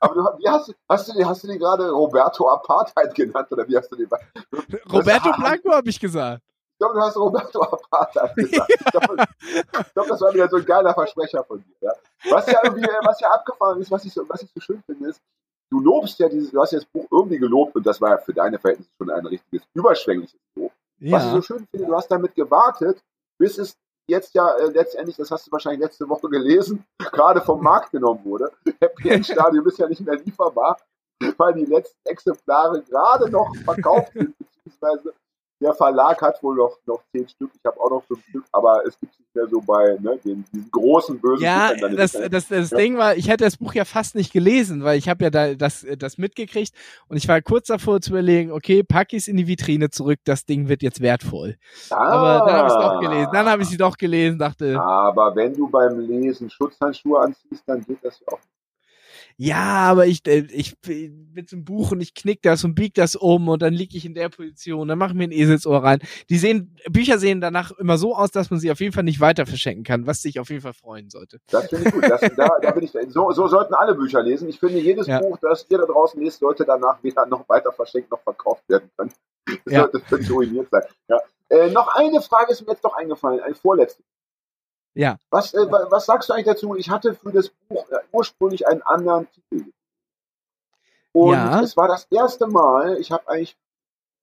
[0.00, 3.50] Aber du, wie hast, du- hast, du, den- hast du den gerade Roberto Apartheid genannt
[3.50, 4.06] oder wie hast du den?
[4.06, 6.42] Ich Roberto Blanco habe ich gesagt.
[6.78, 8.70] glaube, du hast Roberto Apartheid gesagt.
[8.70, 11.74] Ich glaube, ich glaub, das war wieder so ein geiler Versprecher von dir.
[11.80, 11.92] Ja?
[12.30, 14.82] Was ja irgendwie, äh, was ja abgefahren ist, was ich so, was ich so schön
[14.86, 15.20] finde, ist,
[15.70, 18.18] du lobst ja dieses, du hast ja das Buch irgendwie gelobt und das war ja
[18.18, 20.72] für deine Verhältnisse schon ein richtiges überschwängliches Lob.
[21.00, 21.42] Was ich so Ja.
[21.42, 23.02] schön finde, du hast damit gewartet,
[23.38, 23.76] bis es
[24.08, 28.24] jetzt ja äh, letztendlich, das hast du wahrscheinlich letzte Woche gelesen, gerade vom Markt genommen
[28.24, 28.50] wurde.
[28.80, 30.78] Happy End Stadium ist ja nicht mehr lieferbar,
[31.36, 35.12] weil die letzten Exemplare gerade noch verkauft sind, beziehungsweise
[35.60, 38.82] der Verlag hat wohl noch, noch zehn Stück, ich habe auch noch fünf Stück, aber
[38.86, 42.14] es gibt es nicht mehr so bei ne, den, diesen großen bösen Ja, im das,
[42.14, 42.32] Internet.
[42.34, 42.76] das, das Ja.
[42.78, 45.54] Ding war, ich hätte das Buch ja fast nicht gelesen, weil ich habe ja da
[45.54, 46.72] das, das mitgekriegt
[47.08, 50.20] und ich war kurz davor zu überlegen, okay, pack ich es in die Vitrine zurück,
[50.24, 51.56] das Ding wird jetzt wertvoll.
[51.90, 53.28] Aber dann habe ich es doch gelesen.
[53.32, 57.80] Dann habe ich sie doch gelesen, dachte, Aber wenn du beim Lesen Schutzhandschuhe anziehst, dann
[57.84, 58.38] geht das ja auch.
[59.40, 59.56] Ja,
[59.88, 63.14] aber ich, äh, ich bin mit dem Buch und ich knick das und bieg das
[63.14, 66.00] um und dann liege ich in der Position, dann mache ich mir ein Eselsohr rein.
[66.28, 69.20] Die sehen, Bücher sehen danach immer so aus, dass man sie auf jeden Fall nicht
[69.20, 71.38] weiter verschenken kann, was sich auf jeden Fall freuen sollte.
[71.50, 72.02] Das finde ich gut.
[72.02, 74.48] Das, da, da bin ich, so, so sollten alle Bücher lesen.
[74.48, 75.20] Ich finde, jedes Ja.
[75.20, 78.90] Buch, das ihr da draußen lest, sollte danach weder noch weiter verschenkt noch verkauft werden
[78.96, 79.12] können.
[79.64, 79.80] Das Ja.
[79.82, 80.82] sollte völlig ruiniert sein.
[81.08, 81.18] Ja.
[81.50, 84.02] Äh, noch eine Frage ist mir jetzt doch eingefallen, eine vorletzte.
[84.98, 85.16] Ja.
[85.30, 86.74] Was, äh, wa- was sagst du eigentlich dazu?
[86.74, 89.70] Ich hatte für das Buch äh, ursprünglich einen anderen Titel.
[91.12, 91.60] Und Ja.
[91.62, 93.56] es war das erste Mal, ich habe eigentlich,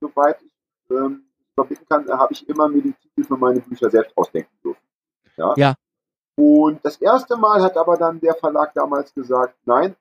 [0.01, 0.51] soweit ich
[0.91, 1.23] ähm,
[1.55, 4.81] überblicken kann, habe ich immer mir die Titel für meine Bücher selbst ausdenken dürfen.
[5.37, 5.53] Ja.
[5.55, 5.75] Ja.
[6.37, 9.95] Und das erste Mal hat aber dann der Verlag damals gesagt, nein,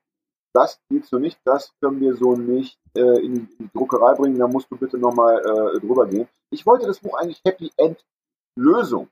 [0.53, 4.13] das geht so nicht, das können wir so nicht äh, in, die- in die Druckerei
[4.15, 6.27] bringen, da musst du bitte nochmal äh, drüber gehen.
[6.49, 8.05] Ich wollte das Buch eigentlich Happy End
[8.57, 9.07] Lösung.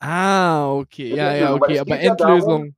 [0.00, 2.74] Ah, okay, ja, ja, okay, es aber ja Endlösung.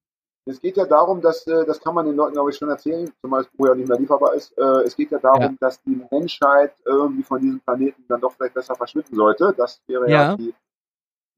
[0.47, 3.11] Es geht ja darum, dass, äh, das kann man den Leuten, glaube ich, schon erzählen,
[3.21, 4.57] zumal Buch ja nicht mehr lieferbar ist.
[4.57, 5.55] Äh, es geht ja darum, Ja.
[5.61, 9.53] dass die Menschheit irgendwie von diesem Planeten dann doch vielleicht besser verschwinden sollte.
[9.59, 10.37] Das wäre ja, Ja.
[10.37, 10.55] die,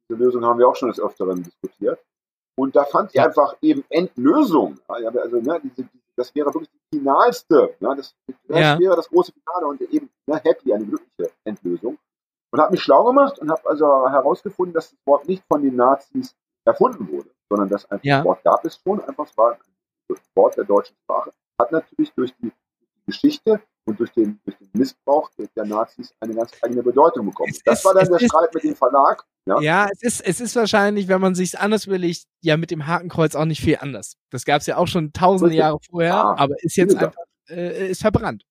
[0.08, 1.98] diese Lösung haben wir auch schon des Öfteren diskutiert.
[2.56, 3.24] Und da fand ich Ja.
[3.26, 4.78] einfach eben Endlösung.
[4.86, 7.74] Also, ne, diese, das wäre wirklich die finalste.
[7.80, 8.14] Ne, das,
[8.46, 11.98] das wäre das große Finale und eben ne, happy, eine glückliche Endlösung.
[12.52, 15.76] Und habe mich schlau gemacht und habe also herausgefunden, dass das Wort nicht von den
[15.76, 16.34] Nazis
[16.64, 18.16] erfunden wurde, sondern dass einfach Ja.
[18.18, 22.12] das Wort gab es schon, einfach es war ein Wort der deutschen Sprache, hat natürlich
[22.14, 22.50] durch die
[23.06, 27.50] Geschichte und durch den, durch den Missbrauch der, Nazis eine ganz eigene Bedeutung bekommen.
[27.50, 29.24] Es das ist- war dann es der ist- Streit mit dem Verlag.
[29.46, 32.86] Ja, Ja, es ist, es ist wahrscheinlich, wenn man sich anders überlegt, ja mit dem
[32.86, 34.16] Hakenkreuz auch nicht viel anders.
[34.30, 35.60] Das gab es ja auch schon tausende Richtig.
[35.60, 37.14] Jahre vorher, Ja, aber ist jetzt einfach,
[37.48, 38.44] äh, ist verbrannt.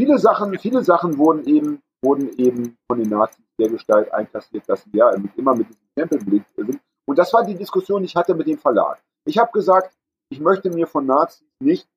[0.00, 4.82] viele Sachen, viele Sachen wurden eben, wurden eben von den Nazis der Gestalt einkassiert, dass
[4.84, 6.80] sie ja immer mit diesem Stempel belegt sind.
[7.06, 9.02] Und das war die Diskussion, die ich hatte mit dem Verlag.
[9.24, 9.96] Ich habe gesagt,
[10.30, 11.88] ich möchte mir von Nazis nicht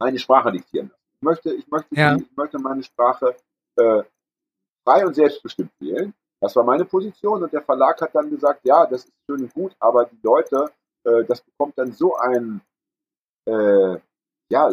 [0.00, 1.02] meine Sprache diktieren lassen.
[1.20, 2.16] Ich möchte, ich möchte, Ja.
[2.16, 3.36] ich möchte meine Sprache
[3.76, 4.02] äh,
[4.86, 6.14] frei und selbstbestimmt wählen.
[6.40, 9.52] Das war meine Position und der Verlag hat dann gesagt, ja, das ist schön und
[9.52, 10.70] gut, aber die Leute,
[11.04, 12.60] äh, das bekommt dann so ein
[13.46, 13.98] äh,
[14.50, 14.70] ja,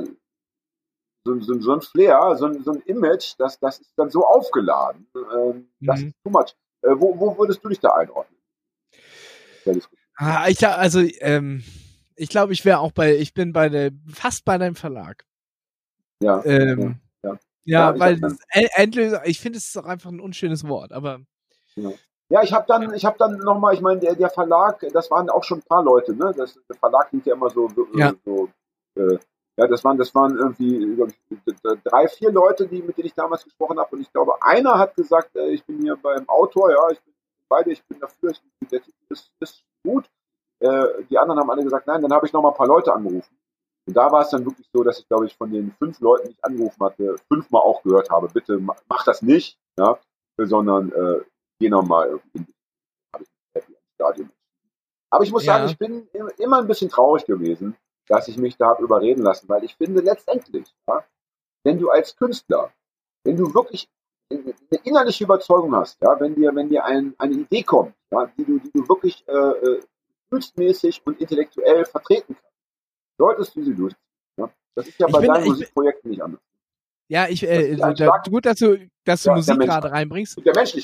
[1.25, 5.07] so, so, so ein Flair, so, so ein Image, das, das ist dann so aufgeladen.
[5.15, 6.07] Ähm, das mhm.
[6.07, 6.55] ist too much.
[6.83, 8.37] Äh, wo, wo würdest du dich da einordnen?
[10.17, 11.63] Ah, ich also ähm,
[12.15, 15.25] ich glaube, ich wäre auch bei, ich bin bei der, fast bei deinem Verlag.
[16.21, 16.43] Ja.
[16.45, 17.39] Ähm, ja, ja.
[17.63, 18.21] ja, ja weil
[18.51, 21.21] Endlösung, ich finde es ist auch einfach ein unschönes Wort, aber.
[21.75, 21.91] Ja.
[22.41, 25.43] Ich habe dann, ich habe dann nochmal, ich meine, der, der Verlag, das waren auch
[25.43, 26.33] schon ein paar Leute, ne?
[26.35, 28.13] Das, der Verlag klingt ja immer so, ja.
[28.23, 28.49] so
[28.95, 29.17] äh,
[29.57, 30.97] ja, das waren, das waren irgendwie
[31.83, 33.95] drei, vier Leute, die, mit denen ich damals gesprochen habe.
[33.95, 37.13] Und ich glaube, einer hat gesagt, äh, ich bin hier beim Autor, ja, ich bin
[37.47, 40.09] beide, ich bin dafür, ich, der Titel ist, ist gut.
[40.59, 42.93] Äh, die anderen haben alle gesagt, nein, dann habe ich noch mal ein paar Leute
[42.93, 43.37] angerufen.
[43.87, 46.27] Und da war es dann wirklich so, dass ich, glaube ich, von den fünf Leuten,
[46.27, 49.97] die ich angerufen hatte, fünfmal auch gehört habe, bitte mach das nicht, ja,
[50.37, 51.21] sondern äh,
[51.59, 52.47] geh nochmal in
[53.93, 54.31] Stadion.
[55.09, 55.53] Aber ich muss ja.
[55.53, 56.07] sagen, ich bin
[56.39, 57.77] immer ein bisschen traurig gewesen,
[58.07, 61.03] dass ich mich da habe überreden lassen, weil ich finde letztendlich, ja,
[61.63, 62.71] wenn du als Künstler,
[63.23, 63.89] wenn du wirklich
[64.29, 64.53] eine
[64.83, 68.59] innerliche Überzeugung hast, ja, wenn dir, wenn dir ein, eine Idee kommt, ja, die du,
[68.59, 69.81] die du wirklich äh, äh
[70.29, 72.57] gefühlsmäßig und intellektuell vertreten kannst,
[73.17, 74.01] solltest du sie durchziehen.
[74.37, 74.49] Ja?
[74.73, 76.41] Das ist ja bei bin, deinen Musikprojekten nicht anders.
[77.07, 80.37] Ja, ich äh, da, gut, dass du, dass du ja, Musik gerade reinbringst,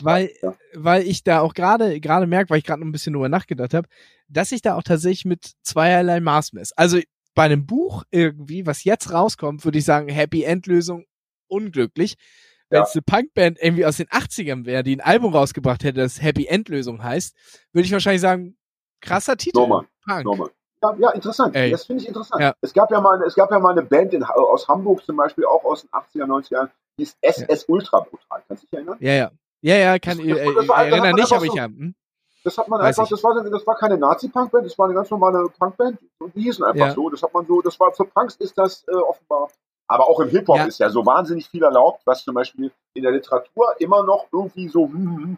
[0.04, 0.56] weil ja.
[0.76, 3.74] weil ich da auch gerade gerade merke, weil ich gerade noch ein bisschen drüber nachgedacht
[3.74, 3.88] habe,
[4.28, 6.74] dass ich da auch tatsächlich mit zweierlei Maß messe.
[6.78, 7.00] Also
[7.34, 11.06] bei einem Buch irgendwie, was jetzt rauskommt, würde ich sagen Happy End Lösung
[11.48, 12.16] unglücklich.
[12.70, 16.22] Wenn es eine Punkband irgendwie aus den 80ern wäre, die ein Album rausgebracht hätte, das
[16.22, 17.36] Happy End Lösung heißt,
[17.74, 18.56] würde ich wahrscheinlich sagen,
[19.02, 19.58] krasser Titel.
[19.58, 19.88] Normal.
[20.06, 20.24] Punk.
[20.24, 20.52] Normal.
[20.82, 21.56] Ja, ja, interessant.
[21.56, 21.72] Ey.
[21.72, 22.42] Das finde ich interessant.
[22.42, 22.54] Ja.
[22.62, 25.46] Es gab ja mal, es gab ja mal eine Band in, aus Hamburg zum Beispiel,
[25.46, 27.66] auch aus den 80er, 90er Jahren, die ist SS.
[27.66, 28.44] Ultra Brutal.
[28.48, 28.98] Kannst du dich erinnern?
[29.00, 29.32] Ja, ja.
[29.64, 31.66] Ja, ja, kann ich, äh, das war, erinnere nicht, aber ich ja.
[31.66, 31.94] Hm?
[32.44, 35.12] Das hat man Weiß einfach, das war, das war keine Nazi-Punkband, das war eine ganz
[35.12, 36.00] normale Punkband.
[36.20, 36.94] Und die hießen einfach ja.
[36.94, 37.10] so.
[37.10, 39.50] Das hat man so, das war für Punks ist das äh, offenbar.
[39.88, 40.66] Aber auch im Hip-Hop ja.
[40.66, 44.68] ist ja so wahnsinnig viel erlaubt, was zum Beispiel in der Literatur immer noch irgendwie
[44.70, 45.38] so, hm, hm, hm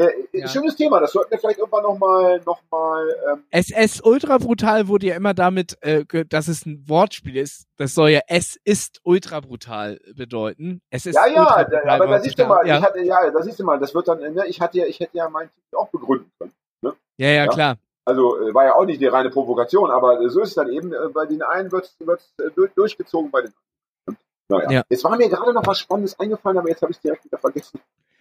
[0.00, 0.48] ja, äh, ja.
[0.48, 2.40] Schönes Thema, das sollten wir vielleicht irgendwann nochmal.
[2.46, 7.36] Noch mal, ähm SS Ultra Brutal wurde ja immer damit, äh, dass es ein Wortspiel
[7.36, 7.66] ist.
[7.76, 10.80] Das soll ja Es ist Ultra Brutal bedeuten.
[10.90, 12.78] Es ist ja, ja, aber da siehst du mal, ja.
[12.78, 15.00] Ich hatte, ja, da siehst du mal, das wird dann, ne, ich hatte ja, ich
[15.00, 16.52] hätte ja meinen Titel auch begründen können.
[16.80, 16.94] Ne?
[17.18, 17.76] Ja, ja, ja, klar.
[18.06, 20.94] Also äh, war ja auch nicht die reine Provokation, aber so ist es dann eben,
[20.94, 24.24] äh, bei den einen wird es äh, durchgezogen, bei den anderen.
[24.48, 24.82] Naja, ja.
[24.88, 27.38] es war mir gerade noch was Spannendes eingefallen, aber jetzt habe ich es direkt wieder
[27.38, 27.80] vergessen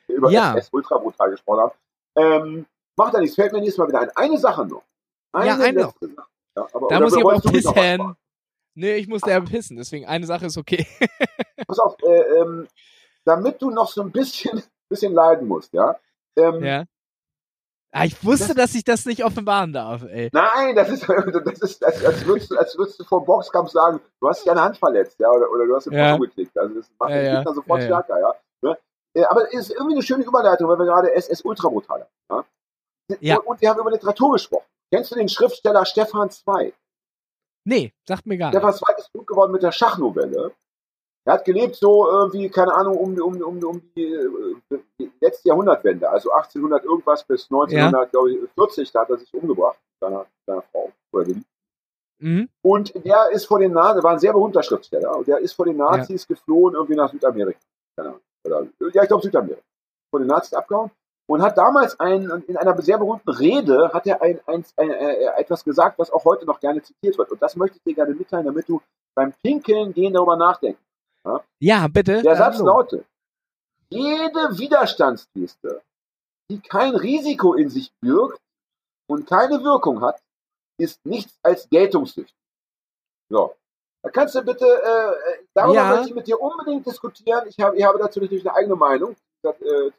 [0.09, 0.55] über ja.
[0.55, 1.71] SS Ultra Brutal gesprochen haben.
[2.15, 4.11] Ähm, macht ja nichts, fällt mir nächstes Mal wieder ein.
[4.15, 4.83] Eine Sache noch.
[5.31, 5.93] Eine ja, eine noch.
[6.55, 8.15] Ja, aber, da muss ich aber auch pissen.
[8.75, 10.87] Nee, ich muss ja pissen, deswegen eine Sache ist okay.
[11.67, 12.67] Pass auf, äh, ähm,
[13.25, 15.97] damit du noch so ein bisschen, bisschen leiden musst, ja.
[16.37, 16.85] Ähm, ja.
[17.91, 20.29] Ah, ich wusste, das, dass ich das nicht offenbaren darf, ey.
[20.31, 21.09] Nein, das ist,
[21.45, 24.51] das ist als, als, würdest du, als würdest du vor Boxkampf sagen, du hast dich
[24.51, 26.15] eine Hand verletzt, ja, oder, oder du hast den ja.
[26.15, 26.55] geklickt.
[26.57, 27.53] Also das macht ja, den Gegner ja.
[27.53, 28.33] sofort ja, stärker, ja.
[29.13, 32.45] Äh, aber es ist irgendwie eine schöne Überleitung, weil wir gerade SS Ultra Brutal haben.
[33.09, 33.17] Ja?
[33.19, 33.37] ja.
[33.39, 34.65] Und wir haben über Literatur gesprochen.
[34.91, 36.73] Kennst du den Schriftsteller Stefan Zweig?
[37.65, 38.57] Nee, sagt mir gar nicht.
[38.57, 40.51] Stefan Zweig ist gut geworden mit der Schachnovelle.
[41.25, 45.49] Er hat gelebt so irgendwie, keine Ahnung, um, um, um, um die, äh, die letzte
[45.49, 48.93] Jahrhundertwende, also 1800 irgendwas bis 1940, ja.
[48.93, 51.43] da hat er sich umgebracht, seiner, seiner Frau oder dem.
[52.19, 52.49] Mhm.
[52.63, 55.65] Und der ist vor den Nazis, war ein sehr berühmter Schriftsteller, und der ist vor
[55.65, 56.35] den Nazis ja.
[56.35, 57.59] geflohen irgendwie nach Südamerika.
[57.95, 59.61] Keine Ahnung oder, ja, ich glaube Südamerika,
[60.11, 60.91] von den Nazis abgehauen
[61.29, 65.25] und hat damals ein, in einer sehr berühmten Rede hat er ein, ein, ein, äh,
[65.37, 67.31] etwas gesagt, was auch heute noch gerne zitiert wird.
[67.31, 68.81] Und das möchte ich dir gerne mitteilen, damit du
[69.15, 70.81] beim Pinkeln gehen darüber nachdenken.
[71.23, 72.23] Ja, ja bitte.
[72.23, 73.05] Der Satz lautet,
[73.89, 75.81] jede Widerstandsgeste,
[76.49, 78.39] die kein Risiko in sich birgt
[79.07, 80.19] und keine Wirkung hat,
[80.79, 82.35] ist nichts als geltungssüchtig.
[83.29, 83.55] So.
[84.01, 85.89] Da kannst du bitte, äh, darüber ja.
[85.89, 87.47] möchte ich mit dir unbedingt diskutieren.
[87.47, 89.15] Ich habe, ich habe dazu natürlich eine eigene Meinung.
[89.41, 89.91] Das, äh,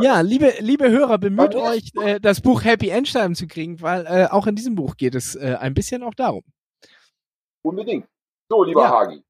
[0.00, 4.26] ja, liebe, liebe Hörer, bemüht euch, äh, das Buch Happy Endstein zu kriegen, weil äh,
[4.28, 6.42] auch in diesem Buch geht es äh, ein bisschen auch darum.
[7.62, 8.08] Unbedingt.
[8.48, 8.90] So, lieber ja.
[8.90, 9.22] Hagi,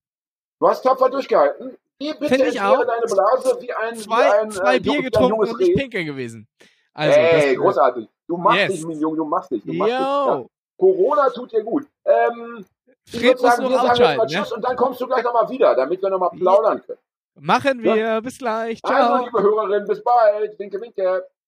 [0.60, 1.76] du hast tapfer durchgehalten.
[1.98, 2.82] Wie bitte ich auch.
[2.86, 6.48] deine Blase wie ein, zwei, wie ein, zwei äh, Bier getrunken und nicht pinkel gewesen.
[6.94, 8.08] Also, hey, großartig.
[8.26, 8.72] Du machst yes.
[8.72, 9.62] dich, mein Junge, du machst dich.
[9.62, 10.44] Du machst dich ja.
[10.78, 11.86] Corona tut dir gut.
[12.06, 12.64] Ähm,
[13.06, 15.74] ich würde sagen, wir sagen jetzt mal Tschüss und dann kommst du gleich nochmal wieder,
[15.74, 16.98] damit wir nochmal plaudern können.
[17.40, 17.96] Machen wir.
[17.96, 18.20] Ja?
[18.20, 18.80] Bis gleich.
[18.82, 19.14] Ciao.
[19.14, 20.58] Also, liebe Hörerinnen, bis bald.
[20.58, 21.24] Winke, winke.